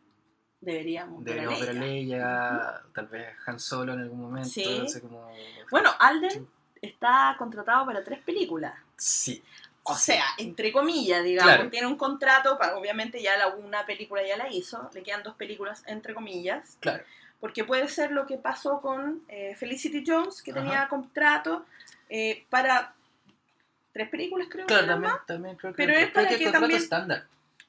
Deberíamos. 0.60 1.24
deberíamos 1.24 1.60
ver 1.60 1.70
a 1.70 1.72
Leia. 1.72 2.16
Leia, 2.16 2.82
tal 2.94 3.06
vez 3.08 3.28
Han 3.46 3.58
Solo 3.58 3.94
en 3.94 4.00
algún 4.00 4.20
momento, 4.20 4.48
Sí. 4.50 4.78
no 4.80 4.88
sé 4.88 5.00
cómo... 5.00 5.28
Bueno, 5.70 5.90
Alden 5.98 6.46
está 6.80 7.34
contratado 7.38 7.84
para 7.86 8.04
tres 8.04 8.20
películas. 8.20 8.74
Sí, 9.00 9.42
O 9.82 9.96
sea, 9.96 10.22
entre 10.36 10.72
comillas, 10.72 11.24
digamos, 11.24 11.54
Claro. 11.54 11.70
tiene 11.70 11.86
un 11.86 11.96
contrato, 11.96 12.58
para, 12.58 12.76
obviamente 12.76 13.20
ya 13.22 13.36
la, 13.38 13.48
una 13.48 13.86
película 13.86 14.22
ya 14.24 14.36
la 14.36 14.52
hizo, 14.52 14.90
le 14.92 15.02
quedan 15.02 15.22
dos 15.22 15.34
películas 15.36 15.82
entre 15.86 16.12
comillas, 16.14 16.76
claro. 16.80 17.02
porque 17.40 17.64
puede 17.64 17.88
ser 17.88 18.12
lo 18.12 18.26
que 18.26 18.36
pasó 18.36 18.80
con 18.82 19.22
eh, 19.28 19.54
Felicity 19.56 20.04
Jones, 20.06 20.42
que 20.42 20.50
Ajá. 20.52 20.60
tenía 20.60 20.88
contrato 20.88 21.64
eh, 22.10 22.44
para 22.50 22.94
tres 23.92 24.10
películas 24.10 24.48
creo 24.50 24.66
Claro, 24.66 24.82
que 24.82 24.88
también, 24.88 25.12
más. 25.12 25.26
también 25.26 25.56
creo 25.56 25.72
que, 25.72 25.76
Pero 25.84 25.98
es 25.98 26.10
para 26.12 26.28
que 26.28 26.50
también- 26.50 26.80
estándar. 26.82 27.26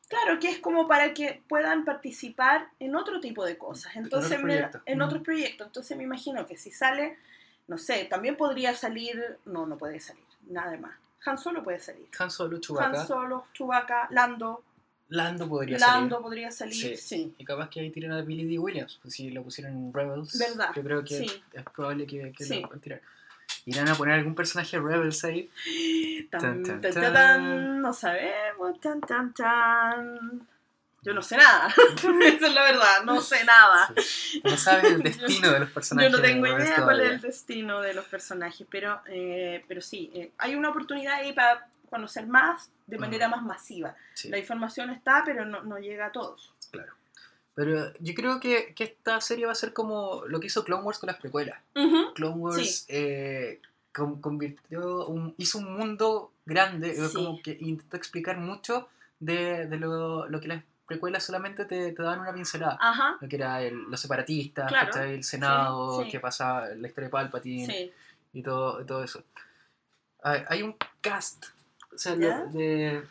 Claro, 0.10 0.38
que 0.40 0.50
es 0.50 0.60
como 0.60 0.90
para 0.90 1.14
que 1.14 1.42
puedan 1.48 1.86
participar 1.86 2.68
en 2.80 2.96
otro 2.98 3.22
tipo 3.22 3.46
de 3.46 3.58
cosas, 3.58 3.96
entonces 3.96 4.38
otros 4.44 4.82
en 4.86 5.00
Mm. 5.00 5.02
otros 5.02 5.24
proyectos, 5.24 5.68
entonces 5.68 5.96
me 5.98 6.04
imagino 6.04 6.46
que 6.46 6.58
si 6.58 6.70
sale, 6.72 7.18
no 7.68 7.78
sé, 7.78 8.04
también 8.04 8.36
podría 8.36 8.76
salir, 8.76 9.40
no, 9.46 9.66
no 9.66 9.78
puede 9.78 10.02
salir, 10.02 10.26
nada 10.50 10.76
más. 10.78 10.92
Han 11.26 11.38
Solo 11.38 11.64
puede 11.64 11.80
salir. 11.80 12.08
Han 12.20 12.32
Solo, 12.32 12.58
Chewbacca, 12.60 13.02
Han 13.02 13.08
Solo, 13.08 13.46
Chewbacca, 13.54 14.08
Lando, 14.12 14.64
Lando 15.10 15.48
podría 15.50 15.78
Lando 15.78 16.16
salir. 16.16 16.24
podría 16.24 16.52
salir, 16.52 16.74
Sí. 16.74 16.96
sí. 16.98 17.36
Y 17.38 17.44
capaz 17.46 17.70
que 17.70 17.82
ahí 17.82 17.90
tiren 17.92 18.12
a 18.14 18.22
Billy 18.22 18.46
D. 18.46 18.58
Williams, 18.60 18.98
pues 19.02 19.14
si 19.14 19.30
lo 19.30 19.44
pusieron 19.44 19.74
en 19.74 19.94
Rebels, 19.94 20.38
Verdad, 20.40 20.72
yo 20.76 20.84
creo 20.84 21.04
que 21.04 21.18
sí. 21.28 21.44
es 21.54 21.64
probable 21.66 22.08
que, 22.08 22.32
que 22.32 22.44
Sí. 22.46 22.56
lo 22.62 22.68
puedan 22.68 22.80
tirar. 22.82 23.02
¿Irán 23.66 23.90
a 23.90 23.96
poner 23.96 24.16
algún 24.16 24.34
personaje 24.34 24.80
Rebels 24.80 25.24
ahí? 25.26 25.50
Tan, 26.32 26.64
tan, 26.64 26.82
tan. 26.82 26.92
tan, 27.14 27.82
no 27.82 27.94
sabemos, 27.94 28.80
tan, 28.80 29.02
tan, 29.02 29.34
tan. 29.34 30.48
Yo 31.04 31.14
no 31.16 31.22
sé 31.24 31.36
nada, 31.38 31.68
esa 31.98 32.48
es 32.48 32.54
la 32.54 32.64
verdad, 32.64 33.04
no 33.06 33.20
sé 33.22 33.44
nada. 33.44 33.92
Sí. 33.98 34.40
No 34.44 34.56
sabes 34.56 34.92
el 34.92 35.02
destino 35.02 35.52
de 35.52 35.60
los 35.60 35.70
Yo 35.70 35.74
personajes. 35.74 36.12
no 36.12 36.22
tengo 36.22 36.46
idea 36.48 36.84
cuál 36.84 37.00
es 37.02 37.12
el 37.14 37.22
destino 37.22 37.82
de 37.82 37.94
los 37.96 38.06
personajes, 38.06 38.68
pero, 38.70 39.02
eh, 39.08 39.66
pero 39.68 39.82
sí, 39.82 40.12
eh, 40.14 40.32
hay 40.38 40.54
una 40.56 40.70
oportunidad 40.70 41.16
ahí 41.16 41.34
para 41.34 41.68
conocer 41.90 42.28
más 42.28 42.70
de 42.86 42.98
manera 43.00 43.28
Ujú. 43.28 43.36
más 43.38 43.46
masiva. 43.46 43.96
Sí, 44.14 44.30
La 44.30 44.38
información 44.38 44.92
está, 44.92 45.24
pero 45.26 45.44
no, 45.46 45.64
no 45.64 45.78
llega 45.80 46.08
a 46.08 46.12
todos. 46.12 46.54
claro. 46.72 46.94
Pero 47.54 47.92
yo 48.00 48.14
creo 48.14 48.40
que, 48.40 48.74
que 48.74 48.86
esta 48.86 49.20
serie 49.20 49.46
va 49.46 49.52
a 49.52 49.56
ser 49.56 49.74
como 49.74 50.24
lo 50.26 50.40
que 50.40 50.48
hizo 50.48 50.64
Clone 50.64 50.84
Wars 50.84 51.00
con 51.00 51.08
las 51.08 51.18
precuelas. 51.18 51.60
Ujú, 51.76 52.14
Clone 52.14 52.36
Wars 52.38 52.86
eh, 52.88 53.60
con- 53.94 54.22
convirtió 54.22 55.06
un, 55.08 55.36
hizo 55.38 55.58
un 55.58 55.78
mundo 55.78 56.32
grande, 56.46 56.92
eh, 56.92 57.08
Sí. 57.10 57.14
como 57.14 57.42
que 57.42 57.58
intentó 57.60 57.98
explicar 57.98 58.38
mucho 58.38 58.88
de, 59.20 59.66
de 59.68 59.78
lo, 59.78 60.28
lo 60.30 60.40
que 60.40 60.48
las 60.48 60.64
precuelas 60.92 61.24
solamente 61.24 61.66
te, 61.66 61.92
te 61.92 62.04
daban 62.04 62.20
una 62.20 62.34
pincelada. 62.34 62.78
Ajá, 62.80 63.18
Lo 63.22 63.28
que 63.28 63.36
era 63.36 63.62
el- 63.62 63.84
los 63.90 64.00
separatistas, 64.00 64.72
el 64.98 65.24
Senado, 65.24 66.00
Sí, 66.00 66.06
sí. 66.06 66.12
qué 66.12 66.20
pasaba, 66.20 66.68
la 66.70 66.88
historia 66.88 67.08
de 67.08 67.12
Palpatine 67.12 67.66
sí. 67.74 67.92
y 68.34 68.42
todo, 68.44 69.04
eso. 69.04 69.24
Hay, 70.24 70.44
hay 70.48 70.62
un 70.62 70.76
cast, 71.02 71.46
o 71.94 71.98
sea, 71.98 72.16
de, 72.16 73.04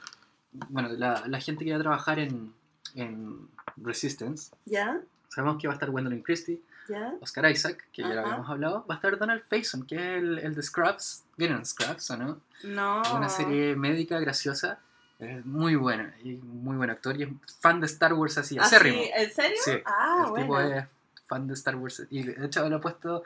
bueno, 0.68 0.88
la, 0.90 1.24
la 1.26 1.40
gente 1.40 1.64
que 1.64 1.72
va 1.72 1.78
a 1.78 1.82
trabajar 1.82 2.18
en, 2.18 2.52
en 2.94 3.48
Resistance. 3.76 4.52
¿Ya? 4.66 5.00
Sabemos 5.28 5.60
que 5.60 5.66
va 5.68 5.74
a 5.74 5.76
estar 5.76 5.90
Gwendolyn 5.90 6.22
Christie. 6.22 6.60
Oscar 7.20 7.48
Isaac, 7.50 7.86
que 7.92 8.02
ya 8.02 8.08
lo 8.08 8.20
habíamos 8.22 8.50
hablado. 8.50 8.84
Va 8.90 8.94
a 8.94 8.98
estar 8.98 9.16
Donald 9.16 9.44
Faison, 9.48 9.86
que 9.86 9.94
es 9.94 10.18
el, 10.22 10.38
el 10.40 10.54
de 10.56 10.62
Scrubs. 10.62 11.22
¿Vieron 11.36 11.64
Scrubs 11.64 12.10
o 12.10 12.16
no? 12.16 12.40
No. 12.64 13.02
Una 13.14 13.28
serie 13.28 13.76
médica 13.76 14.18
graciosa. 14.18 14.80
Es 15.20 15.44
muy 15.44 15.76
buena, 15.76 16.14
y 16.24 16.36
muy 16.36 16.76
buen 16.76 16.88
actor. 16.90 17.16
Y 17.18 17.24
es 17.24 17.28
fan 17.60 17.78
de 17.80 17.86
Star 17.86 18.14
Wars 18.14 18.38
así, 18.38 18.58
¿Ah, 18.58 18.62
acérrimo. 18.62 19.02
sí? 19.02 19.10
¿En 19.14 19.30
serio? 19.30 19.56
Sí, 19.62 19.72
Ah, 19.84 20.22
el 20.24 20.30
bueno. 20.30 20.44
tipo 20.46 20.60
es 20.60 20.84
fan 21.26 21.46
de 21.46 21.54
Star 21.54 21.76
Wars. 21.76 22.06
Y 22.10 22.22
de 22.22 22.46
hecho 22.46 22.66
le 22.68 22.74
ha 22.76 22.80
puesto, 22.80 23.22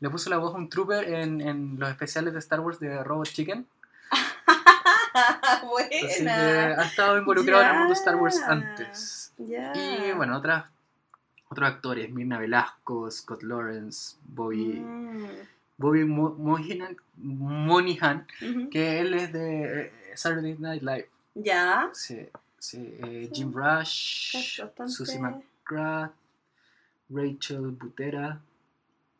le 0.00 0.10
puso 0.10 0.28
la 0.30 0.36
voz 0.38 0.54
a 0.54 0.58
un 0.58 0.68
trooper 0.68 1.08
en, 1.08 1.40
en 1.40 1.78
los 1.78 1.88
especiales 1.88 2.32
de 2.34 2.38
Star 2.40 2.60
Wars 2.60 2.78
de 2.80 3.02
Robot 3.02 3.28
Chicken. 3.28 3.66
Así 5.14 6.18
que 6.18 6.22
Buena. 6.24 6.80
ha 6.80 6.84
estado 6.84 7.18
involucrado 7.18 7.62
en 7.62 7.68
el 7.68 7.74
mundo 7.74 7.88
de 7.94 7.98
Star 7.98 8.16
Wars 8.16 8.40
antes. 8.46 9.32
Y 9.38 10.12
bueno, 10.12 10.36
otras, 10.36 10.66
otros 11.48 11.68
actores, 11.68 12.10
Mirna 12.10 12.38
Velasco, 12.38 13.10
Scott 13.10 13.42
Lawrence, 13.42 14.16
Bobby, 14.26 14.80
Mm, 14.84 15.26
Bobby 15.78 16.04
Mo- 16.04 16.34
Monihan, 17.16 18.26
que 18.70 19.00
él 19.00 19.14
es 19.14 19.32
de 19.32 19.80
eh, 19.86 19.92
Saturday 20.14 20.56
Night 20.58 20.82
Live. 20.82 21.08
Ya. 21.40 21.90
Sí, 21.92 22.28
sí, 22.58 22.96
eh. 23.00 23.30
Jim 23.32 23.52
Rush, 23.52 24.60
Susie 24.86 25.18
McGrath, 25.20 26.12
Rachel 27.10 27.70
Butera, 27.72 28.40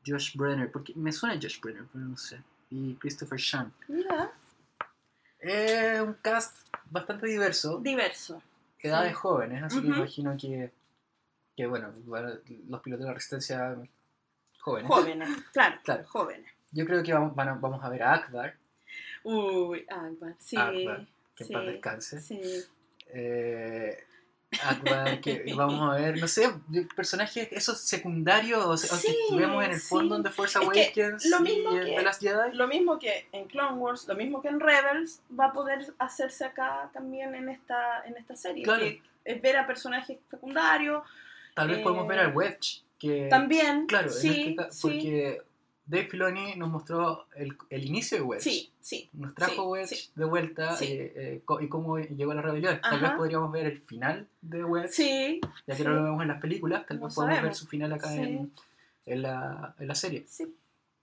Josh 0.07 0.37
Brenner, 0.37 0.71
porque 0.71 0.93
me 0.97 1.13
suena 1.13 1.35
Josh 1.41 1.61
Brenner, 1.61 1.85
pero 1.93 2.05
no 2.05 2.17
sé, 2.17 2.43
y 2.71 2.95
Christopher 2.97 3.41
Sean. 3.41 3.73
Mira, 3.89 4.33
Es 5.39 6.01
un 6.01 6.15
cast 6.15 6.57
bastante 6.91 7.27
diverso, 7.29 7.79
diverso. 7.79 8.43
edades 8.81 9.13
Sí. 9.13 9.15
jóvenes, 9.17 9.63
así 9.63 9.81
que 9.81 9.89
Ujú. 9.89 9.97
imagino 9.99 10.37
que, 10.37 10.73
que 11.57 11.67
bueno, 11.67 11.93
bueno, 12.05 12.31
los 12.69 12.81
pilotos 12.83 13.05
de 13.05 13.09
la 13.11 13.15
resistencia 13.15 13.77
jóvenes. 14.61 14.89
Jóvenes, 14.91 15.29
claro, 15.53 15.81
Claro. 15.85 16.05
jóvenes. 16.09 16.51
Yo 16.73 16.85
creo 16.85 17.03
que 17.03 17.13
vamos, 17.13 17.35
van 17.35 17.49
a- 17.49 17.55
vamos 17.55 17.83
a 17.85 17.89
ver 17.89 18.03
a 18.03 18.15
Akbar, 18.15 18.57
Uy, 19.23 19.85
Akbar, 19.89 20.35
sí. 20.39 20.57
Akbar, 20.57 21.07
que 21.39 21.45
en 21.45 21.49
sí, 21.49 21.53
paz 21.55 21.67
descanse. 21.67 22.21
Sí. 22.21 22.41
Eh, 23.13 23.97
Akbar, 24.63 25.21
que 25.21 25.45
vamos 25.57 25.91
a 25.93 26.01
ver, 26.01 26.19
no 26.19 26.27
sé, 26.27 26.49
personajes 26.97 27.49
esos 27.53 27.79
secundarios 27.81 28.65
o 28.65 28.77
sea, 28.79 28.97
Sí, 28.97 29.15
que 29.29 29.37
vemos 29.37 29.63
en 29.65 29.73
el 29.73 29.81
sí. 29.81 29.89
fondo 29.89 30.19
de 30.19 30.31
Force 30.31 30.59
Awakens 30.59 31.27
lo 31.27 31.39
y 31.41 31.43
mismo 31.43 31.73
en 31.77 31.85
que- 31.85 31.95
The 31.97 32.03
Last 32.03 32.23
Jedi. 32.23 32.53
Lo 32.57 32.67
mismo 32.67 32.99
que 32.99 33.29
en 33.33 33.45
Clone 33.47 33.77
Wars, 33.77 34.07
lo 34.09 34.15
mismo 34.15 34.41
que 34.43 34.49
en 34.49 34.59
Rebels, 34.61 35.21
va 35.39 35.47
a 35.47 35.53
poder 35.53 35.93
hacerse 35.99 36.45
acá 36.47 36.91
también 36.95 37.35
en 37.35 37.49
esta, 37.51 38.03
en 38.07 38.17
esta 38.17 38.37
serie. 38.37 38.65
Claro. 38.65 38.81
Que 38.81 39.03
es 39.25 39.43
ver 39.43 39.57
a 39.59 39.67
personajes 39.67 40.19
secundarios. 40.31 41.03
Tal 41.55 41.69
vez 41.69 41.79
eh, 41.79 41.83
podemos 41.83 42.07
ver 42.09 42.19
al 42.21 42.35
Wedge, 42.35 42.83
que 42.99 43.27
También. 43.29 43.87
claro, 43.87 44.09
en 44.09 44.13
sí, 44.15 44.57
este 44.59 44.73
sí, 44.73 44.81
porque 44.83 45.43
Dave 45.89 46.07
Filoni 46.09 46.55
nos 46.57 46.69
mostró 46.71 47.27
el, 47.35 47.57
el 47.71 47.85
inicio 47.87 48.19
de 48.19 48.23
Wedge. 48.23 48.43
sí, 48.43 48.71
sí. 48.81 49.09
Nos 49.15 49.35
trajo 49.35 49.55
Sí, 49.55 49.61
Wedge 49.61 49.87
sí. 49.97 50.11
de 50.15 50.25
vuelta 50.25 50.77
Sí. 50.77 50.85
eh, 50.85 51.13
eh, 51.17 51.43
y 51.61 51.69
cómo 51.69 51.99
llegó 51.99 52.33
a 52.33 52.35
la 52.35 52.43
rebelión. 52.43 52.79
Tal 52.81 52.95
Ajá. 52.97 53.09
vez 53.09 53.17
podríamos 53.17 53.51
ver 53.51 53.67
el 53.67 53.81
final 53.81 54.29
de 54.43 54.65
Wedge, 54.65 54.93
Sí, 54.93 55.41
ya 55.67 55.77
que 55.77 55.85
no 55.85 55.91
lo 55.95 56.05
vemos 56.05 56.23
en 56.23 56.29
las 56.29 56.41
películas, 56.41 56.85
tal 56.87 57.01
No 57.01 57.07
vez 57.07 57.15
podemos 57.15 57.43
ver 57.43 57.55
su 57.55 57.67
final 57.67 57.93
acá 57.95 58.15
en, 58.15 58.53
en 59.07 59.23
la, 59.23 59.75
en 59.79 59.89
la 59.89 59.95
serie. 59.95 60.25
sí. 60.29 60.55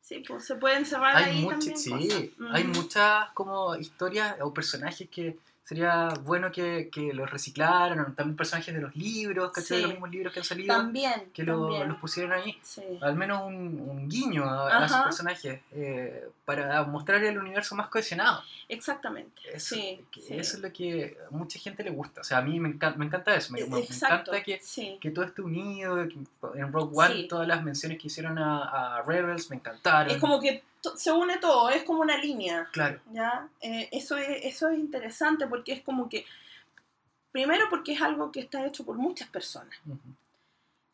Sí, 0.01 0.23
pues 0.27 0.45
se 0.45 0.53
pueden 0.57 0.85
cerrar 0.85 1.15
hay 1.17 1.31
ahí 1.37 1.41
muchas 1.41 1.83
también 1.83 2.11
sí, 2.11 2.29
cosas. 2.37 2.53
hay 2.53 2.63
muchas 2.65 3.29
como 3.33 3.75
historias 3.75 4.35
o 4.39 4.53
personajes 4.53 5.09
que 5.09 5.35
Sería 5.67 6.09
bueno 6.23 6.51
que, 6.51 6.89
que 6.91 7.11
los 7.11 7.27
reciclaran, 7.31 8.15
también 8.15 8.37
personajes 8.37 8.71
de 8.73 8.79
los 8.81 8.95
libros, 8.95 9.49
¿cachai? 9.51 9.65
Sí. 9.67 9.75
De 9.77 9.81
los 9.81 9.91
mismos 9.93 10.11
libros 10.11 10.31
que 10.31 10.39
han 10.39 10.45
salido, 10.45 10.75
También. 10.75 11.31
que 11.33 11.41
lo- 11.41 11.61
también. 11.63 11.87
los 11.89 11.97
pusieran 11.97 12.33
ahí. 12.33 12.55
Sí. 12.61 12.83
Al 13.01 13.15
menos 13.15 13.41
un, 13.47 13.55
un 13.79 14.07
guiño 14.07 14.45
a, 14.45 14.67
a 14.81 14.85
esos 14.85 14.95
Ajá. 14.97 15.03
personajes 15.05 15.61
eh, 15.71 16.29
para 16.45 16.83
mostrar 16.83 17.23
el 17.23 17.39
universo 17.39 17.73
más 17.73 17.87
cohesionado. 17.87 18.43
Exactamente. 18.69 19.41
Eso, 19.51 19.73
sí, 19.73 20.05
que 20.11 20.21
sí. 20.21 20.33
eso 20.35 20.57
es 20.57 20.61
lo 20.61 20.71
que 20.71 21.17
a 21.27 21.35
mucha 21.35 21.57
gente 21.57 21.83
le 21.83 21.89
gusta. 21.89 22.21
O 22.21 22.23
sea, 22.23 22.37
a 22.37 22.41
mí 22.43 22.59
me 22.59 22.69
encanta, 22.69 22.99
me 22.99 23.05
encanta 23.05 23.33
eso. 23.35 23.51
Me, 23.51 23.65
me- 23.65 23.79
encanta 23.79 24.43
que, 24.43 24.61
que 25.01 25.09
todo 25.09 25.25
esté 25.25 25.41
unido. 25.41 25.95
que 26.07 26.15
en 26.59 26.71
Rogue 26.71 26.91
One, 26.95 27.23
todas 27.23 27.47
las 27.47 27.63
menciones 27.63 27.97
que 27.99 28.05
hicieron 28.07 28.37
a, 28.37 28.97
a 28.97 29.01
Rebels 29.01 29.49
me 29.49 29.55
encantaron. 29.55 30.11
Es 30.13 30.21
como 30.21 30.39
que 30.39 30.63
se 30.95 31.11
une 31.11 31.37
todo, 31.37 31.69
es 31.69 31.83
como 31.83 32.01
una 32.01 32.17
línea. 32.17 32.67
Claro. 32.71 32.99
¿ya? 33.11 33.47
Eh, 33.61 33.89
eso, 33.91 34.17
es, 34.17 34.45
eso 34.45 34.69
es 34.69 34.77
interesante 34.79 35.47
porque 35.47 35.73
es 35.73 35.81
como 35.81 36.07
que, 36.09 36.25
primero 37.31 37.65
porque 37.69 37.93
es 37.93 38.01
algo 38.01 38.31
que 38.31 38.41
está 38.41 38.65
hecho 38.65 38.85
por 38.85 38.97
muchas 38.97 39.27
personas. 39.29 39.75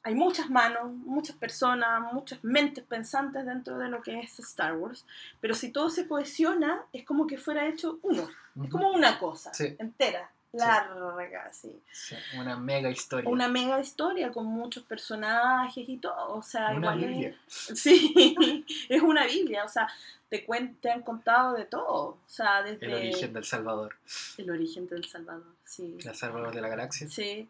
Hay 0.04 0.16
muchas 0.16 0.50
manos, 0.50 0.92
muchas 0.92 1.36
personas, 1.36 2.12
muchas 2.12 2.44
mentes 2.44 2.84
pensantes 2.84 3.46
dentro 3.46 3.78
de 3.78 3.88
lo 3.88 4.02
que 4.02 4.20
es 4.20 4.40
Star 4.40 4.76
Wars, 4.76 5.06
pero 5.40 5.54
si 5.54 5.72
todo 5.72 5.90
se 5.92 6.08
cohesiona, 6.08 6.84
es 6.92 7.06
como 7.06 7.28
que 7.28 7.38
fuera 7.38 7.68
hecho 7.68 8.00
uno, 8.02 8.28
es 8.64 8.70
como 8.72 8.90
una 8.92 9.20
cosa 9.20 9.54
Sí. 9.54 9.76
entera, 9.78 10.32
larga, 10.54 11.46
así. 11.46 11.82
Sí, 11.92 12.16
una 12.38 12.58
mega 12.58 12.90
historia. 12.90 13.30
Una 13.30 13.48
mega 13.48 13.80
historia 13.80 14.32
con 14.32 14.46
muchos 14.46 14.84
personajes 14.84 15.88
y 15.88 15.98
todo, 15.98 16.34
o 16.36 16.42
sea, 16.44 16.70
Una 16.72 16.96
igual 16.96 17.04
es- 17.04 17.10
Biblia. 17.10 17.38
Sí, 17.48 18.66
es 18.90 19.02
una 19.02 19.26
Biblia, 19.26 19.64
o 19.66 19.70
sea, 19.70 19.88
te, 20.30 20.46
cuen- 20.46 20.76
te 20.82 20.92
han 20.92 21.02
contado 21.04 21.54
de 21.54 21.66
todo, 21.66 21.94
o 22.06 22.20
sea, 22.28 22.62
desde 22.64 22.86
El 22.86 22.94
origen 22.94 23.34
del 23.34 23.44
Salvador. 23.46 23.96
el 24.38 24.50
origen 24.50 24.88
del 24.88 25.06
Salvador, 25.06 25.56
sí. 25.64 25.98
El 26.04 26.16
Salvador 26.16 26.54
de 26.54 26.62
la 26.62 26.68
galaxia. 26.70 27.08
Sí. 27.10 27.48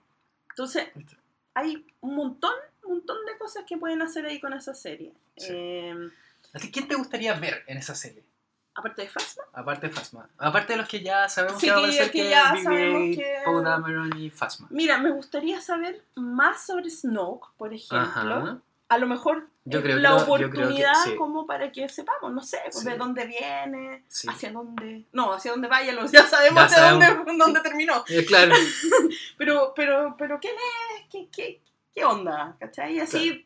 Entonces, 0.50 0.88
hay 1.54 1.86
un 2.02 2.16
montón, 2.16 2.54
un 2.84 2.92
montón 2.98 3.26
de 3.26 3.38
cosas 3.38 3.64
que 3.68 3.78
pueden 3.78 4.02
hacer 4.02 4.26
ahí 4.26 4.40
con 4.40 4.54
esa 4.54 4.74
serie. 4.74 5.12
Sí. 5.38 5.48
Eh, 5.52 6.10
¿A 6.54 6.60
ti 6.60 6.70
quién 6.72 6.88
te 6.88 6.96
gustaría 6.96 7.34
ver 7.40 7.64
en 7.68 7.78
esa 7.78 7.96
serie? 7.96 8.24
Aparte 8.76 9.02
de 9.04 9.08
Phasma. 9.10 9.44
Aparte 9.54 9.88
de 9.88 9.94
Phasma. 9.94 10.30
Aparte 10.38 10.74
de 10.74 10.78
los 10.80 10.88
que 10.88 11.02
ya 11.02 11.28
sabemos 11.30 11.60
Sí, 11.60 11.68
que 11.68 11.72
va 11.72 11.78
a 11.78 11.80
aparecer 11.80 12.12
que 12.12 12.22
que, 12.24 12.30
ya 12.30 12.54
BB-8, 12.54 12.64
sabemos 12.64 13.18
que- 13.18 13.36
Poe 13.46 13.64
Dameron 13.64 14.18
y 14.20 14.30
Phasma. 14.30 14.68
Mira, 14.70 14.98
me 14.98 15.12
gustaría 15.12 15.62
saber 15.62 16.04
más 16.16 16.66
sobre 16.66 16.90
Snoke, 16.90 17.48
por 17.58 17.74
ejemplo. 17.74 18.00
Ajá. 18.36 18.58
A 18.90 18.98
lo 18.98 19.08
mejor 19.08 19.48
Yo 19.64 19.80
es 19.80 19.84
creo 19.86 19.96
que 19.96 20.02
la 20.02 20.10
yo 20.10 20.16
creo 20.26 20.50
oportunidad 20.50 21.04
sí. 21.06 21.16
como 21.16 21.46
para 21.48 21.72
que 21.72 21.88
sepamos, 21.88 22.34
no 22.34 22.42
sé, 22.44 22.60
pues, 22.66 22.80
Sí. 22.84 22.90
de 22.90 22.98
dónde 22.98 23.26
viene, 23.26 24.04
hacia 24.28 24.52
dónde... 24.52 25.06
No, 25.14 25.32
hacia 25.32 25.52
dónde 25.52 25.70
vaya, 25.70 25.94
ya 26.12 26.26
sabemos 26.26 26.64
Ya 26.64 26.68
de 26.68 26.76
sabemos. 26.76 27.26
Dónde, 27.26 27.38
dónde 27.46 27.62
terminó. 27.62 28.04
Eh, 28.10 28.26
claro. 28.26 28.54
Pero, 29.38 29.74
pero, 29.76 30.16
pero, 30.18 30.40
¿quién 30.42 30.56
es? 30.56 31.06
¿Qué, 31.10 31.30
qué, 31.32 31.62
qué 31.96 32.04
onda? 32.06 32.56
¿Cachai? 32.60 32.96
Y 32.96 33.00
así 33.00 33.30
Eh, 33.30 33.46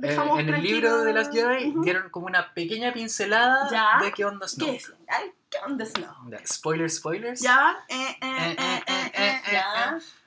dejamos 0.00 0.38
en 0.40 0.48
el 0.54 0.62
libro 0.62 1.02
de 1.04 1.12
las 1.12 1.30
Jedi 1.30 1.74
dieron 1.82 2.10
como 2.10 2.26
una 2.26 2.52
pequeña 2.54 2.92
pincelada 2.92 3.68
Ya. 3.70 4.04
de 4.04 4.12
qué 4.12 4.24
onda 4.24 4.46
¿Qué 4.46 4.52
Snoke. 4.52 4.76
es? 4.76 4.92
Ay, 5.08 5.32
¿Qué 5.50 5.58
onda? 5.64 5.84
Ya, 6.30 6.46
Spoilers, 6.46 6.96
spoilers. 6.96 7.40
Ya, 7.40 7.76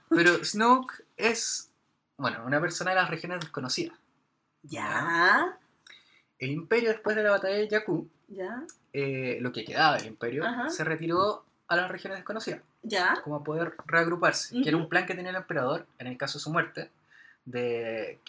Pero 0.09 0.43
Snoke 0.43 1.03
es, 1.17 1.69
bueno, 2.17 2.43
una 2.45 2.59
persona 2.59 2.91
de 2.91 2.95
las 2.97 3.09
regiones 3.09 3.39
desconocidas. 3.39 3.97
ya, 4.63 5.57
El 6.39 6.51
imperio 6.51 6.89
después 6.89 7.15
de 7.15 7.23
la 7.23 7.31
batalla 7.31 7.55
de 7.55 7.69
Jakku, 7.69 8.09
ya, 8.27 8.63
eh, 8.93 9.37
lo 9.41 9.51
que 9.51 9.63
quedaba 9.63 9.97
del 9.97 10.07
imperio, 10.07 10.45
Ajá. 10.45 10.69
se 10.69 10.83
retiró 10.83 11.45
a 11.67 11.75
las 11.75 11.89
regiones 11.89 12.17
desconocidas, 12.17 12.61
ya, 12.83 13.21
como 13.23 13.37
a 13.37 13.43
poder 13.43 13.75
reagruparse, 13.85 14.59
que 14.61 14.67
era 14.69 14.77
un 14.77 14.89
plan 14.89 15.05
que 15.05 15.13
tenía 15.13 15.29
el 15.31 15.37
emperador, 15.37 15.85
en 15.99 16.07
el 16.07 16.17
caso 16.17 16.39
de 16.39 16.43
su 16.43 16.51
muerte, 16.51 16.89
de 17.45 18.19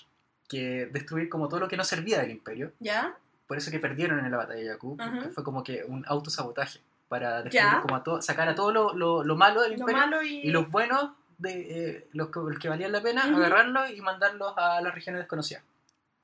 que 0.53 0.87
destruir 0.93 1.29
como 1.29 1.49
todo 1.49 1.61
lo 1.61 1.69
que 1.69 1.77
no 1.77 1.85
servía 1.85 2.21
del 2.21 2.31
imperio, 2.31 2.73
ya, 2.81 3.17
por 3.47 3.57
eso 3.59 3.71
que 3.71 3.79
perdieron 3.81 4.19
en 4.25 4.31
la 4.31 4.37
batalla 4.37 4.61
de 4.61 4.69
Jakku, 4.69 4.97
porque 4.97 5.29
fue 5.31 5.43
como 5.45 5.65
que 5.65 5.83
un 5.85 6.05
autosabotaje, 6.07 6.81
para 7.09 7.43
destruir 7.43 7.67
como 7.83 7.97
a 7.97 8.03
todo, 8.03 8.23
sacar 8.23 8.49
a 8.49 8.55
todo 8.55 8.71
lo, 8.73 8.95
lo- 8.95 9.25
lo 9.25 9.37
malo 9.37 9.63
del 9.63 9.73
lo 9.73 9.79
imperio 9.81 10.01
malo 10.01 10.23
y... 10.23 10.41
y 10.49 10.51
los 10.51 10.71
buenos, 10.71 11.11
de, 11.39 11.53
eh, 11.97 12.09
los, 12.13 12.29
que, 12.31 12.39
los 12.41 12.59
que 12.59 12.69
valían 12.69 12.93
la 12.93 13.03
pena, 13.03 13.27
Ujú. 13.27 13.37
agarrarlos 13.37 13.91
y 13.91 14.01
mandarlos 14.01 14.53
a 14.57 14.81
las 14.81 14.95
regiones 14.95 15.21
desconocidas. 15.23 15.63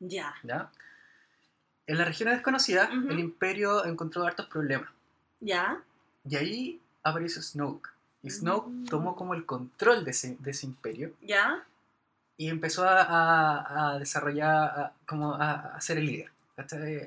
Ya, 0.01 0.35
¿ya? 0.45 0.71
En 1.87 1.97
las 1.99 2.07
regiones 2.07 2.35
desconocidas, 2.37 2.91
el 2.91 3.19
imperio 3.19 3.85
encontró 3.87 4.25
hartos 4.27 4.47
problemas. 4.47 4.91
ya, 5.41 5.81
Y 6.29 6.37
ahí 6.37 6.81
apareció 7.03 7.41
Snoke. 7.43 7.89
Y 8.23 8.31
Snoke 8.31 8.69
Mm. 8.69 8.85
tomó 8.87 9.15
como 9.17 9.33
el 9.35 9.45
control 9.47 10.05
de 10.05 10.11
ese, 10.11 10.37
de 10.41 10.51
ese 10.51 10.67
imperio 10.67 11.13
ya, 11.23 11.65
y 12.39 12.49
empezó 12.49 12.89
a, 12.89 13.03
a- 13.03 13.91
a 13.95 13.99
desarrollar, 13.99 14.55
a- 14.81 14.93
como 15.07 15.35
a, 15.35 15.75
a 15.77 15.81
ser 15.83 15.99
el 15.99 16.07
líder. 16.07 16.31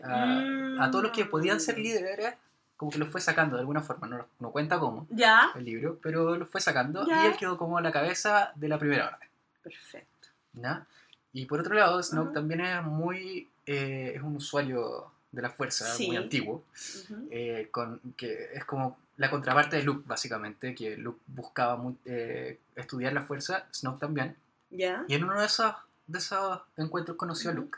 A, 0.04 0.84
a 0.86 0.92
todos 0.92 1.04
los 1.06 1.12
que 1.12 1.26
podían 1.26 1.60
ser 1.60 1.78
Mm. 1.78 1.82
líderes, 1.82 2.34
como 2.78 2.92
que 2.92 3.00
los 3.00 3.10
fue 3.10 3.20
sacando 3.22 3.56
de 3.56 3.62
alguna 3.62 3.82
forma. 3.82 4.08
No, 4.08 4.26
no 4.40 4.52
cuenta 4.52 4.80
cómo 4.80 5.08
ya, 5.10 5.52
el 5.56 5.66
libro, 5.66 6.00
pero 6.02 6.36
los 6.36 6.50
fue 6.50 6.62
sacando 6.62 7.06
Ya. 7.08 7.24
y 7.24 7.28
él 7.28 7.36
quedó 7.38 7.58
como 7.58 7.80
la 7.82 7.92
cabeza 7.92 8.52
de 8.56 8.68
la 8.70 8.78
primera 8.78 9.08
orden. 9.10 9.30
perfecto. 9.64 10.28
¿ya? 10.54 10.86
Y 11.34 11.46
por 11.46 11.60
otro 11.62 11.74
lado, 11.76 12.02
Snoke 12.02 12.28
Ajá. 12.28 12.34
también 12.34 12.62
es 12.62 12.84
muy. 12.84 13.48
eh, 13.66 14.14
es 14.16 14.22
un 14.22 14.36
usuario 14.38 15.12
de 15.32 15.42
la 15.42 15.50
fuerza, 15.50 15.86
Sí. 15.86 16.08
muy 16.08 16.18
antiguo. 16.18 16.64
Ujú. 17.04 17.28
eh, 17.32 17.68
con, 17.72 18.00
que 18.18 18.50
es 18.54 18.66
como 18.66 18.98
la 19.18 19.30
contraparte 19.30 19.76
de 19.78 19.84
Luke, 19.84 20.04
básicamente, 20.06 20.74
que 20.74 20.98
Luke 20.98 21.22
buscaba 21.28 21.76
mu- 21.78 21.96
eh, 22.06 22.60
estudiar 22.76 23.14
la 23.14 23.22
fuerza, 23.22 23.66
Snoke 23.74 24.00
también. 24.00 24.36
Ya, 24.72 25.04
Y 25.08 25.16
en 25.16 25.24
uno 25.26 25.40
de 25.40 25.46
esos, 25.46 25.74
de 26.08 26.20
esos 26.20 26.62
encuentros 26.78 27.18
conoció 27.18 27.52
a. 27.52 27.54
Luke. 27.54 27.78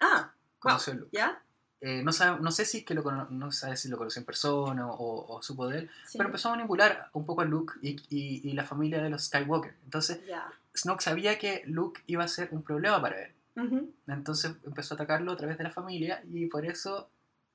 ah, 0.00 0.32
Conoció 0.58 0.92
a 0.92 0.96
Luke. 0.96 1.10
ya, 1.16 1.42
Eh, 1.84 2.02
no, 2.04 2.12
sabe, 2.12 2.40
no 2.40 2.52
sé 2.52 2.64
si 2.64 2.84
que 2.84 2.94
lo, 2.94 3.02
no 3.02 3.50
sabe 3.50 3.76
si 3.76 3.88
lo 3.88 3.98
conoció 3.98 4.20
en 4.20 4.24
persona 4.26 4.86
o, 4.88 5.26
o 5.36 5.42
supo 5.42 5.66
de 5.68 5.80
él, 5.80 5.90
sí, 6.06 6.16
pero 6.16 6.28
empezó 6.28 6.48
a 6.48 6.52
manipular 6.56 7.10
un 7.12 7.26
poco 7.26 7.40
a 7.40 7.44
Luke 7.44 7.74
y, 7.82 7.96
y- 8.08 8.48
y 8.48 8.52
la 8.52 8.64
familia 8.64 9.02
de 9.02 9.10
los 9.10 9.24
Skywalker. 9.24 9.74
Entonces, 9.84 10.24
ya, 10.26 10.48
Snoke 10.76 11.02
sabía 11.02 11.38
que 11.40 11.62
Luke 11.66 12.00
iba 12.06 12.22
a 12.22 12.28
ser 12.28 12.48
un 12.52 12.62
problema 12.62 13.00
para 13.02 13.20
él. 13.24 13.32
Ujú. 13.56 13.92
Entonces 14.06 14.52
empezó 14.64 14.94
a 14.94 14.96
atacarlo 14.96 15.32
a 15.32 15.36
través 15.36 15.58
de 15.58 15.64
la 15.64 15.70
familia 15.72 16.22
y 16.30 16.46
por 16.46 16.64
eso 16.64 17.10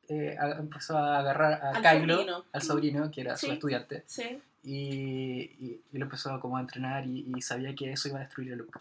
eh, 0.09 0.37
empezó 0.59 0.97
a 0.97 1.19
agarrar 1.19 1.53
a 1.63 1.69
Al 1.71 1.81
Kylo, 1.81 2.15
sobrino. 2.17 2.45
al 2.51 2.61
sobrino, 2.61 3.11
que 3.11 3.21
era 3.21 3.35
Sí. 3.37 3.45
su 3.47 3.53
estudiante, 3.53 4.03
sí, 4.07 4.41
y, 4.63 4.75
y- 5.59 5.81
y 5.91 5.97
lo 5.97 6.05
empezó 6.05 6.39
como 6.39 6.57
a 6.57 6.61
entrenar 6.61 7.05
y, 7.05 7.31
y 7.35 7.41
sabía 7.41 7.73
que 7.75 7.91
eso 7.91 8.07
iba 8.09 8.17
a 8.19 8.21
destruir 8.23 8.53
a 8.53 8.55
Luke. 8.57 8.79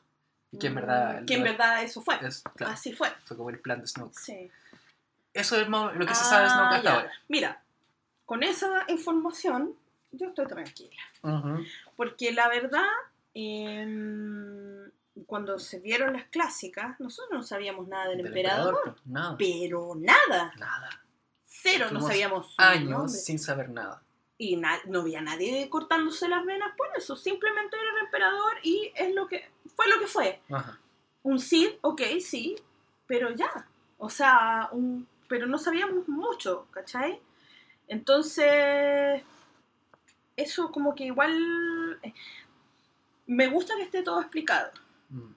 Y 0.53 0.59
que 0.59 0.68
en 0.68 0.74
verdad... 0.77 1.22
Mm, 1.22 1.27
que 1.27 1.35
en 1.35 1.43
verdad 1.43 1.83
eso 1.83 2.01
fue, 2.03 2.16
es- 2.27 2.43
claro, 2.55 2.72
así 2.72 2.93
fue, 2.93 3.09
fue 3.24 3.37
como 3.37 3.51
el 3.51 3.59
plan 3.61 3.81
de 3.81 3.87
Snoke. 3.87 4.14
sí. 4.18 4.51
Eso 5.35 5.61
es 5.61 5.68
lo 5.68 6.07
que 6.07 6.14
se 6.14 6.24
sabe 6.24 6.45
de 6.45 6.51
Snoke 6.51 6.62
Ah, 6.72 6.77
hasta 6.77 6.83
ya. 6.91 6.95
ahora. 6.97 7.12
Mira, 7.29 7.62
con 8.24 8.43
esa 8.43 8.85
información 8.89 9.74
yo 10.12 10.29
estoy 10.29 10.47
tranquila. 10.47 10.97
Ujú. 11.22 11.62
Porque 11.95 12.33
la 12.33 12.49
verdad, 12.49 12.87
em, 13.35 14.91
cuando 15.27 15.59
se 15.59 15.81
vieron 15.81 16.12
las 16.14 16.24
clásicas, 16.29 16.99
nosotros 17.01 17.39
no 17.39 17.43
sabíamos 17.43 17.87
nada 17.89 18.09
del, 18.09 18.18
Del 18.18 18.27
emperador, 18.29 18.81
pues, 18.85 18.97
nada. 19.07 19.37
pero 19.39 19.95
nada, 19.97 20.53
Nada. 20.59 20.89
cero, 21.45 21.89
no 21.93 22.01
sabíamos 22.01 22.55
Años 22.59 23.12
sin 23.22 23.39
saber 23.39 23.68
nada. 23.70 24.03
Y 24.39 24.57
na- 24.57 24.80
no 24.87 25.01
había 25.01 25.20
nadie 25.22 25.68
cortándose 25.70 26.28
las 26.28 26.45
venas 26.45 26.72
por 26.76 26.89
eso, 26.97 27.16
simplemente 27.16 27.76
era 27.76 27.91
el 27.99 28.05
emperador 28.05 28.53
y 28.62 28.93
es 28.95 29.14
lo 29.14 29.26
que 29.26 29.49
fue 29.74 29.89
lo 29.89 29.99
que 29.99 30.07
fue. 30.07 30.41
Ajá. 30.51 30.78
Un 31.22 31.39
Cid, 31.41 31.70
ok, 31.80 32.03
sí, 32.20 32.57
pero 33.07 33.30
ya. 33.30 33.66
O 33.99 34.11
sea, 34.11 34.68
un, 34.72 35.09
pero 35.28 35.47
no 35.47 35.57
sabíamos 35.59 36.07
mucho, 36.09 36.66
¿cachai? 36.70 37.18
Entonces, 37.89 39.22
eso 40.37 40.70
como 40.70 40.95
que 40.95 41.05
igual... 41.05 41.99
eh, 42.03 42.12
Me 43.26 43.49
gusta 43.49 43.74
que 43.76 43.82
esté 43.82 44.03
todo 44.03 44.20
explicado, 44.20 44.70
Mm. 45.09 45.32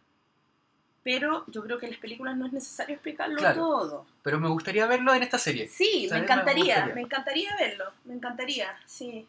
Pero 1.04 1.46
yo 1.48 1.64
creo 1.64 1.78
que 1.78 1.86
en 1.86 1.92
las 1.94 2.00
películas 2.02 2.36
no 2.38 2.46
es 2.46 2.54
necesario 2.54 2.96
explicarlo 2.96 3.38
Claro. 3.38 3.56
todo. 3.62 4.06
Pero 4.24 4.40
me 4.40 4.50
gustaría 4.50 4.86
verlo 4.88 5.14
en 5.14 5.24
esta 5.24 5.38
serie. 5.38 5.68
Sí, 5.68 6.02
me 6.04 6.10
¿Sabes? 6.10 6.12
Me 6.12 6.26
encantaría, 6.26 6.86
me 6.94 7.02
encantaría 7.02 7.56
verlo, 7.58 7.86
me 8.06 8.14
encantaría, 8.16 8.78
sí. 8.86 9.28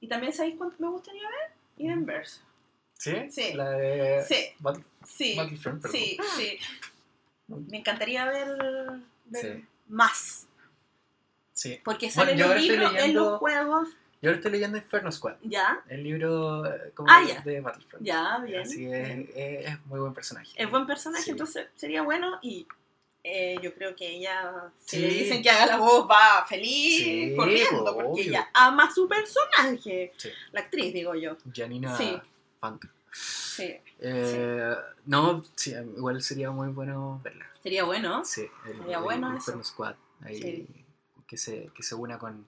Y 0.00 0.06
también, 0.08 0.32
¿sabéis 0.32 0.56
cuánto 0.56 0.76
me 0.78 0.88
gustaría 0.90 1.22
ver? 1.22 1.52
Inverse. 1.78 2.40
¿Sí? 2.94 3.12
Sí. 3.30 3.52
La 3.54 3.70
de 3.70 4.24
Sí, 4.28 4.46
Battle- 4.58 4.84
sí. 5.06 5.34
Battlefront, 5.36 5.82
perdón. 5.82 6.00
Sí, 6.00 6.18
sí. 6.36 6.58
Me 7.70 7.78
encantaría 7.78 8.26
ver, 8.26 9.00
ver 9.26 9.56
Sí. 9.56 9.64
más. 9.88 10.46
Sí. 11.52 11.80
Porque 11.84 12.06
Bueno, 12.14 12.14
salen 12.14 12.36
yo 12.38 12.46
los 12.48 12.62
libros 12.62 12.94
en 12.96 13.14
los 13.14 13.38
juegos. 13.38 13.88
Yo 14.20 14.30
ahora 14.30 14.38
estoy 14.38 14.50
leyendo 14.52 14.76
Inferno 14.76 15.12
Squad, 15.12 15.36
Ya, 15.42 15.82
el 15.88 16.02
libro 16.02 16.66
eh, 16.66 16.90
como 16.94 17.08
Ah, 17.10 17.20
de- 17.20 17.28
ya. 17.28 17.40
de 17.40 17.60
Battlefront. 17.60 18.04
ya, 18.04 18.38
bien. 18.38 18.60
Así 18.62 18.84
es, 18.86 19.28
es- 19.34 19.66
es 19.68 19.86
muy 19.86 20.00
buen 20.00 20.12
personaje. 20.12 20.50
Es 20.56 20.68
buen 20.70 20.86
personaje, 20.86 21.22
Sí. 21.24 21.30
entonces 21.30 21.68
sería 21.76 22.02
bueno 22.02 22.38
y 22.42 22.66
eh, 23.24 23.56
yo 23.62 23.74
creo 23.74 23.94
que 23.94 24.08
ella, 24.08 24.70
si 24.78 24.96
Sí. 24.96 25.02
le 25.02 25.08
dicen 25.08 25.42
que 25.42 25.50
haga 25.50 25.66
la 25.66 25.76
voz, 25.76 26.08
va 26.08 26.44
feliz 26.48 26.98
Sí, 27.04 27.34
corriendo, 27.36 27.84
po, 27.84 27.94
porque 27.94 28.08
obvio. 28.10 28.24
ella 28.24 28.48
ama 28.54 28.84
a 28.84 28.90
su 28.90 29.06
personaje. 29.08 30.12
La 30.52 30.60
actriz, 30.60 30.94
digo 30.94 31.14
yo. 31.14 31.36
Janina 31.54 31.96
Sí. 31.96 32.18
Funk. 32.60 32.86
Sí. 33.12 33.76
Eh, 34.00 34.74
No, 35.06 35.44
sí, 35.56 35.74
igual 35.96 36.22
sería 36.22 36.50
muy 36.50 36.68
bueno 36.68 37.20
verla. 37.24 37.46
Sería 37.62 37.84
bueno. 37.84 38.24
Sí, 38.24 38.48
el, 38.66 38.78
Sería 38.78 38.96
el- 38.98 39.02
bueno 39.02 39.26
el 39.30 39.36
eso. 39.36 39.50
Inferno 39.52 39.64
Squad. 39.64 39.94
Ahí, 40.22 40.66
que, 41.26 41.36
se, 41.36 41.70
que 41.74 41.82
se 41.82 41.94
una 41.94 42.18
con, 42.18 42.46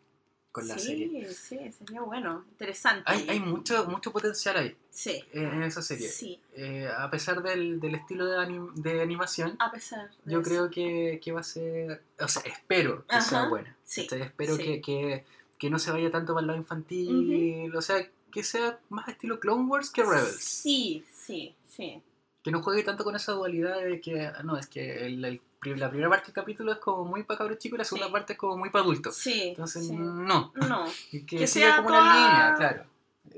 con 0.52 0.66
la 0.66 0.78
sí, 0.78 0.86
serie. 0.88 1.28
sí, 1.32 1.58
sería 1.72 2.00
bueno. 2.02 2.44
Interesante. 2.50 3.04
Hay, 3.06 3.28
hay 3.28 3.40
mucho, 3.40 3.86
mucho 3.86 4.10
potencial 4.12 4.56
ahí 4.56 4.76
Sí. 4.90 5.12
eh, 5.32 5.48
en 5.52 5.62
esa 5.62 5.80
serie. 5.82 6.08
Sí, 6.08 6.40
Eh, 6.54 6.88
a 6.94 7.08
pesar 7.10 7.42
del, 7.42 7.78
del 7.80 7.94
estilo 7.94 8.26
de, 8.26 8.36
anim- 8.38 8.72
de 8.74 9.00
animación, 9.00 9.56
a 9.60 9.70
pesar 9.70 10.10
yo 10.24 10.40
eso. 10.40 10.48
creo 10.48 10.70
que, 10.70 11.20
que 11.22 11.32
va 11.32 11.40
a 11.40 11.44
ser. 11.44 12.02
O 12.18 12.28
sea, 12.28 12.42
espero 12.42 13.06
que 13.06 13.14
Ajá, 13.16 13.22
sea 13.28 13.48
buena. 13.48 13.76
sí, 13.84 14.02
¿cachai? 14.06 14.22
Espero 14.26 14.56
sí. 14.56 14.62
que, 14.64 14.80
que, 14.80 15.24
que 15.58 15.70
no 15.70 15.78
se 15.78 15.92
vaya 15.92 16.10
tanto 16.10 16.34
para 16.34 16.40
el 16.42 16.46
lado 16.48 16.58
infantil. 16.58 17.74
O 17.76 17.82
sea, 17.82 18.08
que 18.32 18.42
sea 18.44 18.78
más 18.88 19.08
estilo 19.08 19.38
Clone 19.40 19.64
Wars 19.68 19.90
que 19.90 20.02
Rebels. 20.02 20.36
Sí, 20.42 21.04
sí, 21.12 21.54
sí. 21.68 22.02
Que 22.42 22.50
no 22.50 22.62
juegue 22.62 22.82
tanto 22.82 23.04
con 23.04 23.14
esa 23.14 23.32
dualidad 23.32 23.80
de 23.82 24.00
que, 24.00 24.32
no, 24.44 24.56
es 24.56 24.66
que 24.66 25.06
el- 25.06 25.40
la 25.62 25.90
primera 25.90 26.08
parte 26.08 26.26
del 26.26 26.34
capítulo 26.34 26.72
es 26.72 26.78
como 26.78 27.04
muy 27.04 27.22
para 27.24 27.38
cabros 27.38 27.58
chicos 27.58 27.76
y 27.76 27.78
la 27.78 27.84
segunda 27.84 28.06
Sí. 28.06 28.12
parte 28.12 28.32
es 28.34 28.38
como 28.38 28.56
muy 28.56 28.70
para 28.70 28.82
adultos. 28.84 29.16
Sí. 29.16 29.48
Entonces, 29.50 29.86
sí. 29.88 29.94
no. 29.96 30.52
No. 30.54 30.84
Y 31.12 31.24
que, 31.26 31.38
Que 31.38 31.46
siga 31.46 31.66
sea 31.68 31.76
como 31.76 31.88
toda- 31.90 32.00
una 32.02 32.14
línea, 32.14 32.54
claro. 32.56 32.84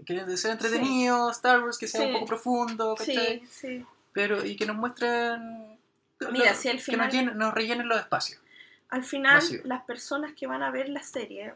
Que 0.06 0.36
sea 0.36 0.52
entretenido, 0.52 1.30
Star 1.30 1.62
Wars, 1.62 1.78
que 1.78 1.86
sea 1.88 2.06
un 2.06 2.12
poco 2.14 2.26
profundo, 2.26 2.94
¿cachai? 2.96 3.40
Sí, 3.40 3.46
sí. 3.50 3.86
Pero, 4.12 4.44
y 4.44 4.56
que 4.56 4.66
nos 4.66 4.76
muestren. 4.76 5.78
Mira, 6.30 6.54
si 6.54 6.68
al 6.68 6.76
Que 6.76 6.82
final- 6.82 7.06
nos, 7.06 7.14
llenen- 7.14 7.34
nos 7.34 7.54
rellenen 7.54 7.88
los 7.88 7.98
espacios. 7.98 8.40
Al 8.90 9.04
final, 9.04 9.34
Vacío. 9.36 9.60
las 9.64 9.82
personas 9.84 10.32
que 10.34 10.46
van 10.46 10.62
a 10.62 10.70
ver 10.70 10.88
la 10.88 11.02
serie, 11.02 11.54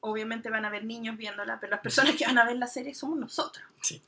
obviamente 0.00 0.48
van 0.50 0.64
a 0.64 0.70
ver 0.70 0.84
niños 0.84 1.16
viéndola, 1.16 1.58
pero 1.60 1.70
las 1.72 1.80
personas 1.80 2.14
que 2.16 2.24
van 2.26 2.38
a 2.38 2.44
ver 2.46 2.56
la 2.56 2.66
serie 2.66 2.94
somos 2.94 3.18
nosotros. 3.18 3.64
Sí. 3.82 4.02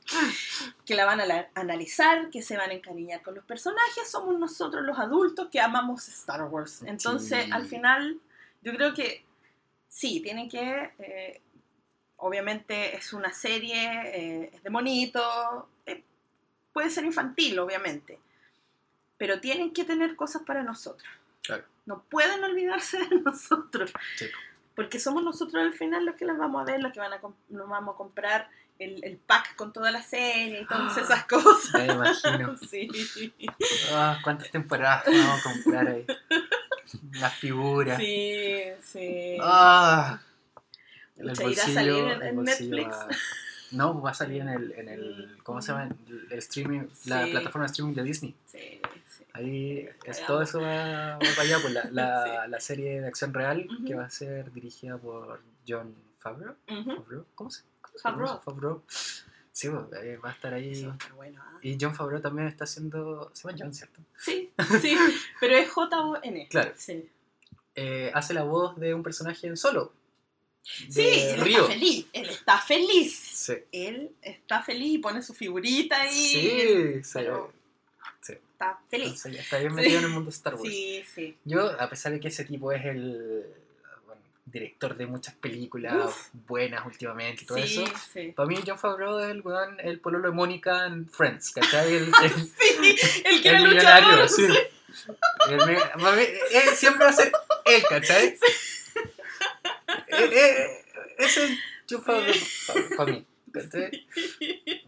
Que 0.85 0.95
la 0.95 1.05
van 1.05 1.19
a 1.21 1.49
analizar, 1.55 2.29
que 2.29 2.41
se 2.41 2.57
van 2.57 2.69
a 2.69 2.73
encariñar 2.73 3.21
con 3.21 3.35
los 3.35 3.43
personajes, 3.45 4.09
somos 4.09 4.39
nosotros 4.39 4.83
los 4.83 4.97
adultos 4.99 5.49
que 5.51 5.59
amamos 5.59 6.07
Star 6.07 6.43
Wars. 6.45 6.81
Entonces, 6.83 7.45
Sí. 7.45 7.51
al 7.51 7.65
final, 7.65 8.19
yo 8.61 8.73
creo 8.73 8.93
que 8.93 9.25
sí, 9.89 10.21
tienen 10.21 10.49
que... 10.49 10.91
eh, 10.99 11.41
obviamente 12.17 12.95
es 12.95 13.11
una 13.11 13.33
serie, 13.33 13.83
eh, 14.05 14.49
es 14.53 14.63
de 14.63 14.69
monito, 14.69 15.67
eh, 15.85 16.03
puede 16.71 16.89
ser 16.89 17.03
infantil, 17.03 17.59
obviamente, 17.59 18.17
pero 19.17 19.41
tienen 19.41 19.73
que 19.73 19.83
tener 19.83 20.15
cosas 20.15 20.43
para 20.43 20.63
nosotros. 20.63 21.07
Claro. 21.41 21.65
No 21.85 22.01
pueden 22.03 22.41
olvidarse 22.43 22.97
de 22.97 23.15
nosotros. 23.25 23.91
Sí. 24.15 24.27
Porque 24.75 24.99
somos 24.99 25.23
nosotros 25.23 25.61
al 25.63 25.73
final 25.73 26.05
los 26.05 26.15
que 26.15 26.25
las 26.25 26.37
vamos 26.37 26.61
a 26.61 26.71
ver, 26.71 26.81
los 26.81 26.91
que 26.91 26.99
van 26.99 27.13
a 27.13 27.19
nos 27.49 27.69
vamos 27.69 27.93
a 27.93 27.97
comprar 27.97 28.49
el, 28.79 29.03
el 29.03 29.17
pack 29.17 29.55
con 29.55 29.71
toda 29.71 29.91
la 29.91 30.01
serie 30.01 30.61
y 30.61 30.65
todas 30.65 30.97
esas 30.97 31.25
cosas. 31.27 31.73
Me 31.73 31.93
imagino. 31.93 32.55
Sí. 32.69 32.87
Ah, 33.91 34.17
¿Cuántas 34.23 34.49
temporadas 34.51 35.03
vamos 35.05 35.39
a 35.45 35.53
comprar 35.53 35.87
ahí? 35.87 36.05
Las 37.13 37.33
figuras. 37.35 37.97
Sí, 37.99 38.63
sí. 38.83 39.37
Ah, 39.41 40.19
el 41.17 41.29
Pucha, 41.29 41.43
¿irá 41.49 41.63
a 41.63 41.67
salir 41.67 41.93
en- 42.23 42.35
bolsillo 42.35 42.75
Netflix? 42.75 42.95
va- 42.97 43.07
No, 43.71 43.99
va 44.01 44.11
a 44.11 44.13
salir 44.13 44.41
en 44.41 44.49
el, 44.49 44.71
en 44.73 44.87
el 44.87 45.37
¿cómo 45.41 45.59
se 45.59 45.71
llama? 45.71 45.85
El, 46.07 46.27
el 46.29 46.37
streaming, 46.39 46.81
la 47.05 47.25
plataforma 47.25 47.65
de 47.65 47.71
streaming 47.71 47.95
de 47.95 48.03
Disney. 48.03 48.35
Sí. 48.45 48.79
Ahí 49.33 49.87
es, 50.05 50.25
todo 50.27 50.41
eso 50.43 50.61
va, 50.61 51.13
va 51.15 51.19
para 51.19 51.41
allá, 51.41 51.57
pues 51.61 51.73
la, 51.73 51.85
la, 51.91 52.23
Sí. 52.45 52.49
la 52.51 52.59
serie 52.59 53.01
de 53.01 53.07
acción 53.07 53.33
real 53.33 53.67
que 53.87 53.95
va 53.95 54.05
a 54.05 54.09
ser 54.09 54.51
dirigida 54.53 54.97
por 54.97 55.41
John 55.67 55.95
Favreau. 56.19 56.55
Favreau, 56.67 57.25
¿Cómo 57.35 57.49
se, 57.49 57.63
Favreau. 58.01 58.41
Favreau. 58.41 58.83
Sí, 59.51 59.69
pues, 59.69 59.83
va 60.23 60.29
a 60.29 60.33
estar 60.33 60.53
ahí. 60.53 60.87
Bueno, 61.15 61.41
¿ah? 61.43 61.57
Y 61.61 61.77
John 61.79 61.93
Favreau 61.95 62.21
también 62.21 62.47
está 62.47 62.63
haciendo. 62.63 63.29
Se 63.33 63.47
llama 63.47 63.57
John, 63.59 63.73
¿cierto? 63.73 64.01
Sí, 64.17 64.51
sí, 64.81 64.97
pero 65.39 65.55
es 65.57 65.69
J-O-N. 65.69 66.47
Claro. 66.49 66.71
Sí, 66.75 67.09
Eh, 67.75 68.11
hace 68.13 68.33
la 68.35 68.43
voz 68.43 68.75
de 68.79 68.93
un 68.93 69.01
personaje 69.03 69.47
en 69.47 69.57
solo. 69.57 69.93
Sí, 70.63 71.01
él 71.01 71.41
Río. 71.41 71.61
está 71.61 71.73
feliz. 71.73 72.07
Él 72.13 72.29
está 72.29 72.57
feliz. 72.59 73.15
Sí. 73.19 73.53
Él 73.71 74.11
está 74.21 74.61
feliz 74.61 74.93
y 74.93 74.97
pone 74.99 75.21
su 75.21 75.33
figurita 75.33 76.01
ahí. 76.01 76.11
Sí, 76.13 77.03
sí. 77.03 77.11
pero 77.15 77.51
está 78.53 78.79
feliz. 78.89 79.25
Entonces, 79.25 79.41
está 79.41 79.57
bien 79.59 79.71
Sí. 79.71 79.75
metido 79.75 79.99
en 79.99 80.05
el 80.05 80.11
mundo 80.11 80.29
de 80.31 80.35
Star 80.35 80.55
Wars. 80.55 80.69
Sí, 80.69 81.03
sí. 81.13 81.37
Yo, 81.43 81.79
a 81.79 81.89
pesar 81.89 82.11
de 82.13 82.19
que 82.19 82.29
ese 82.29 82.45
tipo 82.45 82.71
es 82.71 82.85
el 82.85 83.45
bueno, 84.05 84.21
director 84.45 84.95
de 84.95 85.05
muchas 85.07 85.33
películas 85.35 86.05
Uf. 86.07 86.27
buenas 86.47 86.85
últimamente 86.85 87.43
y 87.43 87.45
todo 87.47 87.57
Sí, 87.57 87.83
eso, 87.83 87.93
sí. 88.13 88.33
para 88.35 88.47
mí 88.47 88.57
John 88.65 88.77
Favreau 88.79 89.19
es 89.19 89.29
el 89.31 89.41
weón, 89.41 89.77
el 89.79 89.99
pololo 89.99 90.29
de 90.29 90.33
Mónica 90.35 90.85
en 90.85 91.09
Friends, 91.09 91.51
¿cachai? 91.51 91.93
El, 91.95 92.03
el, 92.23 92.31
Sí, 92.31 93.21
el 93.25 93.41
que 93.41 93.49
era 93.49 93.57
el 93.59 93.63
el 93.65 93.69
millonario, 93.71 94.09
luchador. 94.23 94.29
sí. 94.29 94.47
Él 95.49 96.75
siempre 96.75 97.05
va 97.05 97.09
a 97.09 97.13
ser 97.13 97.31
él, 97.65 97.83
¿cachai? 97.89 98.37
Eh, 100.07 100.29
eh, 100.31 100.85
Ese 101.17 101.45
es 101.45 101.59
John 101.89 102.03
Favreau 102.03 102.33
para 102.97 103.11
mí, 103.11 103.25
¿cachai? 103.51 104.07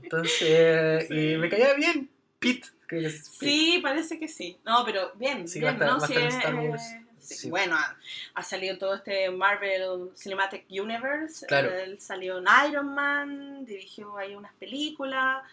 Entonces, 0.03 1.09
y 1.09 1.31
Sí. 1.31 1.37
me 1.37 1.49
caía 1.49 1.73
bien 1.73 2.09
Pete, 2.39 2.67
creo 2.87 3.01
que 3.01 3.07
es 3.07 3.29
Pete. 3.39 3.51
Sí, 3.51 3.79
parece 3.81 4.19
que 4.19 4.27
sí. 4.27 4.57
No, 4.65 4.83
pero 4.85 5.11
bien, 5.15 5.47
Sí, 5.47 5.59
bien, 5.59 5.77
eh, 5.81 6.75
sí. 7.19 7.49
Bueno, 7.49 7.75
ha, 7.75 7.97
ha 8.35 8.43
salido 8.43 8.77
todo 8.77 8.95
este 8.95 9.29
Marvel 9.31 10.11
Cinematic 10.15 10.65
Universe. 10.69 11.45
Claro. 11.47 11.73
Él 11.73 11.99
salió 11.99 12.37
en 12.39 12.45
Iron 12.69 12.93
Man, 12.93 13.65
dirigió 13.65 14.17
ahí 14.17 14.35
unas 14.35 14.53
películas. 14.53 15.43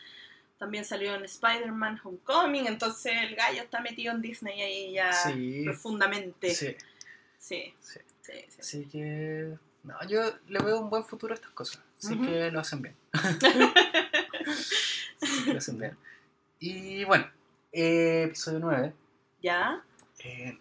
También 0.58 0.84
salió 0.84 1.14
en 1.14 1.24
Spider-Man 1.24 2.00
Homecoming. 2.04 2.66
Entonces 2.66 3.12
el 3.22 3.34
gallo 3.34 3.62
está 3.62 3.80
metido 3.80 4.14
en 4.14 4.22
Disney 4.22 4.60
ahí 4.62 4.92
ya 4.92 5.10
profundamente. 5.64 6.54
Sí, 6.54 6.76
Sí, 7.38 7.74
sí, 7.80 7.98
sí. 8.00 8.00
sí. 8.20 8.32
sí. 8.48 8.60
Así 8.60 8.84
que. 8.86 9.56
No, 9.82 9.94
yo 10.06 10.22
le 10.46 10.60
veo 10.60 10.80
un 10.80 10.88
buen 10.90 11.04
futuro 11.04 11.34
a 11.34 11.34
estas 11.34 11.50
cosas. 11.50 11.82
Así 11.98 12.16
que 12.16 12.50
lo 12.50 12.60
hacen 12.60 12.82
bien. 12.82 12.96
Sí, 15.22 15.52
lo 15.52 15.58
hacen 15.58 15.78
bien. 15.78 15.96
Y 16.64 17.04
bueno, 17.04 17.26
eh, 17.72 18.22
episodio 18.26 18.60
9. 18.60 18.92
¿Ya? 19.42 19.82
eh, 20.24 20.56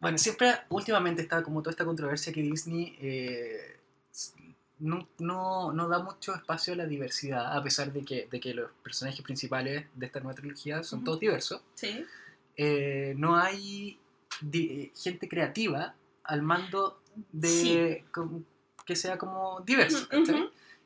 bueno, 0.00 0.16
siempre, 0.16 0.52
últimamente 0.68 1.22
está 1.22 1.42
como 1.42 1.60
toda 1.62 1.72
esta 1.72 1.84
controversia 1.84 2.32
que 2.32 2.42
Disney 2.42 2.96
eh, 3.00 3.76
no, 4.78 5.08
no, 5.18 5.72
no 5.72 5.88
da 5.88 5.98
mucho 6.00 6.32
espacio 6.34 6.74
a 6.74 6.76
la 6.76 6.86
diversidad, 6.86 7.56
a 7.56 7.62
pesar 7.62 7.92
de 7.92 8.04
que, 8.04 8.28
de 8.30 8.38
que 8.40 8.54
los 8.54 8.70
personajes 8.84 9.20
principales 9.22 9.86
de 9.94 10.06
esta 10.06 10.20
nueva 10.20 10.34
trilogía 10.36 10.82
son 10.84 11.02
todos 11.02 11.18
diversos. 11.20 11.62
Sí. 11.74 12.04
No 13.16 13.36
hay 13.36 13.98
di- 14.40 14.92
gente 14.94 15.28
creativa 15.28 15.94
al 16.24 16.42
mando 16.42 17.00
de 17.32 18.04
que 18.86 18.94
sea 18.96 19.18
como 19.18 19.60
diverso. 19.62 20.06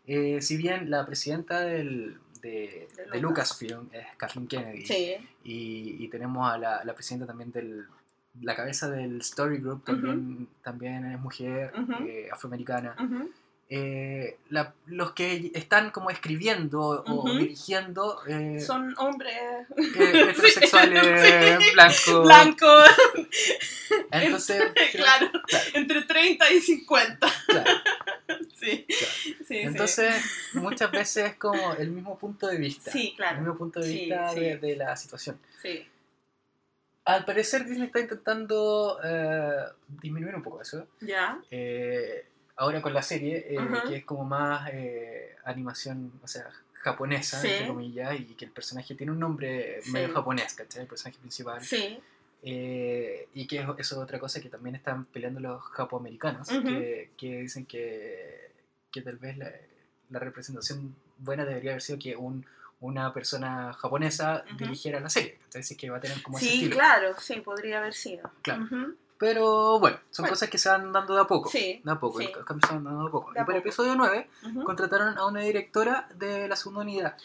Eh, 0.07 0.41
si 0.41 0.57
bien 0.57 0.89
la 0.91 1.05
presidenta 1.05 1.61
del, 1.61 2.19
de, 2.47 2.89
De 2.97 3.03
de 3.13 3.21
Lucas. 3.21 3.23
Lucasfilm 3.61 3.89
es 3.93 4.07
Kathleen 4.17 4.47
Kennedy 4.49 4.87
Sí. 4.87 5.15
y, 5.45 6.05
y 6.05 6.09
tenemos 6.09 6.51
a 6.51 6.59
la, 6.59 6.85
la 6.85 6.95
presidenta 6.95 7.27
también 7.27 7.51
del 7.53 7.87
la 8.43 8.55
cabeza 8.55 8.91
del 8.91 9.21
Story 9.23 9.59
Group 9.59 9.85
también, 9.85 10.49
también 10.63 11.11
es 11.11 11.19
mujer 11.19 11.73
Ujú. 11.79 12.05
eh, 12.07 12.29
afroamericana 12.31 12.95
Ujú. 13.03 13.31
Eh, 13.69 14.37
la- 14.51 14.75
los 14.87 15.11
que 15.11 15.51
están 15.55 15.91
como 15.91 16.09
escribiendo 16.11 17.03
o 17.05 17.29
dirigiendo 17.37 18.21
eh, 18.29 18.61
Son 18.61 18.95
hombres 18.99 19.35
eh, 19.35 19.67
heterosexuales 19.97 21.59
blancos 21.75 22.23
blancos, 22.25 22.89
entonces 24.13 24.63
claro, 24.93 25.31
claro, 25.47 25.65
entre 25.75 26.03
30 26.03 26.53
y 26.53 26.61
50. 26.61 27.29
claro. 27.47 27.71
Sí, 28.57 28.85
Claro. 28.89 29.13
sí, 29.23 29.37
sí. 29.47 29.59
Entonces, 29.59 30.15
muchas 30.55 30.91
veces 30.91 31.31
es 31.33 31.35
como 31.37 31.75
el 31.75 31.91
mismo 31.91 32.19
punto 32.19 32.47
de 32.49 32.57
vista. 32.57 32.91
Sí, 32.91 33.15
claro. 33.17 33.37
El 33.37 33.43
mismo 33.43 33.57
punto 33.59 33.81
de 33.81 33.89
vista. 33.89 34.35
De, 34.35 34.57
de 34.59 34.77
la 34.77 34.97
situación. 34.97 35.39
Sí. 35.63 35.87
Al 37.05 37.25
parecer, 37.25 37.65
Disney 37.67 37.87
está 37.87 38.01
intentando 38.01 38.99
eh, 39.05 39.65
disminuir 39.87 40.35
un 40.35 40.43
poco 40.43 40.61
eso. 40.63 40.89
Ya. 41.01 41.41
Eh, 41.51 42.27
ahora 42.57 42.83
con 42.83 42.93
la 42.93 43.03
serie, 43.03 43.47
eh, 43.51 43.59
que 43.87 43.97
es 43.97 44.05
como 44.05 44.25
más 44.25 44.69
eh, 44.73 45.37
animación, 45.45 46.13
o 46.23 46.27
sea, 46.27 46.51
japonesa, 46.73 47.41
entre 47.47 47.69
comillas, 47.69 48.19
y 48.19 48.25
que 48.35 48.47
el 48.47 48.51
personaje 48.51 48.95
tiene 48.97 49.13
un 49.13 49.21
nombre 49.21 49.81
medio 49.93 50.13
japonés, 50.13 50.55
¿cachai? 50.55 50.83
El 50.83 50.89
personaje 50.89 51.19
principal. 51.21 51.63
Sí. 51.63 52.01
Eh, 52.43 53.29
y 53.35 53.47
que 53.47 53.59
eso 53.59 53.75
es 53.79 53.93
otra 53.95 54.19
cosa 54.21 54.41
que 54.41 54.49
también 54.49 54.77
están 54.77 55.05
peleando 55.07 55.41
los 55.41 55.63
japoamericanos, 55.63 56.49
Ujú. 56.51 56.63
que, 56.65 57.11
que 57.17 57.41
dicen 57.43 57.67
que, 57.67 58.53
que 58.93 59.03
tal 59.03 59.17
vez 59.17 59.37
la, 59.37 59.51
la 60.11 60.19
representación 60.19 60.95
buena 61.19 61.45
debería 61.45 61.73
haber 61.73 61.83
sido 61.83 61.99
que 61.99 62.15
un, 62.15 62.47
una 62.81 63.13
persona 63.13 63.73
japonesa 63.73 64.45
Ujú. 64.49 64.59
dirigiera 64.59 65.01
la 65.01 65.09
serie. 65.09 65.39
Entonces 65.45 65.77
que 65.77 65.91
va 65.91 65.97
a 65.97 66.01
tener 66.01 66.23
como 66.23 66.39
ese 66.39 66.47
Sí, 66.47 66.55
estilo. 66.57 66.77
claro, 66.77 67.15
sí, 67.19 67.41
podría 67.41 67.79
haber 67.79 67.95
sido. 67.95 68.31
Claro. 68.43 68.65
Ujú. 68.65 68.95
Pero 69.19 69.81
bueno, 69.81 69.97
son 70.11 70.25
Bueno. 70.25 70.33
cosas 70.35 70.51
que 70.51 70.59
se 70.59 70.69
van 70.69 70.93
dando 70.93 71.15
de 71.15 71.23
a 71.23 71.25
poco. 71.25 71.49
Sí, 71.49 71.81
De 71.83 71.91
a 71.91 71.99
poco, 71.99 72.21
sí. 72.21 72.29
los 72.35 72.45
cambios 72.45 72.69
se 72.69 72.75
van 72.75 72.85
dando 72.85 73.01
de 73.03 73.09
a 73.09 73.11
poco. 73.11 73.33
De 73.33 73.41
a 73.41 73.43
y 73.43 73.47
para 73.47 73.57
el 73.59 73.63
episodio 73.63 73.95
9 73.97 74.29
Ujú. 74.51 74.63
contrataron 74.65 75.17
a 75.17 75.27
una 75.27 75.41
directora 75.41 76.07
de 76.15 76.47
la 76.47 76.55
segunda 76.55 76.83
unidad. 76.83 77.17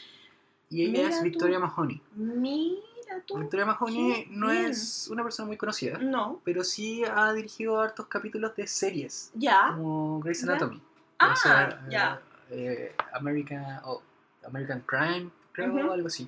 Y 0.69 0.83
ella 0.83 0.91
Mira 0.93 1.09
es 1.09 1.17
tú. 1.17 1.23
Victoria 1.25 1.59
Mahoney. 1.59 2.01
Mira 3.11 3.23
tú. 3.25 3.37
Victoria 3.37 3.65
Mahoney 3.65 4.27
no 4.29 4.49
bien. 4.49 4.65
es 4.71 5.07
una 5.11 5.23
persona 5.23 5.47
muy 5.47 5.57
conocida, 5.57 5.97
No, 5.97 6.41
pero 6.43 6.63
sí 6.63 7.03
ha 7.05 7.31
dirigido 7.33 7.79
hartos 7.79 8.07
capítulos 8.07 8.55
de 8.55 8.67
series, 8.67 9.31
ya. 9.33 9.73
como 9.75 10.19
Grey's 10.21 10.43
Ah, 10.43 10.47
Ya. 10.47 10.51
Anatomy. 10.53 10.81
Ah, 11.19 11.33
O 11.33 11.35
sea, 11.35 11.69
eh, 11.69 11.91
ya. 11.91 12.21
eh, 12.49 12.95
American, 13.13 13.81
oh, 13.83 14.01
American 14.45 14.81
Crime, 14.85 15.29
creo, 15.51 15.73
Ujú. 15.75 15.91
algo 15.91 16.07
así. 16.07 16.27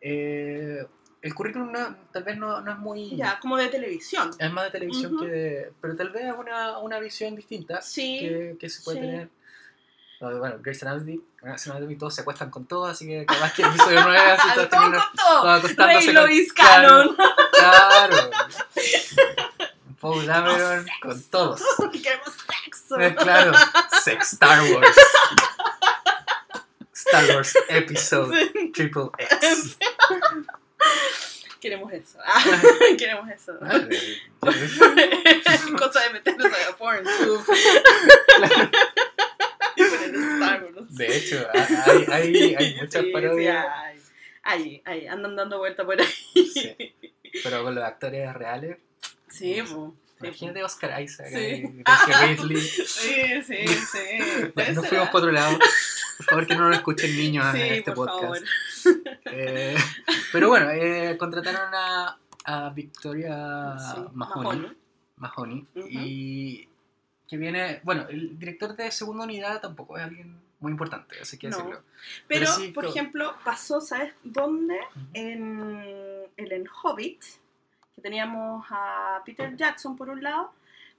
Eh, 0.00 0.86
el 1.22 1.34
currículum 1.34 1.70
no- 1.70 1.96
tal 2.12 2.24
vez 2.24 2.38
no, 2.38 2.60
no 2.62 2.72
es 2.72 2.78
muy... 2.78 3.14
Ya, 3.14 3.38
como 3.40 3.56
de 3.58 3.68
televisión. 3.68 4.30
Es 4.38 4.50
más 4.52 4.64
de 4.64 4.70
televisión 4.70 5.18
que 5.18 5.26
de... 5.26 5.72
Pero 5.80 5.94
tal 5.96 6.10
vez 6.10 6.24
es 6.24 6.34
una, 6.36 6.78
una 6.78 6.98
visión 6.98 7.36
distinta 7.36 7.82
Sí. 7.82 8.18
que, 8.20 8.56
que 8.58 8.68
se 8.70 8.82
puede 8.82 9.00
sí. 9.00 9.06
tener. 9.06 9.28
No, 10.20 10.38
Bueno, 10.38 10.56
Grey's 10.60 10.82
Anatomy, 10.82 11.20
Grey's 11.40 11.66
Anatomy 11.68 11.96
todos 11.96 12.14
se 12.14 12.20
acuestan 12.20 12.50
con 12.50 12.66
todo, 12.66 12.86
así 12.86 13.06
que 13.06 13.24
capaz 13.24 13.54
que 13.54 13.62
el 13.62 13.68
episodio 13.70 14.00
9 14.02 14.18
así 14.18 14.48
todos 14.54 14.68
con 14.68 14.92
todo. 15.16 15.86
Rey 15.86 16.04
con- 16.06 16.14
Lois 16.14 16.52
claro, 16.52 17.16
Canon. 17.16 17.16
Claro. 17.52 18.30
Paul 20.00 20.26
Dameron 20.26 20.86
con 21.02 21.22
todos. 21.24 21.62
Queremos 22.02 22.28
sexo. 22.64 22.98
Eh, 23.00 23.14
Claro, 23.14 23.52
Sex 24.02 24.32
Star 24.34 24.62
Wars. 24.62 24.96
Star 26.94 27.24
Wars 27.34 27.54
Episode 27.68 28.50
Sí. 28.52 28.72
Triple 28.72 29.10
X. 29.18 29.78
Queremos 31.60 31.92
eso. 31.92 32.18
Ah, 32.24 32.42
queremos 32.96 33.28
eso. 33.28 33.52
Cosa 35.76 36.00
de 36.00 36.10
meternos 36.14 36.46
a 36.46 36.70
la 36.70 36.76
porn. 36.78 37.04
Wars. 37.04 37.46
De 40.90 41.16
hecho, 41.16 41.46
hay, 41.86 42.04
hay, 42.10 42.54
hay 42.54 42.74
muchas 42.80 43.02
Sí, 43.02 43.06
sí, 43.08 43.12
parodias. 43.12 43.66
hay. 44.42 44.82
Ahí, 44.84 45.06
andan 45.06 45.36
dando 45.36 45.58
vuelta 45.58 45.84
por 45.84 46.00
ahí. 46.00 46.06
Sí. 46.52 46.76
Pero 47.44 47.62
con 47.62 47.74
los 47.74 47.84
actores 47.84 48.32
reales. 48.34 48.78
Sí. 49.28 49.54
Sí, 49.64 49.74
Imagínate 50.22 50.62
Oscar 50.64 51.00
Isaac, 51.02 51.28
Sí. 51.28 51.82
Daisy 51.86 52.42
Ridley. 52.42 52.60
sí, 52.60 53.42
sí. 53.46 53.66
sí. 53.66 54.52
Ya, 54.56 54.72
nos 54.72 54.86
fuimos 54.88 55.08
por 55.10 55.20
otro 55.20 55.32
lado. 55.32 55.58
Por 56.18 56.26
favor, 56.26 56.46
que 56.46 56.54
no 56.56 56.68
lo 56.68 56.74
escuchen 56.74 57.16
niños 57.16 57.54
en 57.54 57.60
este 57.74 57.92
por 57.92 58.08
podcast. 58.08 58.44
favor. 58.82 59.00
Eh, 59.32 59.76
pero 60.32 60.48
bueno, 60.48 60.70
eh, 60.70 61.16
contrataron 61.18 61.70
a, 61.72 62.18
a 62.44 62.70
Victoria 62.70 63.76
Sí, 63.78 64.00
Mahoney, 64.12 64.72
Mahoney, 65.16 65.66
y 65.88 66.68
que 67.26 67.36
viene, 67.38 67.80
bueno, 67.84 68.06
el 68.10 68.38
director 68.38 68.76
de 68.76 68.90
segunda 68.90 69.24
unidad 69.24 69.60
tampoco 69.62 69.96
es 69.96 70.04
alguien 70.04 70.38
muy 70.60 70.72
importante, 70.72 71.18
así 71.20 71.38
que 71.38 71.48
No. 71.48 71.56
decirlo. 71.56 71.82
Pero, 72.28 72.40
Pero 72.46 72.46
sí, 72.52 72.68
por 72.68 72.84
ejemplo, 72.84 73.34
pasó, 73.44 73.80
¿sabes 73.80 74.12
dónde? 74.22 74.78
Ujú. 74.94 75.06
En 75.14 76.30
el 76.36 76.52
en 76.52 76.68
Hobbit, 76.82 77.22
que 77.94 78.02
teníamos 78.02 78.66
a 78.70 79.22
Peter 79.24 79.56
Jackson 79.56 79.96
por 79.96 80.08
un 80.10 80.22
lado, 80.22 80.52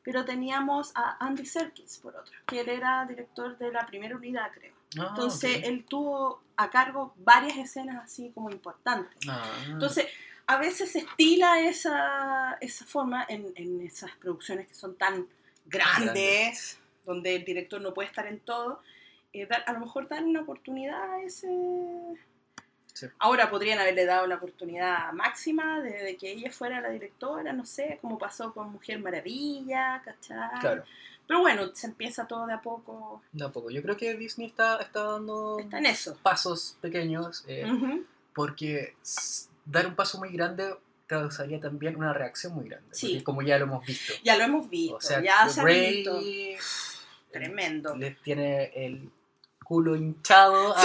pero 0.03 0.25
teníamos 0.25 0.91
a 0.95 1.23
Andy 1.23 1.45
Serkis 1.45 1.99
por 1.99 2.15
otro, 2.15 2.33
que 2.47 2.61
él 2.61 2.69
era 2.69 3.05
director 3.05 3.57
de 3.57 3.71
la 3.71 3.85
primera 3.85 4.15
unidad, 4.15 4.51
creo. 4.51 4.73
Ah, 4.99 5.07
Entonces, 5.09 5.57
ok. 5.59 5.63
él 5.65 5.85
tuvo 5.87 6.41
a 6.57 6.69
cargo 6.69 7.13
varias 7.17 7.57
escenas 7.57 8.03
así 8.03 8.31
como 8.33 8.49
importantes. 8.49 9.15
Ah, 9.29 9.43
Entonces, 9.67 10.07
a 10.47 10.57
veces 10.57 10.91
se 10.91 10.99
estila 10.99 11.59
esa, 11.61 12.57
esa 12.61 12.85
forma 12.85 13.25
en, 13.29 13.53
en 13.55 13.79
esas 13.81 14.11
producciones 14.17 14.67
que 14.67 14.73
son 14.73 14.95
tan 14.95 15.27
grandes, 15.65 16.03
Grandes. 16.03 16.79
donde 17.05 17.35
el 17.35 17.45
director 17.45 17.79
no 17.79 17.93
puede 17.93 18.07
estar 18.09 18.25
en 18.25 18.39
todo. 18.39 18.81
Eh, 19.33 19.45
dar- 19.45 19.63
a 19.67 19.73
lo 19.73 19.79
mejor 19.79 20.07
dar 20.07 20.23
una 20.23 20.41
oportunidad 20.41 21.01
a 21.13 21.21
ese... 21.23 21.47
Sí. 22.93 23.07
Ahora 23.19 23.49
podrían 23.49 23.79
haberle 23.79 24.05
dado 24.05 24.27
la 24.27 24.35
oportunidad 24.35 25.13
máxima 25.13 25.79
de, 25.79 25.91
de 26.03 26.17
que 26.17 26.29
ella 26.33 26.51
fuera 26.51 26.81
la 26.81 26.89
directora, 26.89 27.53
no 27.53 27.65
sé, 27.65 27.97
como 28.01 28.17
pasó 28.17 28.53
con 28.53 28.69
Mujer 28.73 28.99
Maravilla, 28.99 30.01
¿cachai? 30.03 30.59
claro, 30.59 30.83
Pero 31.25 31.39
bueno, 31.39 31.73
se 31.73 31.87
empieza 31.87 32.27
todo 32.27 32.45
de 32.47 32.53
a 32.53 32.61
poco. 32.61 33.21
tampoco. 33.37 33.71
Yo 33.71 33.81
creo 33.81 33.95
que 33.95 34.13
Disney 34.15 34.47
está, 34.47 34.75
está 34.81 35.03
dando 35.03 35.59
Está 35.59 35.77
en 35.77 35.85
eso. 35.85 36.17
pasos 36.21 36.77
pequeños, 36.81 37.45
eh, 37.47 37.65
Ujú. 37.71 38.03
porque 38.35 38.95
s- 39.01 39.47
dar 39.63 39.87
un 39.87 39.95
paso 39.95 40.19
muy 40.19 40.29
grande 40.33 40.75
causaría 41.07 41.61
también 41.61 41.95
una 41.95 42.11
reacción 42.13 42.53
muy 42.53 42.67
grande, 42.67 42.89
Sí. 42.93 43.07
porque 43.13 43.23
como 43.23 43.41
ya 43.41 43.57
lo 43.57 43.65
hemos 43.65 43.85
visto. 43.85 44.13
Ya 44.23 44.35
lo 44.37 44.43
hemos 44.43 44.69
visto, 44.69 44.97
O 44.97 45.01
sea, 45.01 45.21
ya 45.23 45.47
se 45.47 45.61
ha 45.61 45.63
visto. 45.63 46.19
Tremendo. 47.31 47.95
le 47.95 48.11
tiene 48.11 48.65
el 48.75 49.09
culo 49.71 49.95
hinchado 49.95 50.75
a 50.75 50.83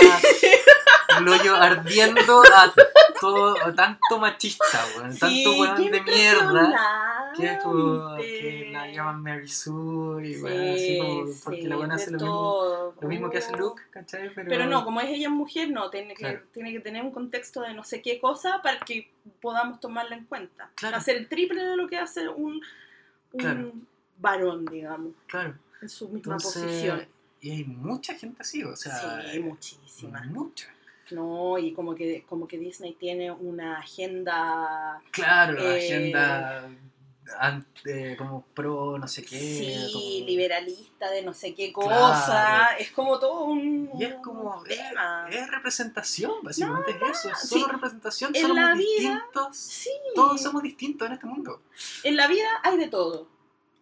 hoyo 1.28 1.56
ardiendo 1.56 2.40
a 2.54 2.72
todo 3.20 3.56
a 3.64 3.74
tanto 3.74 4.18
machista, 4.20 4.64
weón, 4.96 5.08
tanto 5.18 5.26
Sí, 5.26 5.44
weón 5.60 5.76
qué 5.76 5.90
de 5.90 6.00
mierda 6.02 7.32
que 7.36 7.50
es 7.50 7.58
como 7.64 8.16
que 8.16 8.68
la 8.70 8.86
llaman 8.86 9.22
Mary 9.24 9.48
Sue 9.48 10.24
y 10.28 10.34
Sí, 10.34 10.42
weón, 10.42 10.68
así 10.68 10.98
como 11.00 11.24
porque 11.42 11.62
sí, 11.62 11.66
la 11.66 11.76
buena 11.76 11.94
hace 11.96 12.10
lo 12.12 12.18
mismo, 12.18 12.94
lo 13.00 13.08
mismo 13.08 13.30
que 13.30 13.38
hace. 13.38 13.56
Luke, 13.56 13.82
¿cachai? 13.90 14.32
Pero, 14.32 14.48
Pero 14.48 14.66
no, 14.66 14.84
como 14.84 15.00
es 15.00 15.08
ella 15.08 15.30
mujer, 15.30 15.68
no, 15.70 15.90
tiene 15.90 16.14
que, 16.14 16.22
Claro. 16.22 16.42
tiene 16.52 16.72
que 16.72 16.78
tener 16.78 17.02
un 17.02 17.10
contexto 17.10 17.62
de 17.62 17.74
no 17.74 17.82
sé 17.82 18.02
qué 18.02 18.20
cosa 18.20 18.60
para 18.62 18.78
que 18.78 19.10
podamos 19.40 19.80
tomarla 19.80 20.14
en 20.14 20.26
cuenta. 20.26 20.70
Claro. 20.76 20.96
Hacer 20.96 21.16
el 21.16 21.28
triple 21.28 21.64
de 21.64 21.76
lo 21.76 21.88
que 21.88 21.98
hace 21.98 22.28
un, 22.28 22.62
un 23.32 23.40
Claro. 23.40 23.72
varón, 24.18 24.64
digamos, 24.66 25.12
claro, 25.26 25.54
en 25.82 25.88
su 25.88 26.08
misma 26.08 26.34
entonces 26.36 26.62
posición. 26.62 27.15
Y 27.46 27.50
hay 27.52 27.64
mucha 27.64 28.14
gente 28.14 28.38
así, 28.42 28.62
o 28.64 28.74
sea, 28.76 29.22
sí, 29.30 29.38
muchísima. 29.40 30.22
mucha. 30.24 30.66
No, 31.12 31.56
y 31.58 31.72
como 31.72 31.94
que, 31.94 32.24
como 32.28 32.48
que 32.48 32.58
Disney 32.58 32.94
tiene 32.94 33.30
una 33.30 33.78
agenda 33.78 35.00
Claro, 35.12 35.60
Eh, 35.62 35.78
agenda 35.86 36.68
ante, 37.38 38.16
como 38.16 38.42
pro 38.54 38.98
no 38.98 39.06
sé 39.08 39.22
qué. 39.24 39.38
sí, 39.38 39.92
como- 39.92 40.26
liberalista 40.26 41.10
de 41.10 41.22
no 41.22 41.32
sé 41.34 41.54
qué 41.54 41.72
cosa. 41.72 41.86
Claro. 42.24 42.76
Es 42.80 42.90
como 42.92 43.18
todo 43.18 43.44
un, 43.44 43.90
Y 43.98 44.04
es 44.04 44.14
como, 44.16 44.64
es, 44.66 45.50
representación, 45.50 46.32
básicamente 46.42 46.92
es 46.92 47.18
eso, 47.18 47.30
es 47.30 47.38
sí. 47.40 47.48
solo 47.48 47.68
representación, 47.68 48.34
En 48.34 48.42
somos 48.42 48.56
la 48.56 48.74
vida, 48.74 48.84
distintos, 49.12 49.56
Sí. 49.56 49.90
todos 50.14 50.40
somos 50.40 50.62
distintos 50.62 51.06
en 51.06 51.14
este 51.14 51.26
mundo. 51.26 51.62
En 52.04 52.16
la 52.16 52.26
vida 52.28 52.48
hay 52.62 52.78
de 52.78 52.88
todo. 52.88 53.28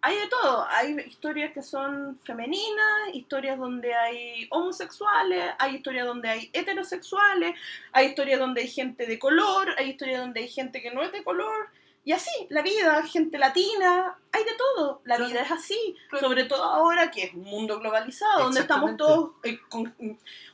Hay 0.06 0.18
de 0.18 0.28
todo. 0.28 0.66
Hay 0.68 0.96
historias 1.06 1.52
que 1.54 1.62
son 1.62 2.18
femeninas, 2.24 3.14
historias 3.14 3.58
donde 3.58 3.94
hay 3.94 4.46
homosexuales, 4.50 5.52
hay 5.58 5.76
historias 5.76 6.06
donde 6.06 6.28
hay 6.28 6.50
heterosexuales, 6.52 7.58
hay 7.92 8.08
historias 8.08 8.38
donde 8.38 8.60
hay 8.60 8.68
gente 8.68 9.06
de 9.06 9.18
color, 9.18 9.74
hay 9.78 9.90
historias 9.90 10.20
donde 10.20 10.40
hay 10.40 10.48
gente 10.48 10.82
que 10.82 10.90
no 10.90 11.02
es 11.02 11.10
de 11.10 11.24
color. 11.24 11.68
Y 12.04 12.12
así, 12.12 12.30
la 12.50 12.60
vida, 12.60 13.02
gente 13.04 13.38
latina, 13.38 14.18
hay 14.30 14.44
de 14.44 14.54
todo. 14.58 15.00
La 15.04 15.16
vida 15.16 15.40
es 15.40 15.50
así. 15.50 15.96
Sobre 16.20 16.44
todo 16.44 16.62
ahora 16.64 17.10
que 17.10 17.22
es 17.24 17.32
un 17.32 17.44
mundo 17.44 17.80
globalizado, 17.80 18.44
donde 18.44 18.60
estamos 18.60 18.98
todos 18.98 19.30
eh, 19.42 19.58
con- 19.70 19.94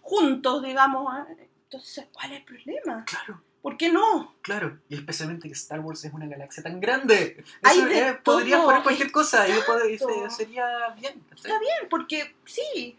juntos, 0.01 0.63
digamos. 0.63 1.13
¿eh? 1.19 1.49
Entonces, 1.65 2.07
¿cuál 2.13 2.33
es 2.33 2.39
el 2.39 2.45
problema? 2.45 3.05
Claro, 3.05 3.43
¿Por 3.63 3.77
qué 3.77 3.91
no? 3.91 4.35
claro, 4.41 4.79
y 4.89 4.95
especialmente 4.95 5.49
que 5.49 5.55
Star 5.55 5.81
Wars 5.81 6.05
es 6.05 6.13
una 6.13 6.27
galaxia 6.27 6.63
tan 6.63 6.81
grande. 6.81 7.45
Eso, 7.63 7.87
eh, 7.89 8.19
podrías 8.25 8.61
todo, 8.61 8.67
poner 8.67 8.83
cualquier 8.83 9.13
cosa 9.13 9.47
y 9.47 9.99
sería 10.31 10.89
bien. 10.97 11.21
¿cachai? 11.29 11.51
Está 11.51 11.59
bien, 11.59 11.89
porque 11.91 12.35
sí. 12.47 12.99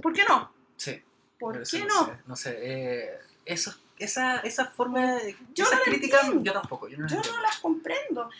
¿Por 0.00 0.12
qué 0.12 0.22
no? 0.28 0.52
Sí, 0.76 1.02
¿Por 1.38 1.58
qué 1.58 1.64
sí, 1.64 1.84
no? 1.86 2.06
sé, 2.06 2.12
no 2.26 2.36
sé, 2.36 2.58
eh, 2.60 3.18
eso, 3.44 3.74
esa, 3.98 4.38
esa 4.38 4.66
forma 4.66 5.16
de... 5.16 5.36
Yo 5.54 5.64
esas 5.64 5.78
no 5.78 5.84
críticas, 5.84 6.30
yo 6.40 6.52
tampoco, 6.52 6.88
yo 6.88 6.96
no 6.96 7.06
no 7.06 7.42
las 7.42 7.58
comprendo. 7.58 8.30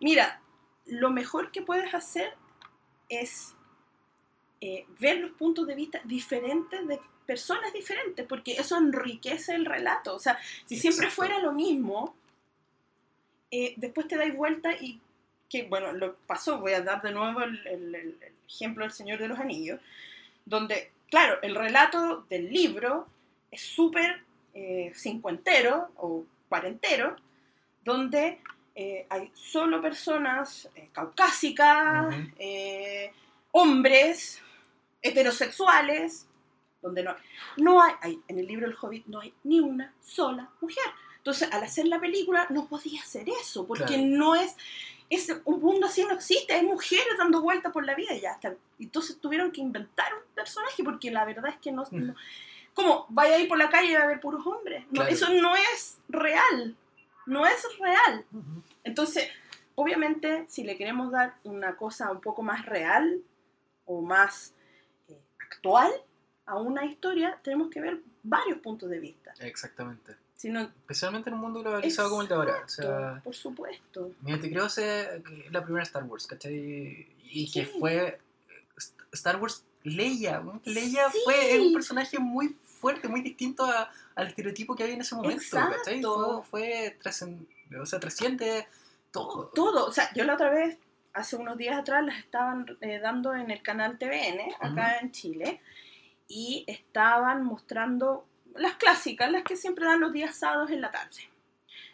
Mira, 0.00 0.40
lo 0.86 1.10
mejor 1.10 1.52
que 1.52 1.62
puedes 1.62 1.94
hacer 1.94 2.34
es 3.08 3.54
eh, 4.60 4.86
ver 4.98 5.18
los 5.18 5.32
puntos 5.32 5.66
de 5.66 5.74
vista 5.74 6.00
diferentes 6.04 6.86
de 6.86 7.00
personas 7.26 7.72
diferentes, 7.72 8.26
porque 8.26 8.52
eso 8.52 8.76
enriquece 8.78 9.54
el 9.54 9.64
relato. 9.66 10.14
O 10.14 10.18
sea, 10.18 10.38
si 10.66 10.76
siempre 10.76 11.10
fuera 11.10 11.38
lo 11.40 11.52
mismo, 11.52 12.14
eh, 13.50 13.74
después 13.76 14.08
te 14.08 14.16
dais 14.16 14.34
vuelta 14.34 14.72
y 14.72 15.00
que, 15.48 15.64
bueno, 15.64 15.92
lo 15.92 16.16
pasó, 16.26 16.58
voy 16.58 16.72
a 16.72 16.80
dar 16.82 17.02
de 17.02 17.12
nuevo 17.12 17.40
el, 17.42 17.66
el- 17.66 17.94
el- 17.94 18.18
el 18.20 18.32
ejemplo 18.48 18.84
del 18.84 18.92
Señor 18.92 19.18
de 19.18 19.28
los 19.28 19.38
Anillos, 19.38 19.80
donde, 20.44 20.90
claro, 21.10 21.38
el 21.42 21.54
relato 21.54 22.24
del 22.28 22.50
libro 22.52 23.06
es 23.50 23.62
súper 23.62 24.22
eh, 24.54 24.92
cincuentero 24.94 25.90
o 25.96 26.24
cuarentero, 26.48 27.14
donde 27.84 28.40
eh, 28.74 29.06
hay 29.10 29.30
solo 29.34 29.80
personas 29.80 30.68
caucásicas, 30.92 32.14
hombres, 33.52 34.40
heterosexuales, 35.02 36.26
donde 36.86 37.02
no, 37.02 37.14
no 37.58 37.82
hay, 37.82 37.92
hay- 38.00 38.20
en 38.28 38.38
el 38.38 38.46
libro 38.46 38.66
El 38.66 38.76
Hobbit 38.80 39.06
no 39.06 39.20
hay 39.20 39.34
ni 39.44 39.60
una 39.60 39.92
sola 40.00 40.48
mujer. 40.60 40.84
Entonces, 41.18 41.48
al 41.52 41.62
hacer 41.64 41.86
la 41.88 41.98
película, 42.00 42.46
no 42.50 42.66
podía 42.66 43.00
hacer 43.02 43.28
eso, 43.28 43.66
porque 43.66 43.84
Claro. 43.84 44.02
no 44.04 44.34
es, 44.36 44.56
es 45.10 45.40
un 45.44 45.60
mundo 45.60 45.86
así 45.88 46.04
no 46.04 46.12
existe, 46.12 46.52
hay 46.54 46.64
mujeres 46.64 47.18
dando 47.18 47.42
vueltas 47.42 47.72
por 47.72 47.84
la 47.84 47.94
vida 47.96 48.14
y 48.14 48.20
ya 48.20 48.32
está. 48.32 48.54
Entonces 48.78 49.18
tuvieron 49.20 49.50
que 49.50 49.60
inventar 49.60 50.14
un 50.14 50.22
personaje, 50.34 50.84
porque 50.84 51.10
la 51.10 51.24
verdad 51.24 51.48
es 51.50 51.56
que 51.58 51.72
no... 51.72 51.82
Mm. 51.90 52.06
no- 52.08 52.14
¿Cómo? 52.74 53.06
Vaya 53.08 53.36
ahí 53.36 53.46
por 53.46 53.56
la 53.56 53.70
calle 53.70 53.90
y 53.92 53.94
va 53.94 54.00
a 54.00 54.04
haber 54.04 54.20
puros 54.20 54.46
hombres. 54.46 54.84
No, 54.90 55.00
Claro. 55.00 55.10
Eso 55.10 55.30
no 55.30 55.56
es 55.56 55.96
real. 56.10 56.76
No 57.24 57.46
es 57.46 57.66
real. 57.80 58.24
Entonces, 58.84 59.28
obviamente, 59.74 60.44
si 60.48 60.62
le 60.62 60.76
queremos 60.76 61.10
dar 61.10 61.36
una 61.44 61.74
cosa 61.76 62.12
un 62.12 62.20
poco 62.20 62.42
más 62.42 62.66
real 62.66 63.20
o 63.86 64.02
más 64.02 64.54
eh, 65.08 65.18
actual 65.40 65.90
a 66.46 66.56
una 66.58 66.84
historia, 66.84 67.38
tenemos 67.42 67.70
que 67.70 67.80
ver 67.80 68.00
varios 68.22 68.58
puntos 68.58 68.88
de 68.90 68.98
vista. 69.00 69.32
Exactamente. 69.40 70.16
Si 70.34 70.50
no, 70.50 70.60
Especialmente 70.60 71.30
en 71.30 71.34
un 71.34 71.40
mundo 71.40 71.60
globalizado 71.60 72.10
como 72.10 72.22
el 72.22 72.28
de 72.28 72.34
ahora. 72.34 72.62
O 72.64 72.68
sea, 72.68 73.20
por 73.24 73.34
supuesto. 73.34 74.12
mira, 74.20 74.38
te 74.40 74.50
creo 74.50 74.66
que 74.74 75.00
es 75.46 75.52
la 75.52 75.62
primera 75.64 75.82
Star 75.82 76.04
Wars, 76.04 76.26
¿cachai? 76.26 77.08
Y 77.24 77.50
que 77.50 77.64
fue 77.66 78.18
Star 79.12 79.36
Wars 79.40 79.64
Leia. 79.82 80.42
Leia 80.64 81.10
Sí. 81.10 81.18
fue 81.24 81.60
un 81.60 81.72
personaje 81.72 82.18
muy 82.18 82.56
fuerte, 82.64 83.08
muy 83.08 83.22
distinto 83.22 83.64
a- 83.64 83.90
al 84.14 84.26
estereotipo 84.28 84.74
que 84.76 84.82
había 84.82 84.94
en 84.96 85.00
ese 85.00 85.14
momento, 85.14 85.42
¿cachai? 85.50 85.98
Exacto. 85.98 86.42
Fue, 86.50 86.98
o 87.80 87.86
sea, 87.86 87.98
trasciende 88.00 88.66
todo. 89.10 89.46
Todo. 89.54 89.86
O 89.86 89.92
sea, 89.92 90.10
yo 90.14 90.24
la 90.24 90.34
otra 90.34 90.50
vez, 90.50 90.76
hace 91.14 91.36
unos 91.36 91.56
días 91.56 91.78
atrás, 91.78 92.04
las 92.04 92.18
estaban 92.18 92.66
eh, 92.82 92.98
dando 92.98 93.34
en 93.34 93.50
el 93.50 93.62
canal 93.62 93.96
TVN, 93.98 94.54
acá 94.60 94.98
en 94.98 95.12
Chile, 95.12 95.60
y 96.28 96.64
estaban 96.66 97.44
mostrando 97.44 98.26
las 98.54 98.74
clásicas, 98.76 99.30
las 99.30 99.42
que 99.44 99.56
siempre 99.56 99.84
dan 99.84 100.00
los 100.00 100.12
días 100.12 100.34
sábados 100.36 100.70
en 100.70 100.80
la 100.80 100.90
tarde. 100.90 101.28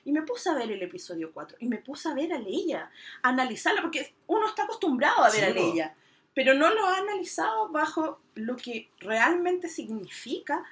Y 0.05 0.13
me 0.13 0.23
puse 0.23 0.49
a 0.51 0.55
ver 0.55 0.71
el 0.71 0.83
episodio 0.83 1.33
4 1.33 1.57
y 1.61 1.67
me 1.67 1.79
puse 1.79 2.09
a 2.09 2.15
ver 2.15 2.33
a 2.33 2.39
Leia, 2.39 2.91
a 3.23 3.29
analizarla, 3.29 3.83
porque 3.83 4.15
uno 4.27 4.47
está 4.49 4.65
acostumbrado 4.65 5.23
a 5.25 5.31
ver 5.31 5.41
Sí, 5.41 5.45
a. 5.45 5.51
Leia, 5.51 5.95
pero 6.35 6.55
no 6.55 6.71
lo 6.71 6.87
ha 6.87 6.97
analizado 6.99 7.69
bajo 7.69 8.21
lo 8.35 8.57
que 8.57 8.89
realmente 8.99 9.69
significa, 9.69 10.65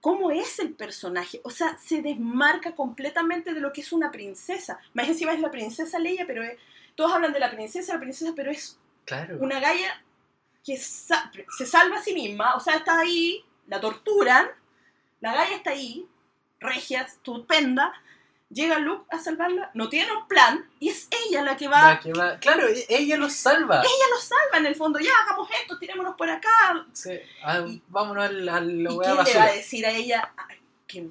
cómo 0.00 0.30
es 0.30 0.58
el 0.60 0.74
personaje. 0.74 1.40
O 1.42 1.50
sea, 1.50 1.76
se 1.78 2.02
desmarca 2.02 2.74
completamente 2.76 3.54
de 3.54 3.60
lo 3.60 3.72
que 3.72 3.80
es 3.80 3.92
una 3.92 4.10
princesa. 4.12 4.78
Más 4.94 5.08
encima 5.08 5.32
es 5.32 5.40
la 5.40 5.50
princesa 5.50 5.98
Leia, 5.98 6.24
pero 6.26 6.42
es- 6.44 6.58
todos 6.94 7.12
hablan 7.12 7.32
de 7.32 7.40
la 7.40 7.50
princesa, 7.50 7.94
la 7.94 8.00
princesa, 8.00 8.32
pero 8.36 8.50
es 8.50 8.78
Claro. 9.04 9.38
una 9.40 9.58
galla 9.58 10.02
que 10.64 10.76
sa- 10.76 11.30
se 11.56 11.66
salva 11.66 11.98
a 11.98 12.02
sí 12.02 12.12
misma, 12.14 12.54
o 12.54 12.60
sea, 12.60 12.74
está 12.76 12.98
ahí, 13.00 13.44
la 13.66 13.80
torturan, 13.80 14.48
la 15.20 15.34
galla 15.34 15.56
está 15.56 15.70
ahí, 15.70 16.06
regia, 16.60 17.02
estupenda, 17.02 17.92
llega 18.50 18.78
Luke 18.78 19.04
a 19.10 19.18
salvarla, 19.18 19.70
no 19.74 19.88
tiene 19.88 20.12
un 20.12 20.26
plan, 20.26 20.68
y 20.80 20.88
es 20.90 21.08
ella 21.26 21.42
la 21.42 21.56
que 21.56 21.68
va, 21.68 21.94
La 21.94 22.00
que 22.00 22.12
va- 22.12 22.38
Claro, 22.38 22.66
e- 22.68 22.86
ella 22.88 23.16
lo 23.16 23.28
salva. 23.30 23.80
ella 23.80 24.06
lo 24.10 24.18
salva 24.20 24.58
en 24.58 24.66
el 24.66 24.74
fondo, 24.74 24.98
ya, 24.98 25.10
hagamos 25.24 25.48
esto, 25.60 25.78
tirémonos 25.78 26.16
por 26.16 26.28
acá, 26.30 26.86
Sí. 26.92 27.18
Ah, 27.44 27.60
Y- 27.66 27.82
vámonos 27.88 28.24
al, 28.24 28.48
al 28.48 28.70
¿y 28.80 28.86
quién 28.86 29.16
le 29.24 29.34
va 29.38 29.44
a 29.44 29.52
decir 29.52 29.86
a 29.86 29.90
ella 29.90 30.32
que 30.86 31.06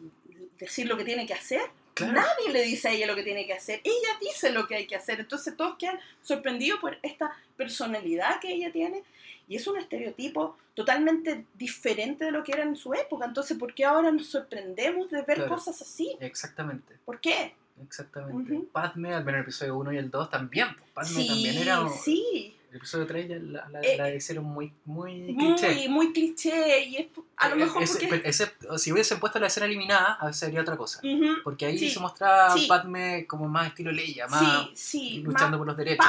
decir 0.59 0.87
lo 0.87 0.97
que 0.97 1.03
tiene 1.05 1.25
que 1.27 1.33
hacer? 1.33 1.61
Claro. 1.97 2.13
Nadie 2.13 2.51
le 2.53 2.61
dice 2.63 2.87
a 2.89 2.91
ella 2.93 3.07
lo 3.07 3.15
que 3.15 3.23
tiene 3.23 3.45
que 3.45 3.53
hacer, 3.53 3.81
ella 3.83 4.09
dice 4.21 4.51
lo 4.51 4.67
que 4.67 4.75
hay 4.75 4.87
que 4.87 4.95
hacer, 4.95 5.19
entonces 5.19 5.57
todos 5.57 5.75
quedan 5.77 5.99
sorprendidos 6.21 6.79
por 6.79 6.97
esta 7.03 7.31
personalidad 7.57 8.39
que 8.39 8.51
ella 8.53 8.71
tiene 8.71 9.03
y 9.49 9.55
es 9.55 9.65
un 9.67 9.77
estereotipo 9.77 10.57
totalmente 10.73 11.45
diferente 11.55 12.25
de 12.25 12.31
lo 12.31 12.43
que 12.43 12.51
era 12.53 12.63
en 12.63 12.75
su 12.75 12.93
época, 12.93 13.25
entonces 13.25 13.57
¿por 13.57 13.73
qué 13.73 13.85
ahora 13.85 14.11
nos 14.11 14.27
sorprendemos 14.27 15.09
de 15.09 15.21
ver 15.23 15.37
Claro. 15.37 15.49
cosas 15.55 15.81
así? 15.81 16.15
Exactamente. 16.19 16.95
¿Por 17.05 17.19
qué? 17.19 17.55
Exactamente. 17.83 18.59
Padme, 18.71 19.13
al 19.13 19.23
menos 19.23 19.39
el 19.39 19.43
episodio 19.43 19.77
1 19.77 19.93
y 19.93 19.97
el 19.97 20.09
2 20.09 20.29
también. 20.29 20.67
pues, 20.75 20.89
Padme 20.93 21.09
sí, 21.21 21.27
también 21.27 21.57
era. 21.59 21.89
sí, 21.89 22.56
episodio 22.77 23.05
3 23.05 23.27
ya 23.29 23.35
la, 23.39 23.69
la, 23.69 23.81
Eh, 23.81 23.97
la 23.97 24.13
hicieron 24.15 24.45
muy, 24.45 24.73
muy 24.85 25.35
cliché. 25.37 25.73
muy, 25.73 25.87
muy 25.89 26.13
cliché 26.13 26.83
y 26.85 26.95
es 26.97 27.07
a 27.35 27.49
lo 27.49 27.55
Eh, 27.55 27.59
mejor 27.59 27.83
porque... 27.85 28.07
pero 28.09 28.23
ese- 28.25 28.53
si 28.77 28.91
hubiesen 28.91 29.19
puesto 29.19 29.39
la 29.39 29.47
escena 29.47 29.65
eliminada, 29.65 30.13
a 30.19 30.27
veces 30.27 30.39
sería 30.39 30.61
otra 30.61 30.77
cosa. 30.77 31.01
Porque 31.43 31.65
ahí 31.65 31.77
Sí, 31.77 31.89
se 31.91 31.99
mostraba 31.99 32.51
sí. 32.57 32.65
Padme 32.67 33.25
como 33.27 33.47
más 33.47 33.67
estilo 33.67 33.91
Leia, 33.91 34.27
más 34.27 34.39
sí, 34.39 34.71
sí, 34.75 35.21
luchando 35.23 35.51
más 35.51 35.57
por 35.59 35.67
los 35.67 35.77
derechos. 35.77 36.05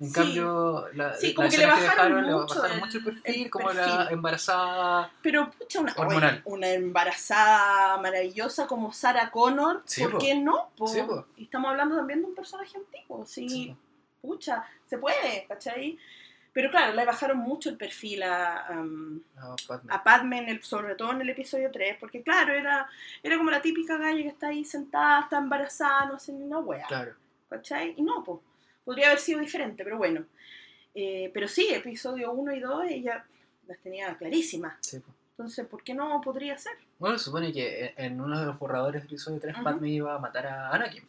En 0.00 0.12
cambio, 0.12 0.86
la, 0.94 1.16
como 1.34 1.48
que 1.50 1.58
le 1.58 1.66
bajaron 1.66 2.24
le 2.24 2.32
mucho 2.32 2.54
bajaron 2.54 2.76
el- 2.76 2.80
mucho 2.84 2.98
el 2.98 3.04
perfil, 3.04 3.42
el 3.42 3.50
como 3.50 3.72
la 3.72 4.08
embarazada. 4.12 5.10
Pero 5.22 5.50
pucha, 5.50 5.80
una, 5.80 5.92
Hormonal. 5.96 6.42
una 6.44 6.68
embarazada 6.70 7.96
maravillosa 8.00 8.68
como 8.68 8.92
Sarah 8.92 9.28
Connor, 9.32 9.82
Sí, 9.86 10.02
¿por 10.02 10.12
po. 10.12 10.18
qué 10.18 10.36
no? 10.36 10.70
po? 10.76 10.86
Sí, 10.86 11.00
po. 11.02 11.26
Y 11.36 11.44
estamos 11.44 11.70
hablando 11.70 11.96
también 11.96 12.20
de 12.20 12.26
un 12.26 12.34
personaje 12.36 12.76
antiguo, 12.78 13.26
sí, 13.26 13.48
Sí, 13.48 13.76
pucha, 14.20 14.64
se 14.86 14.98
puede, 14.98 15.44
¿cachai? 15.48 15.98
Pero 16.52 16.70
claro, 16.70 16.94
le 16.94 17.04
bajaron 17.04 17.38
mucho 17.38 17.68
el 17.70 17.76
perfil 17.76 18.22
a, 18.22 18.66
am, 18.66 19.22
no, 19.36 19.54
Padme. 19.66 19.92
a 19.92 20.02
Padme, 20.02 20.38
en 20.38 20.48
el, 20.48 20.62
sobre 20.62 20.94
todo 20.96 21.12
en 21.12 21.20
el 21.20 21.30
episodio 21.30 21.70
3, 21.70 21.98
porque 22.00 22.22
claro, 22.22 22.52
era, 22.52 22.88
era 23.22 23.36
como 23.36 23.50
la 23.50 23.60
típica 23.62 23.96
galla 23.96 24.22
que 24.22 24.28
está 24.28 24.48
ahí 24.48 24.64
sentada, 24.64 25.20
está 25.20 25.38
embarazada, 25.38 26.06
no 26.06 26.14
hace 26.14 26.32
ni 26.32 26.42
una 26.42 26.58
wea, 26.58 26.86
Claro. 26.88 27.14
¿cachai? 27.48 27.94
Y 27.96 28.02
no, 28.02 28.24
pues, 28.24 28.40
podría 28.84 29.06
haber 29.08 29.20
sido 29.20 29.40
diferente, 29.40 29.84
pero 29.84 29.98
bueno. 29.98 30.24
Eh, 30.94 31.30
pero 31.32 31.46
sí, 31.46 31.68
episodio 31.72 32.32
1 32.32 32.52
y 32.54 32.60
2 32.60 32.84
ella 32.88 33.24
las 33.68 33.78
tenía 33.78 34.16
clarísimas. 34.16 34.78
Sí. 34.80 35.00
Entonces, 35.32 35.64
¿por 35.66 35.84
qué 35.84 35.94
no 35.94 36.20
podría 36.22 36.58
ser? 36.58 36.72
Bueno, 36.98 37.18
se 37.18 37.26
supone 37.26 37.52
que 37.52 37.94
en 37.96 38.06
en 38.14 38.20
uno 38.20 38.40
de 38.40 38.46
los 38.46 38.58
borradores 38.58 39.02
del 39.02 39.08
episodio 39.12 39.38
3 39.38 39.54
Ujú. 39.54 39.64
Padme 39.64 39.88
iba 39.90 40.14
a 40.14 40.18
matar 40.18 40.46
a 40.48 40.70
Anakin. 40.70 41.04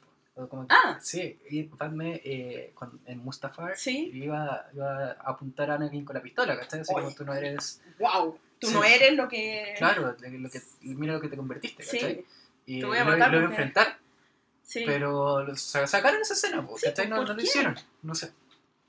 Como 0.47 0.67
que- 0.67 0.73
Ah. 0.75 0.97
Sí, 1.01 1.37
y 1.49 1.63
Padme 1.63 2.21
eh, 2.23 2.71
con- 2.75 3.01
en 3.05 3.17
Mustafar 3.19 3.75
Sí. 3.77 4.11
iba, 4.13 4.67
iba 4.73 5.11
a 5.11 5.31
apuntar 5.31 5.71
a 5.71 5.75
Anakin 5.75 6.05
con 6.05 6.15
la 6.15 6.21
pistola, 6.21 6.57
¿cachai? 6.57 6.81
Así 6.81 6.93
como 6.93 7.07
Oye. 7.07 7.15
tú 7.15 7.25
no 7.25 7.33
eres... 7.33 7.81
¡Wow! 7.99 8.37
Tú 8.59 8.67
Sí. 8.67 8.73
no 8.73 8.83
eres 8.83 9.13
lo 9.15 9.27
que. 9.27 9.73
Claro, 9.77 10.15
lo 10.19 10.49
que, 10.49 10.61
mira 10.81 11.13
lo 11.13 11.21
que 11.21 11.29
te 11.29 11.37
convertiste, 11.37 11.81
Sí, 11.83 11.97
¿cachai? 11.97 12.25
Y 12.65 12.79
Te 12.81 12.85
voy 12.85 12.97
a 12.97 13.03
lo, 13.05 13.11
matar 13.11 13.31
lo 13.31 13.37
iba 13.37 13.47
a 13.47 13.49
enfrentar, 13.49 13.97
sí. 14.61 14.83
pero 14.85 15.43
lo- 15.43 15.55
sa- 15.55 15.87
sacaron 15.87 16.21
esa 16.21 16.33
escena, 16.33 16.65
Sí, 16.77 16.85
¿cachai? 16.87 17.07
No, 17.07 17.15
¿por 17.17 17.27
no 17.29 17.33
lo 17.35 17.41
hicieron, 17.41 17.75
no 18.03 18.13
sé. 18.15 18.31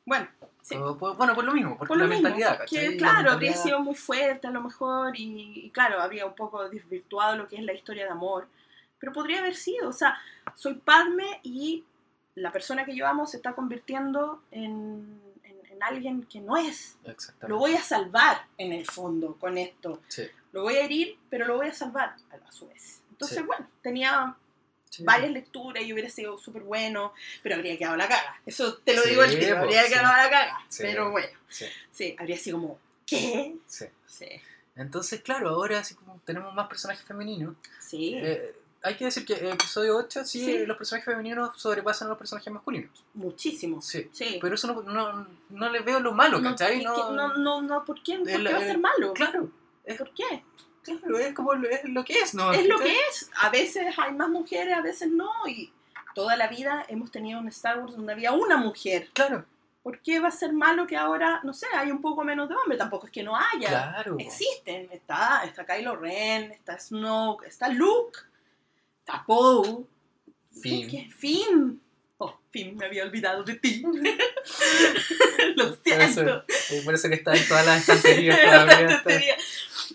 Bueno, 0.04 0.28
sí. 0.62 0.74
O 0.76 0.98
por- 0.98 1.16
bueno, 1.16 1.34
por 1.36 1.44
lo 1.44 1.52
mismo, 1.52 1.78
por, 1.78 1.86
Por 1.86 1.96
la 1.98 2.04
lo 2.04 2.10
mismo, 2.10 2.24
mentalidad, 2.24 2.58
porque, 2.58 2.74
¿cachai? 2.76 2.90
La 2.94 2.98
claro, 2.98 3.16
habría 3.30 3.50
mentalidad- 3.50 3.62
sido 3.62 3.80
muy 3.80 3.94
fuerte 3.94 4.46
a 4.48 4.50
lo 4.50 4.60
mejor 4.62 5.16
y, 5.16 5.66
y 5.66 5.70
claro, 5.70 6.00
había 6.00 6.26
un 6.26 6.34
poco 6.34 6.68
desvirtuado 6.68 7.36
lo 7.36 7.46
que 7.48 7.56
es 7.56 7.62
la 7.62 7.72
historia 7.72 8.04
de 8.06 8.10
amor. 8.10 8.48
Pero 9.00 9.12
podría 9.12 9.40
haber 9.40 9.56
sido, 9.56 9.88
o 9.88 9.92
sea, 9.92 10.16
soy 10.54 10.74
Padme 10.74 11.40
y 11.42 11.84
la 12.36 12.52
persona 12.52 12.84
que 12.84 12.94
yo 12.94 13.06
amo 13.06 13.26
se 13.26 13.38
está 13.38 13.54
convirtiendo 13.54 14.42
en, 14.52 15.20
en- 15.42 15.66
en 15.72 15.82
alguien 15.82 16.22
que 16.24 16.40
no 16.40 16.56
es. 16.56 16.96
Lo 17.48 17.58
voy 17.58 17.74
a 17.74 17.82
salvar 17.82 18.46
en 18.58 18.72
el 18.72 18.86
fondo 18.86 19.36
con 19.36 19.58
esto. 19.58 20.00
Sí, 20.08 20.28
Lo 20.52 20.62
voy 20.62 20.76
a 20.76 20.84
herir, 20.84 21.16
pero 21.30 21.46
lo 21.46 21.56
voy 21.56 21.68
a 21.68 21.72
salvar 21.74 22.14
a 22.46 22.52
su 22.52 22.68
vez. 22.68 23.00
Entonces, 23.10 23.38
Sí. 23.38 23.44
bueno, 23.44 23.68
tenía 23.82 24.36
sí. 24.90 25.02
varias 25.04 25.30
lecturas 25.30 25.82
y 25.84 25.92
hubiera 25.92 26.08
sido 26.10 26.36
súper 26.38 26.62
bueno, 26.62 27.12
pero 27.42 27.54
habría 27.56 27.78
quedado 27.78 27.96
la 27.96 28.08
caga. 28.08 28.40
Eso 28.46 28.78
te 28.78 28.94
lo 28.94 29.02
digo 29.02 29.22
al 29.22 29.30
tiro, 29.30 29.40
pues, 29.40 29.58
habría 29.58 29.84
quedado 29.88 30.08
la 30.16 30.30
caga. 30.30 30.58
Pero 30.78 31.10
bueno, 31.10 31.38
Sí, 31.92 32.16
habría 32.18 32.36
sido 32.36 32.58
como, 32.60 32.78
¿qué? 33.06 33.56
Sí, 33.66 33.86
Entonces, 34.76 35.20
claro, 35.22 35.48
ahora 35.50 35.78
así 35.80 35.94
como 35.94 36.20
tenemos 36.24 36.54
más 36.54 36.68
personajes 36.68 37.04
femeninos. 37.04 37.54
sí, 37.80 38.14
eh, 38.16 38.54
hay 38.82 38.96
que 38.96 39.04
decir 39.06 39.24
que 39.26 39.34
en 39.34 39.46
el 39.46 39.52
episodio 39.52 39.96
8 39.96 40.24
sí, 40.24 40.44
Sí. 40.44 40.66
los 40.66 40.76
personajes 40.76 41.04
femeninos 41.04 41.50
sobrepasan 41.60 42.06
a 42.06 42.10
los 42.10 42.18
personajes 42.18 42.52
masculinos. 42.52 43.04
muchísimo. 43.14 43.80
Sí. 43.82 44.08
Sí. 44.12 44.38
Pero 44.40 44.54
eso 44.54 44.66
no, 44.72 44.82
no, 44.82 45.26
no 45.50 45.68
le 45.70 45.80
veo 45.80 46.00
lo 46.00 46.12
malo, 46.12 46.40
no, 46.40 46.50
¿cachai? 46.50 46.78
es 46.78 46.78
que 46.80 46.84
no, 46.86 47.36
no, 47.36 47.60
no, 47.62 47.84
¿por 47.84 48.02
qué, 48.02 48.16
¿Por 48.18 48.26
qué 48.26 48.34
El- 48.34 48.46
va 48.46 48.58
a 48.58 48.60
ser 48.60 48.78
malo? 48.78 49.12
Claro, 49.14 49.50
¿Por 49.98 50.10
qué? 50.14 50.44
claro, 50.82 51.18
es 51.18 51.34
como 51.34 51.54
lo, 51.54 51.68
es 51.68 51.84
lo 51.84 52.04
que 52.04 52.14
es, 52.20 52.34
¿no? 52.34 52.52
Es 52.52 52.66
lo 52.66 52.78
que 52.78 52.92
es. 53.10 53.30
A 53.42 53.50
veces 53.50 53.94
hay 53.98 54.12
más 54.14 54.28
mujeres, 54.30 54.74
a 54.76 54.80
veces 54.80 55.10
no. 55.10 55.30
Y 55.46 55.72
toda 56.14 56.36
la 56.36 56.48
vida 56.48 56.84
hemos 56.88 57.10
tenido 57.10 57.38
un 57.38 57.48
Star 57.48 57.78
Wars 57.80 57.94
donde 57.96 58.12
había 58.12 58.32
una 58.32 58.56
mujer. 58.56 59.10
Claro, 59.12 59.44
¿Por 59.82 59.98
qué 60.00 60.20
va 60.20 60.28
a 60.28 60.30
ser 60.30 60.52
malo 60.52 60.86
que 60.86 60.94
ahora, 60.94 61.40
no 61.42 61.54
sé, 61.54 61.66
hay 61.74 61.90
un 61.90 62.02
poco 62.02 62.22
menos 62.22 62.50
de 62.50 62.54
hombre? 62.54 62.76
Tampoco 62.76 63.06
es 63.06 63.12
que 63.12 63.22
no 63.22 63.34
haya. 63.34 63.68
claro. 63.68 64.16
Existen. 64.18 64.88
Está, 64.92 65.42
está 65.44 65.64
Kylo 65.64 65.96
Ren, 65.96 66.52
está 66.52 66.78
Snoke, 66.78 67.46
está 67.46 67.68
Luke, 67.68 68.18
está 69.00 69.24
Poe. 69.26 69.84
Finn. 70.60 71.10
Finn. 71.12 71.80
Oh, 72.18 72.38
Finn, 72.50 72.76
me 72.76 72.86
había 72.86 73.04
olvidado 73.04 73.42
de 73.44 73.54
ti. 73.54 73.82
Lo 75.56 75.76
siento. 75.82 76.44
eh, 76.70 76.82
por 76.84 76.94
eso 76.94 77.08
que 77.08 77.14
está 77.14 77.34
en 77.34 77.48
todas 77.48 77.66
las 77.66 77.80
estanterías 77.88 78.38
todavía. 78.42 79.02
teoría. 79.02 79.36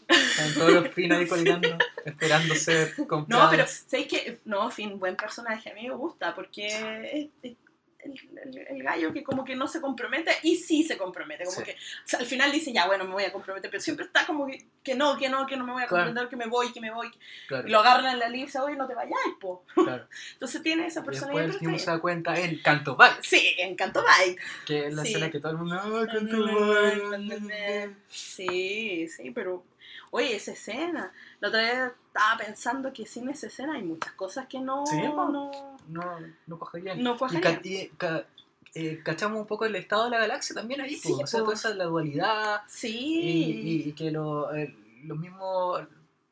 Están 0.07 0.53
todos 0.55 0.71
los 0.71 0.87
Finn 0.93 1.11
ahí 1.13 1.27
colgando, 1.27 1.77
esperando 2.03 2.55
ser 2.55 2.95
comprados. 3.07 3.45
No, 3.45 3.49
pero 3.49 3.65
¿sabéis 3.67 4.07
que 4.07 4.39
No, 4.45 4.69
Finn, 4.71 4.99
buen 4.99 5.15
personaje. 5.15 5.69
A 5.71 5.73
mí 5.73 5.87
me 5.87 5.95
gusta 5.95 6.33
porque 6.35 6.67
es, 6.67 7.27
es- 7.51 7.57
el, 8.05 8.39
el- 8.43 8.57
el 8.69 8.83
gallo 8.83 9.11
que 9.11 9.23
como 9.23 9.43
que 9.43 9.55
no 9.55 9.67
se 9.67 9.81
compromete 9.81 10.31
y 10.43 10.55
sí 10.57 10.83
se 10.83 10.97
compromete. 10.97 11.43
Como 11.45 11.57
Sí. 11.57 11.63
que 11.63 11.71
o 11.73 11.75
sea, 12.07 12.19
al 12.19 12.25
final 12.25 12.51
dice, 12.51 12.71
ya, 12.71 12.85
bueno, 12.87 13.03
me 13.05 13.11
voy 13.11 13.23
a 13.23 13.31
comprometer, 13.31 13.69
pero 13.71 13.81
siempre 13.81 14.05
está 14.05 14.25
como 14.25 14.45
que, 14.47 14.65
que 14.83 14.95
no, 14.95 15.17
que 15.17 15.27
no, 15.29 15.45
que 15.47 15.57
no 15.57 15.65
me 15.65 15.73
voy 15.73 15.83
a 15.83 15.87
Claro. 15.87 16.05
comprometer, 16.05 16.29
que 16.29 16.35
me 16.35 16.47
voy, 16.47 16.71
que 16.71 16.81
me 16.81 16.91
voy. 16.91 17.11
Claro, 17.47 17.67
Y 17.67 17.71
lo 17.71 17.79
agarran 17.79 18.13
en 18.13 18.19
la 18.19 18.29
dice, 18.29 18.59
oye, 18.59 18.75
no 18.75 18.87
te 18.87 18.93
vayas, 18.93 19.17
po. 19.41 19.63
claro. 19.73 20.07
Entonces 20.33 20.61
tiene 20.61 20.85
esa 20.87 21.03
personalidad. 21.03 21.47
después 21.47 21.73
el 21.73 21.79
se 21.79 21.85
da 21.91 21.99
cuenta 21.99 22.39
en 22.39 22.59
Canto 22.61 22.95
Bike. 22.95 23.23
Sí, 23.23 23.55
encantó 23.57 24.03
Bite. 24.03 24.41
que 24.65 24.87
es 24.87 24.93
la 24.93 25.03
Sí. 25.03 25.09
escena 25.09 25.31
que 25.31 25.39
todo 25.39 25.51
el 25.53 25.57
mundo. 25.57 25.75
¡Ah, 25.75 26.05
Canto 26.11 26.45
Bike! 26.45 27.95
Sí, 28.09 29.07
sí, 29.07 29.31
pero 29.31 29.63
oye, 30.11 30.35
esa 30.35 30.51
escena. 30.51 31.11
La 31.39 31.49
otra 31.49 31.61
vez 31.61 31.91
estaba 32.07 32.37
pensando 32.37 32.93
que 32.93 33.05
sin 33.05 33.29
esa 33.29 33.47
escena 33.47 33.73
hay 33.75 33.83
muchas 33.83 34.13
cosas 34.13 34.47
que 34.47 34.59
no, 34.59 34.85
Sí, 34.85 34.97
po. 35.09 35.25
no, 35.25 35.74
No, 35.87 36.03
no 36.47 36.59
cogerían. 36.59 37.01
no 37.03 37.17
cuajarían. 37.17 37.61
y 37.63 37.87
ca- 37.97 38.25
eh, 38.73 38.99
cachamos 39.03 39.39
un 39.39 39.47
poco 39.47 39.65
el 39.65 39.75
estado 39.75 40.05
de 40.05 40.09
la 40.11 40.19
galaxia 40.19 40.53
también 40.55 40.81
ahí, 40.81 40.95
Sí, 40.95 41.13
o 41.13 41.25
sea, 41.25 41.39
toda 41.39 41.53
esa 41.53 41.73
la 41.73 41.85
dualidad 41.85 42.61
Sí, 42.67 43.21
y, 43.21 43.89
y 43.89 43.91
que 43.93 44.11
lo, 44.11 44.51
el- 44.53 44.75
los 45.05 45.17
mismos 45.17 45.81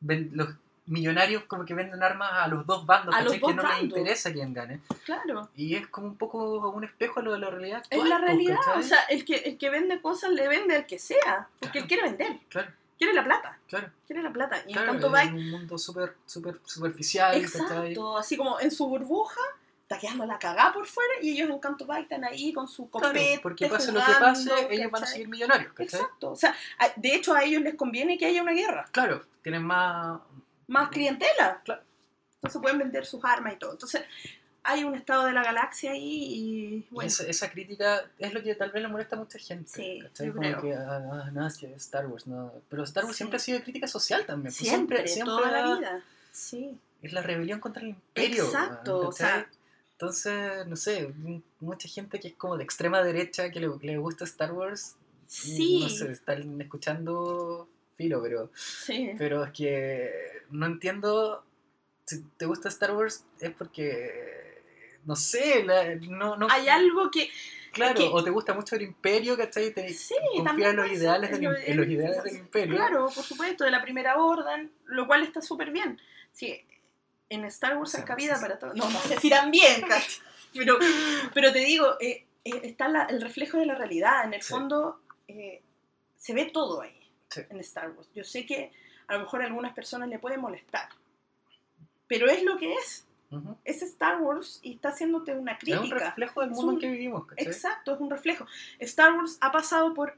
los 0.00 0.48
millonarios 0.86 1.44
como 1.44 1.64
que 1.64 1.72
venden 1.72 2.02
armas 2.02 2.30
a 2.34 2.46
los 2.48 2.66
dos 2.66 2.84
bandos, 2.84 3.14
A 3.14 3.22
los 3.22 3.32
que 3.32 3.40
no 3.40 3.46
les 3.48 3.56
bandos. 3.56 3.80
interesa 3.82 4.30
quién 4.32 4.52
gane. 4.52 4.80
claro. 5.06 5.48
Y 5.56 5.76
es 5.76 5.86
como 5.86 6.08
un 6.08 6.16
poco 6.16 6.68
un 6.68 6.84
espejo 6.84 7.20
de 7.20 7.24
lo 7.26 7.32
de 7.32 7.38
la 7.38 7.48
realidad 7.48 7.82
Es 7.88 8.04
la 8.04 8.18
realidad, 8.18 8.56
¿cachai? 8.62 8.80
o 8.80 8.82
sea, 8.82 8.98
el 9.08 9.24
que, 9.24 9.36
el 9.36 9.56
que 9.56 9.70
vende 9.70 10.02
cosas 10.02 10.30
le 10.32 10.46
vende 10.46 10.76
al 10.76 10.84
que 10.86 10.98
sea, 10.98 11.48
porque 11.58 11.78
él 11.78 11.86
quiere 11.86 12.02
vender, 12.02 12.38
claro, 12.50 12.70
quiere 12.98 13.12
la 13.12 13.24
plata, 13.24 13.58
claro. 13.68 13.90
quiere 14.06 14.22
la 14.22 14.32
plata. 14.32 14.62
Y 14.66 14.72
claro, 14.72 14.92
en 14.92 14.92
Canto 14.92 15.06
es 15.06 15.12
Bike, 15.12 15.34
un 15.34 15.50
mundo 15.50 15.78
súper 15.78 16.16
súper 16.26 16.60
superficial, 16.64 17.32
¿cachai? 17.42 17.42
exacto, 17.92 18.16
así 18.18 18.36
como 18.36 18.60
en 18.60 18.70
su 18.70 18.86
burbuja, 18.86 19.40
está 19.82 19.98
quedando 19.98 20.24
la 20.26 20.38
cagada 20.38 20.72
por 20.72 20.86
fuera 20.86 21.12
y 21.20 21.30
ellos 21.32 21.50
en 21.50 21.58
Canto 21.58 21.86
Bike 21.86 22.04
están 22.04 22.24
ahí 22.24 22.52
con 22.52 22.66
su 22.68 22.88
Claro, 22.90 23.08
copete, 23.08 23.40
porque 23.42 23.68
pase 23.68 23.92
lo 23.92 24.00
que 24.00 24.06
jugando, 24.06 24.50
pase, 24.50 24.68
ellos 24.70 24.90
van 24.90 25.02
a 25.02 25.04
¿cachai? 25.04 25.12
seguir 25.12 25.28
millonarios, 25.28 25.72
¿cachai? 25.72 26.00
Exacto, 26.00 26.30
o 26.30 26.36
sea, 26.36 26.54
de 26.96 27.14
hecho 27.14 27.34
a 27.34 27.42
ellos 27.42 27.62
les 27.62 27.74
conviene 27.74 28.16
que 28.16 28.26
haya 28.26 28.42
una 28.42 28.52
guerra, 28.52 28.86
Claro, 28.92 29.24
tienen 29.42 29.62
más... 29.64 30.20
más 30.66 30.88
clientela. 30.88 31.60
Claro. 31.64 31.82
Entonces 32.36 32.60
pueden 32.60 32.78
vender 32.78 33.06
sus 33.06 33.24
armas 33.24 33.54
y 33.54 33.56
todo. 33.56 33.72
Entonces 33.72 34.02
hay 34.64 34.82
un 34.84 34.94
estado 34.94 35.26
de 35.26 35.32
la 35.32 35.42
galaxia 35.44 35.92
ahí 35.92 36.02
y 36.02 36.64
Y 36.76 36.86
bueno, 36.90 37.06
esa, 37.06 37.24
esa 37.26 37.50
crítica 37.50 38.10
es 38.18 38.32
lo 38.34 38.42
que 38.42 38.54
tal 38.54 38.70
vez 38.72 38.82
le 38.82 38.88
molesta 38.88 39.14
a 39.16 39.18
mucha 39.18 39.38
gente. 39.38 39.70
Sí, 39.70 40.00
¿cachai? 40.02 40.26
yo 40.28 40.32
Como 40.34 40.48
creo. 40.48 40.60
que, 40.62 40.74
ah, 40.74 41.30
no, 41.32 41.46
es 41.46 41.56
que 41.58 41.72
Star 41.74 42.06
Wars, 42.06 42.26
no. 42.26 42.52
Pero 42.68 42.82
Star 42.84 43.04
Wars 43.04 43.14
Sí. 43.16 43.18
siempre 43.18 43.36
ha 43.36 43.40
sido 43.40 43.58
de 43.58 43.64
crítica 43.64 43.86
social 43.86 44.24
también. 44.26 44.52
pues 44.52 44.68
siempre, 44.68 45.04
toda 45.24 45.50
la 45.50 45.58
era- 45.60 45.76
vida. 45.78 46.04
Sí. 46.32 46.78
Es 47.02 47.12
la 47.12 47.20
rebelión 47.22 47.60
contra 47.60 47.82
el 47.82 47.90
imperio. 47.90 48.44
Exacto, 48.46 48.94
weón, 48.96 49.06
o 49.08 49.12
sea-. 49.12 49.46
Entonces, 49.92 50.66
no 50.66 50.74
sé, 50.76 51.12
mucha 51.60 51.88
gente 51.88 52.18
que 52.18 52.28
es 52.28 52.34
como 52.34 52.56
de 52.56 52.64
extrema 52.64 53.02
derecha, 53.02 53.50
que 53.50 53.60
le, 53.60 53.68
le 53.80 53.98
gusta 53.98 54.24
Star 54.24 54.52
Wars, 54.52 54.96
Sí. 55.26 55.80
no 55.82 55.88
sé, 55.88 56.10
están 56.12 56.60
escuchando 56.60 57.68
filo, 57.96 58.20
pero, 58.22 58.50
sí. 58.56 59.12
pero 59.16 59.44
es 59.44 59.52
que 59.52 60.10
no 60.50 60.66
entiendo 60.66 61.44
si 62.06 62.22
te 62.36 62.44
gusta 62.46 62.68
Star 62.68 62.94
Wars 62.96 63.24
es 63.40 63.50
porque, 63.52 64.43
no 65.04 65.16
sé, 65.16 65.64
la- 65.64 65.94
no, 65.96 66.36
no, 66.36 66.46
Hay 66.50 66.68
algo 66.68 67.10
que 67.10 67.30
Claro, 67.72 67.94
que- 67.94 68.08
o 68.12 68.22
te 68.22 68.30
gusta 68.30 68.54
mucho 68.54 68.76
el 68.76 68.82
imperio, 68.82 69.36
¿cachai? 69.36 69.72
Te, 69.72 69.92
Sí, 69.92 70.14
confía 70.26 70.44
también 70.44 70.70
en 70.70 70.76
los 70.76 70.90
ideales, 70.92 71.30
del, 71.30 71.44
en 71.44 71.76
los 71.76 71.86
ideales 71.88 72.22
del 72.22 72.36
imperio. 72.36 72.76
Claro, 72.76 73.08
por 73.14 73.24
supuesto, 73.24 73.64
de 73.64 73.70
la 73.72 73.82
primera 73.82 74.16
orden, 74.16 74.72
lo 74.86 75.06
cual 75.08 75.22
está 75.24 75.40
súper 75.42 75.70
bien. 75.72 76.00
Sí, 76.32 76.64
en 77.28 77.44
Star 77.46 77.76
Wars 77.76 77.88
O 77.88 77.92
sea, 77.92 78.00
hay 78.00 78.06
cabida 78.06 78.36
sí, 78.36 78.42
para 78.42 78.58
todo. 78.58 78.74
No, 78.74 78.88
no 78.88 79.00
sé 79.00 79.18
si 79.18 79.28
bien, 79.50 79.80
¿cachai? 79.88 80.02
pero, 80.52 80.78
pero 81.34 81.52
te 81.52 81.58
digo, 81.60 81.96
eh, 82.00 82.24
eh, 82.44 82.60
está 82.62 82.86
la- 82.88 83.04
el 83.06 83.20
reflejo 83.20 83.58
de 83.58 83.66
la 83.66 83.74
realidad. 83.74 84.24
En 84.24 84.34
el 84.34 84.42
Sí. 84.42 84.52
fondo, 84.52 85.00
eh, 85.26 85.60
se 86.16 86.32
ve 86.32 86.44
todo 86.46 86.82
ahí, 86.82 87.00
Sí. 87.28 87.40
en 87.50 87.58
Star 87.60 87.90
Wars. 87.90 88.08
Yo 88.14 88.22
sé 88.22 88.46
que 88.46 88.70
a 89.08 89.14
lo 89.14 89.20
mejor 89.20 89.42
a 89.42 89.46
algunas 89.46 89.74
personas 89.74 90.08
le 90.08 90.18
puede 90.20 90.38
molestar, 90.38 90.88
pero 92.06 92.28
es 92.28 92.42
lo 92.44 92.56
que 92.56 92.72
es. 92.74 93.04
Ujú. 93.30 93.56
Es 93.64 93.82
Star 93.82 94.20
Wars 94.20 94.60
y 94.62 94.74
está 94.74 94.90
haciéndote 94.90 95.34
una 95.34 95.52
Es 95.52 95.62
un 95.62 95.78
crítica. 95.78 95.98
reflejo 96.10 96.40
del 96.42 96.50
mundo 96.50 96.68
un- 96.68 96.74
en 96.74 96.80
que 96.80 96.88
vivimos, 96.90 97.26
¿cachai? 97.26 97.46
Exacto, 97.46 97.94
es 97.94 98.00
un 98.00 98.10
reflejo. 98.10 98.46
Star 98.78 99.12
Wars 99.16 99.38
ha 99.40 99.50
pasado 99.52 99.92
por 99.94 100.16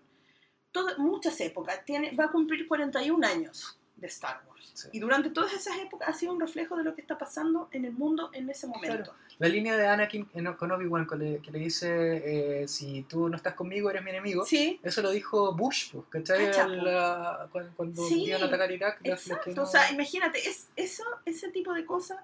muchas 0.98 1.40
épocas, 1.40 1.82
tiene, 1.86 2.14
va 2.14 2.24
a 2.26 2.30
cumplir 2.30 2.68
41 2.68 3.24
años 3.24 3.78
de 3.96 4.08
Star 4.08 4.42
Wars. 4.46 4.72
Sí. 4.74 4.88
Y 4.92 4.98
durante 5.00 5.30
todas 5.30 5.54
esas 5.54 5.78
épocas 5.78 6.06
ha 6.10 6.12
sido 6.12 6.34
un 6.34 6.40
reflejo 6.40 6.76
de 6.76 6.84
lo 6.84 6.94
que 6.94 7.00
está 7.00 7.16
pasando 7.16 7.70
en 7.72 7.86
el 7.86 7.92
mundo 7.92 8.28
en 8.34 8.50
ese 8.50 8.66
momento. 8.66 9.14
La 9.38 9.48
línea 9.48 9.74
de 9.74 9.86
Anakin 9.86 10.28
en- 10.34 10.52
con 10.52 10.70
Obi-Wan, 10.70 11.06
que 11.06 11.16
le, 11.16 11.38
que 11.40 11.50
le 11.50 11.58
dice, 11.60 12.60
eh, 12.62 12.68
si 12.68 13.04
tú 13.04 13.30
no 13.30 13.36
estás 13.36 13.54
conmigo, 13.54 13.88
eres 13.88 14.02
mi 14.04 14.10
enemigo. 14.10 14.44
Sí, 14.44 14.78
Eso 14.82 15.00
lo 15.00 15.10
dijo 15.12 15.54
Bush, 15.54 15.92
pues, 15.92 16.04
¿cachai? 16.10 16.50
Ah, 16.58 17.46
cuando 17.50 17.72
cuando 17.74 18.02
Sí, 18.06 18.24
iban 18.24 18.42
a 18.42 18.46
atacar 18.46 18.70
Irak. 18.70 19.00
exacto. 19.02 19.50
no- 19.54 19.62
O 19.62 19.66
sea, 19.66 19.90
imagínate, 19.90 20.46
es, 20.46 20.68
eso, 20.76 21.04
ese 21.24 21.50
tipo 21.50 21.72
de 21.72 21.86
cosas 21.86 22.18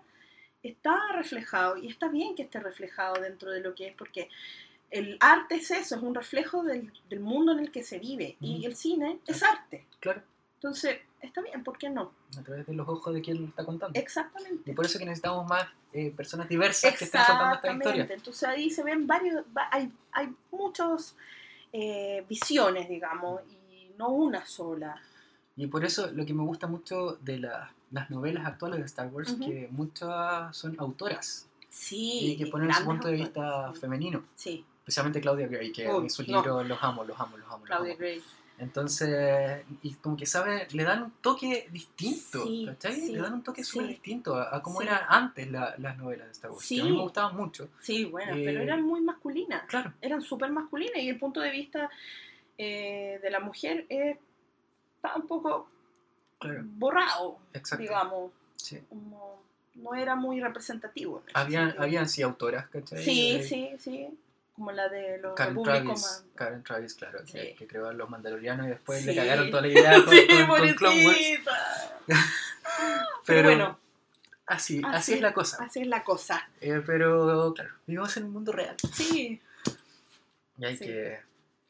está 0.62 0.96
reflejado 1.14 1.76
y 1.76 1.88
está 1.88 2.08
bien 2.08 2.34
que 2.34 2.42
esté 2.42 2.60
reflejado 2.60 3.20
dentro 3.20 3.50
de 3.50 3.60
lo 3.60 3.74
que 3.74 3.88
es, 3.88 3.94
porque 3.96 4.28
el 4.90 5.16
arte 5.20 5.54
es 5.56 5.70
eso, 5.70 5.96
es 5.96 6.02
un 6.02 6.14
reflejo 6.14 6.62
del, 6.62 6.92
del 7.08 7.20
mundo 7.20 7.52
en 7.52 7.60
el 7.60 7.70
que 7.70 7.82
se 7.82 7.98
vive 7.98 8.36
y 8.40 8.64
el 8.66 8.76
cine 8.76 9.18
es 9.26 9.42
arte. 9.42 9.86
Claro, 10.00 10.22
Entonces, 10.56 10.98
está 11.20 11.40
bien, 11.40 11.64
¿por 11.64 11.78
qué 11.78 11.88
no? 11.90 12.12
a 12.38 12.42
través 12.42 12.66
de 12.66 12.72
los 12.74 12.88
ojos 12.88 13.12
de 13.12 13.20
quien 13.20 13.40
lo 13.42 13.48
está 13.48 13.64
contando. 13.64 13.98
Exactamente. 13.98 14.70
Y 14.70 14.74
por 14.74 14.84
eso 14.86 14.98
que 14.98 15.04
necesitamos 15.04 15.46
más 15.48 15.66
eh, 15.92 16.10
personas 16.10 16.48
diversas 16.48 16.96
que 16.96 17.04
estén 17.04 17.20
contando 17.26 17.54
esta 17.56 17.72
historia. 17.72 18.02
Exactamente. 18.04 18.14
Entonces 18.14 18.48
ahí 18.48 18.70
se 18.70 18.82
ven 18.82 19.06
varios, 19.06 19.44
va- 19.56 19.68
hay, 19.70 19.90
hay 20.12 20.34
muchas 20.50 21.14
eh, 21.72 22.24
visiones, 22.28 22.88
digamos, 22.88 23.40
y 23.50 23.90
no 23.98 24.08
una 24.10 24.44
sola. 24.46 25.00
Y 25.56 25.66
por 25.66 25.84
eso 25.84 26.10
lo 26.12 26.24
que 26.24 26.32
me 26.34 26.42
gusta 26.42 26.66
mucho 26.66 27.16
de 27.20 27.38
la- 27.40 27.74
las 27.92 28.10
novelas 28.10 28.46
actuales 28.46 28.80
de 28.80 28.86
Star 28.86 29.08
Wars, 29.08 29.30
Ujú. 29.32 29.44
que 29.46 29.68
muchas 29.70 30.56
son 30.56 30.74
autoras 30.78 31.48
Sí. 31.68 32.32
y 32.32 32.36
que 32.36 32.46
ponen 32.46 32.72
su 32.72 32.84
punto 32.84 33.08
de 33.08 33.14
vista 33.14 33.72
sí. 33.74 33.80
femenino. 33.80 34.24
Sí, 34.34 34.64
Especialmente 34.80 35.20
Claudia 35.20 35.46
Gray, 35.46 35.70
que 35.72 35.86
Uy, 35.88 36.04
en 36.04 36.10
sus 36.10 36.26
no. 36.26 36.38
libros 36.38 36.66
los 36.66 36.82
amo, 36.82 37.04
los 37.04 37.18
amo, 37.20 37.36
los 37.36 37.46
amo. 37.46 37.58
Los 37.58 37.66
Claudia 37.66 37.92
amo. 37.92 37.98
Gray. 38.00 38.22
Entonces, 38.58 39.64
y 39.82 39.94
como 39.94 40.16
que 40.16 40.26
sabe, 40.26 40.66
le 40.72 40.84
dan 40.84 41.04
un 41.04 41.10
toque 41.22 41.68
distinto, 41.72 42.44
Sí, 42.44 42.64
¿cachai? 42.66 42.94
sí, 42.94 43.12
le 43.12 43.20
dan 43.20 43.34
un 43.34 43.42
toque 43.42 43.64
sí. 43.64 43.70
súper 43.72 43.88
distinto 43.88 44.34
a, 44.36 44.54
a 44.56 44.62
cómo 44.62 44.80
Sí. 44.80 44.86
eran 44.86 45.00
antes 45.08 45.50
la- 45.50 45.74
las 45.78 45.96
novelas 45.98 46.26
de 46.26 46.32
Star 46.32 46.50
Wars. 46.50 46.66
Que 46.68 46.80
a 46.80 46.84
mí 46.84 46.90
Sí. 46.90 46.96
me 46.96 47.02
gustaban 47.02 47.36
mucho. 47.36 47.68
Sí, 47.80 48.04
bueno, 48.06 48.34
Eh, 48.34 48.42
pero 48.44 48.60
eran 48.60 48.82
muy 48.82 49.00
masculinas. 49.00 49.64
Claro, 49.66 49.92
Eran 50.00 50.20
súper 50.22 50.50
masculinas 50.50 50.96
y 50.98 51.08
el 51.08 51.18
punto 51.18 51.40
de 51.40 51.50
vista 51.50 51.88
eh, 52.58 53.18
de 53.22 53.30
la 53.30 53.40
mujer 53.40 53.86
eh, 53.88 54.18
está 54.96 55.16
un 55.16 55.26
poco 55.26 55.68
claro, 56.42 56.62
borrado, 56.64 57.38
exacto. 57.52 57.82
digamos. 57.82 58.32
Sí. 58.56 58.80
Como, 58.88 59.42
no 59.74 59.94
era 59.94 60.14
muy 60.14 60.40
representativo. 60.40 61.18
en 61.20 61.28
ese 61.30 61.38
Habían, 61.38 61.74
habían 61.78 62.08
sí 62.08 62.22
autoras, 62.22 62.66
¿cachai? 62.68 63.02
Sí, 63.02 63.36
Eh, 63.36 63.42
sí, 63.42 63.70
sí. 63.78 64.18
Como 64.54 64.70
la 64.70 64.88
de 64.90 65.16
los 65.18 65.34
Karen 65.34 65.62
Travis. 65.62 66.24
Karen 66.34 66.62
Travis, 66.62 66.94
claro, 66.94 67.20
que, 67.24 67.26
Sí. 67.50 67.54
que 67.58 67.66
creó 67.66 67.88
a 67.88 67.92
los 67.94 68.10
mandalorianos 68.10 68.66
y 68.66 68.68
después 68.68 69.00
Sí. 69.00 69.06
le 69.06 69.16
cagaron 69.16 69.50
toda 69.50 69.62
la 69.62 69.68
idea 69.68 69.92
con, 70.04 70.14
Sí, 70.14 70.26
con- 70.28 70.46
con 70.46 70.74
Clone 70.74 71.06
Wars. 71.06 71.18
Pero, 72.06 72.20
Pero 73.26 73.42
bueno, 73.48 73.78
así, 74.46 74.80
así, 74.84 74.94
así- 74.96 75.12
es 75.14 75.20
la 75.20 75.32
cosa. 75.32 75.64
así 75.64 75.80
es 75.80 75.86
la 75.86 76.02
cosa. 76.04 76.48
Eh, 76.60 76.82
pero 76.84 77.52
claro, 77.54 77.70
vivimos 77.86 78.16
en 78.16 78.24
un 78.24 78.32
mundo 78.32 78.52
real 78.52 78.76
Sí, 78.92 79.40
y 80.58 80.64
hay, 80.64 80.76
que, 80.78 81.18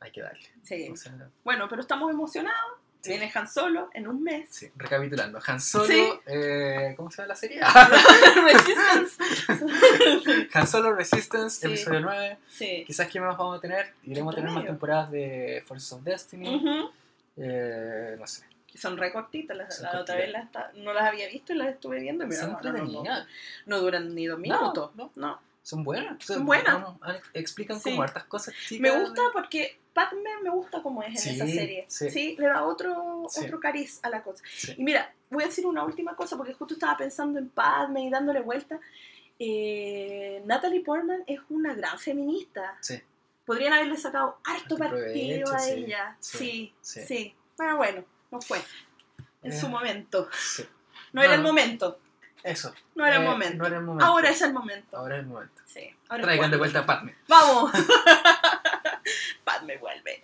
hay 0.00 0.10
que 0.10 0.22
darle. 0.22 0.48
sí. 0.62 0.88
O 0.90 0.96
sea, 0.96 1.28
Bueno, 1.44 1.68
pero 1.68 1.82
estamos 1.82 2.10
emocionados. 2.10 2.78
Sí. 3.02 3.10
Viene 3.10 3.30
Han 3.34 3.48
Solo 3.48 3.90
en 3.94 4.06
un 4.06 4.22
mes. 4.22 4.48
sí, 4.48 4.70
recapitulando, 4.76 5.40
Han 5.44 5.60
Solo, 5.60 5.86
Sí. 5.86 6.08
eh, 6.26 6.94
¿cómo 6.96 7.10
se 7.10 7.16
llama 7.18 7.28
la 7.28 7.36
serie? 7.36 7.60
Resistance. 8.44 10.48
Han 10.54 10.66
Solo 10.68 10.92
Resistance, 10.94 11.66
episodio 11.66 12.00
9. 12.00 12.38
Sí. 12.48 12.84
Quizás 12.86 13.08
que 13.08 13.20
más 13.20 13.36
vamos 13.36 13.58
a 13.58 13.60
tener, 13.60 13.92
iremos 14.04 14.32
a 14.32 14.36
tener 14.36 14.50
más 14.52 14.64
temporadas 14.64 15.10
de 15.10 15.62
Forces 15.66 15.92
of 15.92 16.02
Destiny. 16.02 16.62
Eh, 17.36 18.16
no 18.18 18.26
sé. 18.26 18.44
Que 18.70 18.78
Son 18.78 18.96
re 18.96 19.12
cortitas. 19.12 19.56
Las, 19.56 19.80
la 19.80 20.00
otra 20.00 20.16
vez 20.16 20.30
las 20.30 20.46
no 20.76 20.92
las 20.92 21.04
había 21.04 21.28
visto 21.28 21.52
y 21.52 21.56
las 21.56 21.68
estuve 21.68 22.00
viendo. 22.00 22.24
no, 22.24 23.02
no 23.66 23.80
duran 23.80 24.14
ni 24.14 24.26
dos 24.26 24.38
minutos. 24.38 24.90
no. 24.94 25.10
no. 25.16 25.40
Son 25.62 25.84
buenas. 25.84 26.24
Son 26.24 26.44
buenas. 26.44 26.80
no, 26.80 26.98
explican 27.34 27.78
Sí. 27.80 27.90
como 27.90 28.02
hartas 28.02 28.24
cosas 28.24 28.54
chicas. 28.68 28.80
Me 28.80 29.00
gusta 29.00 29.22
porque 29.32 29.78
Padme 29.92 30.30
me 30.42 30.50
gusta 30.50 30.82
como 30.82 31.02
es 31.02 31.10
en 31.10 31.16
Sí, 31.18 31.30
esa 31.30 31.46
serie. 31.46 31.84
sí. 31.88 32.10
Sí. 32.10 32.36
le 32.38 32.46
da 32.46 32.64
otro, 32.64 33.22
otro 33.24 33.60
cariz 33.60 34.00
a 34.02 34.08
la 34.10 34.22
cosa. 34.22 34.42
Y 34.76 34.82
mira, 34.82 35.12
voy 35.30 35.44
a 35.44 35.46
decir 35.46 35.66
una 35.66 35.84
última 35.84 36.16
cosa 36.16 36.36
porque 36.36 36.54
justo 36.54 36.74
estaba 36.74 36.96
pensando 36.96 37.38
en 37.38 37.48
Padme 37.50 38.04
y 38.04 38.10
dándole 38.10 38.40
vuelta. 38.40 38.80
Eh, 39.38 40.42
Natalie 40.46 40.80
Portman 40.82 41.24
es 41.26 41.40
una 41.50 41.74
gran 41.74 41.98
feminista. 41.98 42.78
Podrían 43.44 43.72
haberle 43.72 43.96
sacado 43.96 44.38
harto 44.44 44.76
partido 44.76 45.52
a 45.54 45.68
ella. 45.68 46.16
sí, 46.20 46.72
Sí, 46.80 47.34
Pero 47.56 47.76
bueno, 47.76 48.04
no 48.30 48.40
fue. 48.40 48.58
En 49.42 49.52
Eh, 49.52 49.60
su 49.60 49.68
momento. 49.68 50.28
sí. 50.32 50.64
No, 51.12 51.22
era 51.22 51.34
el 51.34 51.42
No. 51.42 51.48
momento. 51.48 51.98
Eso. 52.44 52.74
No 52.94 53.06
era 53.06 53.16
el 53.16 53.22
Eh, 53.22 53.26
momento. 53.26 53.56
No 53.58 53.66
era 53.66 53.76
el 53.76 53.82
momento. 53.84 54.04
Ahora 54.04 54.30
es 54.30 54.42
el 54.42 54.52
momento. 54.52 54.96
Ahora 54.96 55.16
es 55.16 55.20
el 55.22 55.26
momento. 55.26 55.62
Sí. 55.66 55.94
Ahora 56.08 56.22
Traigan 56.24 56.50
de 56.50 56.56
vuelta 56.56 56.80
a 56.80 56.86
Padme. 56.86 57.14
¡Vamos! 57.28 57.70
Pat 59.44 59.62
me 59.62 59.76
vuelve. 59.78 60.20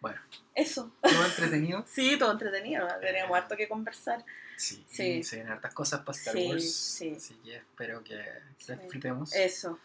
Bueno. 0.00 0.20
Eso. 0.54 0.90
Todo 1.00 1.24
entretenido. 1.24 1.84
Sí, 1.88 2.16
todo 2.18 2.32
entretenido. 2.32 2.86
Teníamos 3.00 3.36
harto 3.36 3.56
que 3.56 3.68
conversar. 3.68 4.24
Sí. 4.56 4.84
Sí. 4.88 5.22
Se 5.22 5.36
vienen 5.36 5.52
hartas 5.52 5.72
cosas 5.74 6.00
para 6.00 6.18
Star 6.18 6.34
Sí, 6.34 6.48
Wars. 6.48 6.74
sí. 6.74 7.14
Así 7.16 7.34
que 7.44 7.56
espero 7.56 8.02
que 8.02 8.20
Sí. 8.58 8.74
disfrutemos. 8.74 9.34
Eso. 9.34 9.78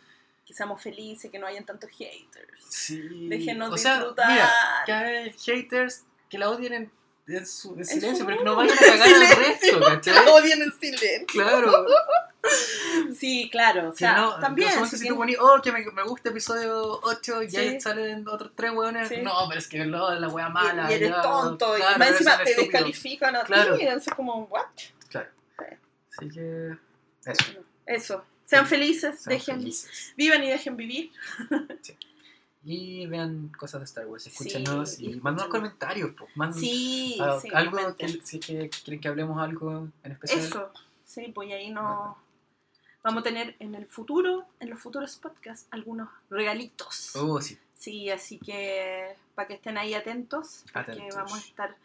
Que 0.45 0.53
seamos 0.53 0.81
felices, 0.81 1.31
que 1.31 1.39
no 1.39 1.47
hayan 1.47 1.65
tantos 1.65 1.89
haters. 1.91 2.63
Sí. 2.67 3.27
Déjenos 3.29 3.71
o 3.71 3.77
sea, 3.77 3.95
disfrutar. 3.95 4.29
Mira, 4.31 4.51
que 4.85 4.91
hay 4.91 5.33
haters 5.33 6.03
que 6.29 6.37
la 6.37 6.49
odien 6.49 6.73
en, 6.73 6.91
en 7.27 7.45
su 7.47 7.73
en 7.75 7.85
silencio, 7.85 8.25
pero 8.25 8.37
que 8.39 8.43
no 8.43 8.55
vayan 8.55 8.77
a 8.77 8.81
cagar 8.81 9.07
al 9.07 9.19
resto, 9.37 9.65
silencio. 10.79 11.25
Claro. 11.27 11.85
Sí, 13.17 13.47
claro. 13.49 13.89
O 13.89 13.91
Si 13.93 13.99
sea, 13.99 14.17
no, 14.17 14.37
también. 14.37 14.67
no 14.67 14.73
somos 14.75 14.89
si 14.89 15.07
tú 15.07 15.15
oh, 15.39 15.61
que 15.61 15.71
me, 15.71 15.85
me 15.93 16.03
gusta 16.03 16.29
episodio 16.29 16.99
8 17.01 17.43
y 17.43 17.49
Sí. 17.49 17.55
ahí 17.55 17.79
salen 17.79 18.27
otros 18.27 18.51
tres 18.53 18.71
hueones. 18.73 19.07
Sí. 19.07 19.21
No, 19.21 19.31
pero 19.47 19.59
es 19.59 19.67
que 19.69 19.85
no, 19.85 20.11
la 20.13 20.27
wea 20.27 20.49
mala. 20.49 20.91
y 20.91 20.95
eres 20.95 21.09
ya, 21.11 21.21
tonto. 21.21 21.73
claro, 21.75 21.95
y 21.95 21.99
más 21.99 22.09
encima 22.09 22.35
te 22.37 22.43
estúpido. 22.51 22.63
descalifican 22.71 23.35
a 23.37 23.43
Claro. 23.45 23.77
ti. 23.77 23.85
Es 23.85 24.05
como, 24.13 24.43
¿what? 24.47 24.65
Claro. 25.07 25.29
Sí. 25.57 25.65
Así 26.17 26.29
que. 26.31 26.77
Eso. 27.25 27.53
Eso. 27.85 28.25
Sean 28.45 28.67
felices, 28.67 29.21
sean 29.21 29.37
dejen, 29.37 29.55
felices. 29.59 30.13
vivan 30.17 30.43
y 30.43 30.49
dejen 30.49 30.75
vivir. 30.75 31.11
Y 32.65 33.05
vean 33.07 33.49
cosas 33.57 33.81
de 33.81 33.85
Star 33.85 34.05
Wars, 34.07 34.23
Sí, 34.23 34.29
escúchenos 34.29 34.99
y, 34.99 35.05
y 35.05 35.15
manden 35.19 35.45
escúchenos. 35.45 35.49
comentarios. 35.49 36.11
Pues, 36.17 36.29
manden 36.37 36.59
Sí, 36.61 37.17
a- 37.21 37.39
sí, 37.39 37.49
algo 37.53 37.95
que, 37.97 38.07
si 38.23 38.37
es 38.37 38.45
que 38.45 38.69
quieren 38.69 39.01
que 39.01 39.07
hablemos 39.09 39.37
algo 39.41 39.89
en 40.03 40.11
especial. 40.13 40.39
Eso, 40.39 40.71
sí, 41.03 41.31
pues 41.33 41.51
ahí 41.51 41.69
no... 41.71 42.17
Vamos 43.03 43.19
a 43.19 43.23
tener 43.23 43.57
en 43.59 43.75
el 43.75 43.85
futuro, 43.85 44.45
en 44.61 44.69
los 44.69 44.79
futuros 44.79 45.17
podcasts, 45.17 45.67
algunos 45.71 46.07
regalitos. 46.29 47.13
Oh, 47.17 47.41
sí. 47.41 47.57
Sí, 47.75 48.09
así 48.09 48.39
que 48.39 49.13
para 49.35 49.49
que 49.49 49.55
estén 49.55 49.77
ahí 49.77 49.93
atentos, 49.93 50.63
porque 50.71 50.91
Atentos. 50.93 51.15
vamos 51.15 51.33
a 51.33 51.37
estar... 51.39 51.75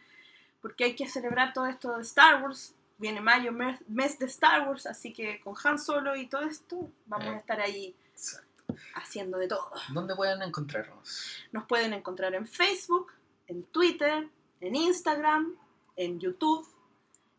Porque 0.62 0.84
hay 0.84 0.94
que 0.94 1.08
celebrar 1.08 1.52
todo 1.52 1.66
esto 1.66 1.96
de 1.96 2.02
Star 2.02 2.40
Wars. 2.42 2.72
Viene 2.98 3.20
mayo, 3.20 3.50
mes, 3.52 3.80
mes 3.88 4.18
de 4.20 4.26
Star 4.26 4.68
Wars, 4.68 4.86
así 4.86 5.12
que 5.12 5.40
con 5.40 5.54
Han 5.64 5.78
Solo 5.80 6.14
y 6.16 6.26
todo 6.28 6.42
esto, 6.42 6.88
vamos 7.06 7.26
Eh. 7.26 7.30
a 7.30 7.36
estar 7.36 7.60
ahí 7.60 7.94
Exacto. 8.12 8.47
Haciendo 8.94 9.38
de 9.38 9.48
todo. 9.48 9.70
¿Dónde 9.92 10.14
pueden 10.14 10.42
encontrarnos? 10.42 11.44
Nos 11.52 11.66
pueden 11.66 11.92
encontrar 11.92 12.34
en 12.34 12.46
Facebook, 12.46 13.12
en 13.46 13.64
Twitter, 13.64 14.28
en 14.60 14.74
Instagram, 14.74 15.56
en 15.96 16.18
YouTube, 16.18 16.66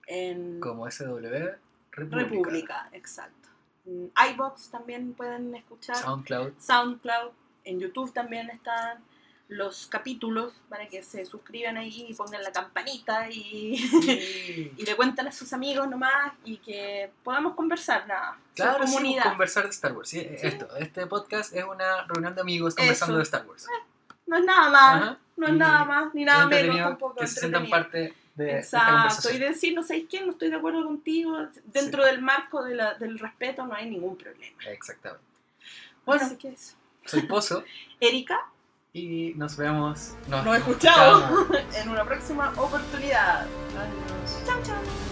en 0.08 0.60
Como 0.60 0.90
SW 0.90 1.18
República. 1.92 2.30
República, 2.30 2.90
exacto. 2.94 3.50
En 3.86 4.12
iBox 4.34 4.70
también 4.70 5.14
pueden 5.14 5.56
escuchar, 5.56 5.96
SoundCloud. 5.96 6.54
SoundCloud, 6.60 7.32
en 7.64 7.80
YouTube 7.80 8.14
también 8.14 8.50
están 8.50 9.04
los 9.50 9.88
capítulos 9.88 10.54
para 10.70 10.88
que 10.88 11.02
se 11.04 11.26
suscriban 11.26 11.76
ahí 11.78 12.06
y 12.08 12.14
pongan 12.14 12.42
la 12.44 12.52
campanita 12.52 13.30
y, 13.30 13.78
Sí. 13.78 14.72
y 14.78 14.86
le 14.86 14.96
cuenten 14.96 15.28
a 15.28 15.32
sus 15.32 15.52
amigos 15.54 15.88
nomás 15.90 16.34
y 16.46 16.58
que 16.58 17.12
podamos 17.24 17.56
conversar, 17.56 18.08
nada, 18.08 18.38
Claro, 18.54 18.86
sí, 18.88 18.94
comunidad. 18.94 19.24
conversar 19.24 19.64
de 19.64 19.70
Star 19.72 19.94
Wars. 19.94 20.10
Sí, 20.10 20.20
Esto, 20.20 20.68
este 20.78 21.06
podcast 21.08 21.54
es 21.56 21.64
una 21.66 22.06
reunión 22.08 22.36
de 22.36 22.42
amigos 22.42 22.76
conversando 22.76 23.14
Eso. 23.14 23.18
de 23.18 23.24
Star 23.24 23.48
Wars. 23.48 23.66
no 24.28 24.38
es 24.38 24.46
nada 24.46 24.70
más, 24.70 25.02
Ajá. 25.04 25.18
no 25.38 25.48
es 25.48 25.54
Y 25.54 25.56
nada 25.58 25.86
más, 25.86 26.14
ni 26.14 26.24
nada 26.26 26.46
menos 26.46 26.78
tampoco. 26.78 27.16
Que 27.16 27.28
se 27.28 27.40
sientan 27.40 27.68
parte 27.70 28.14
de 28.36 28.58
Exacto, 28.60 29.32
y 29.34 29.38
decir, 29.40 29.74
no 29.74 29.82
sé 29.84 30.06
quién, 30.06 30.28
no 30.28 30.32
estoy 30.34 30.50
de 30.52 30.58
acuerdo 30.58 30.86
contigo, 30.86 31.48
dentro 31.66 32.06
del 32.06 32.22
marco 32.22 32.64
de 32.64 32.76
la- 32.76 32.94
del 32.94 33.18
respeto 33.20 33.66
no 33.66 33.74
hay 33.74 33.90
ningún 33.90 34.16
problema. 34.16 34.56
Exactamente. 34.68 35.26
Bueno, 36.06 36.26
Así 36.26 36.36
que 36.38 36.50
eso. 36.50 36.76
soy 37.06 37.24
Pozo 37.24 37.64
Erika, 38.00 38.40
y 38.94 39.34
nos 39.36 39.56
vemos. 39.56 40.16
Nos, 40.28 40.44
nos 40.44 40.58
escuchamos, 40.58 41.48
en 41.76 41.90
una 41.90 42.04
próxima 42.06 42.52
oportunidad. 42.58 43.46
Adiós. 43.78 44.44
Chao, 44.46 44.60
chao. 44.64 45.10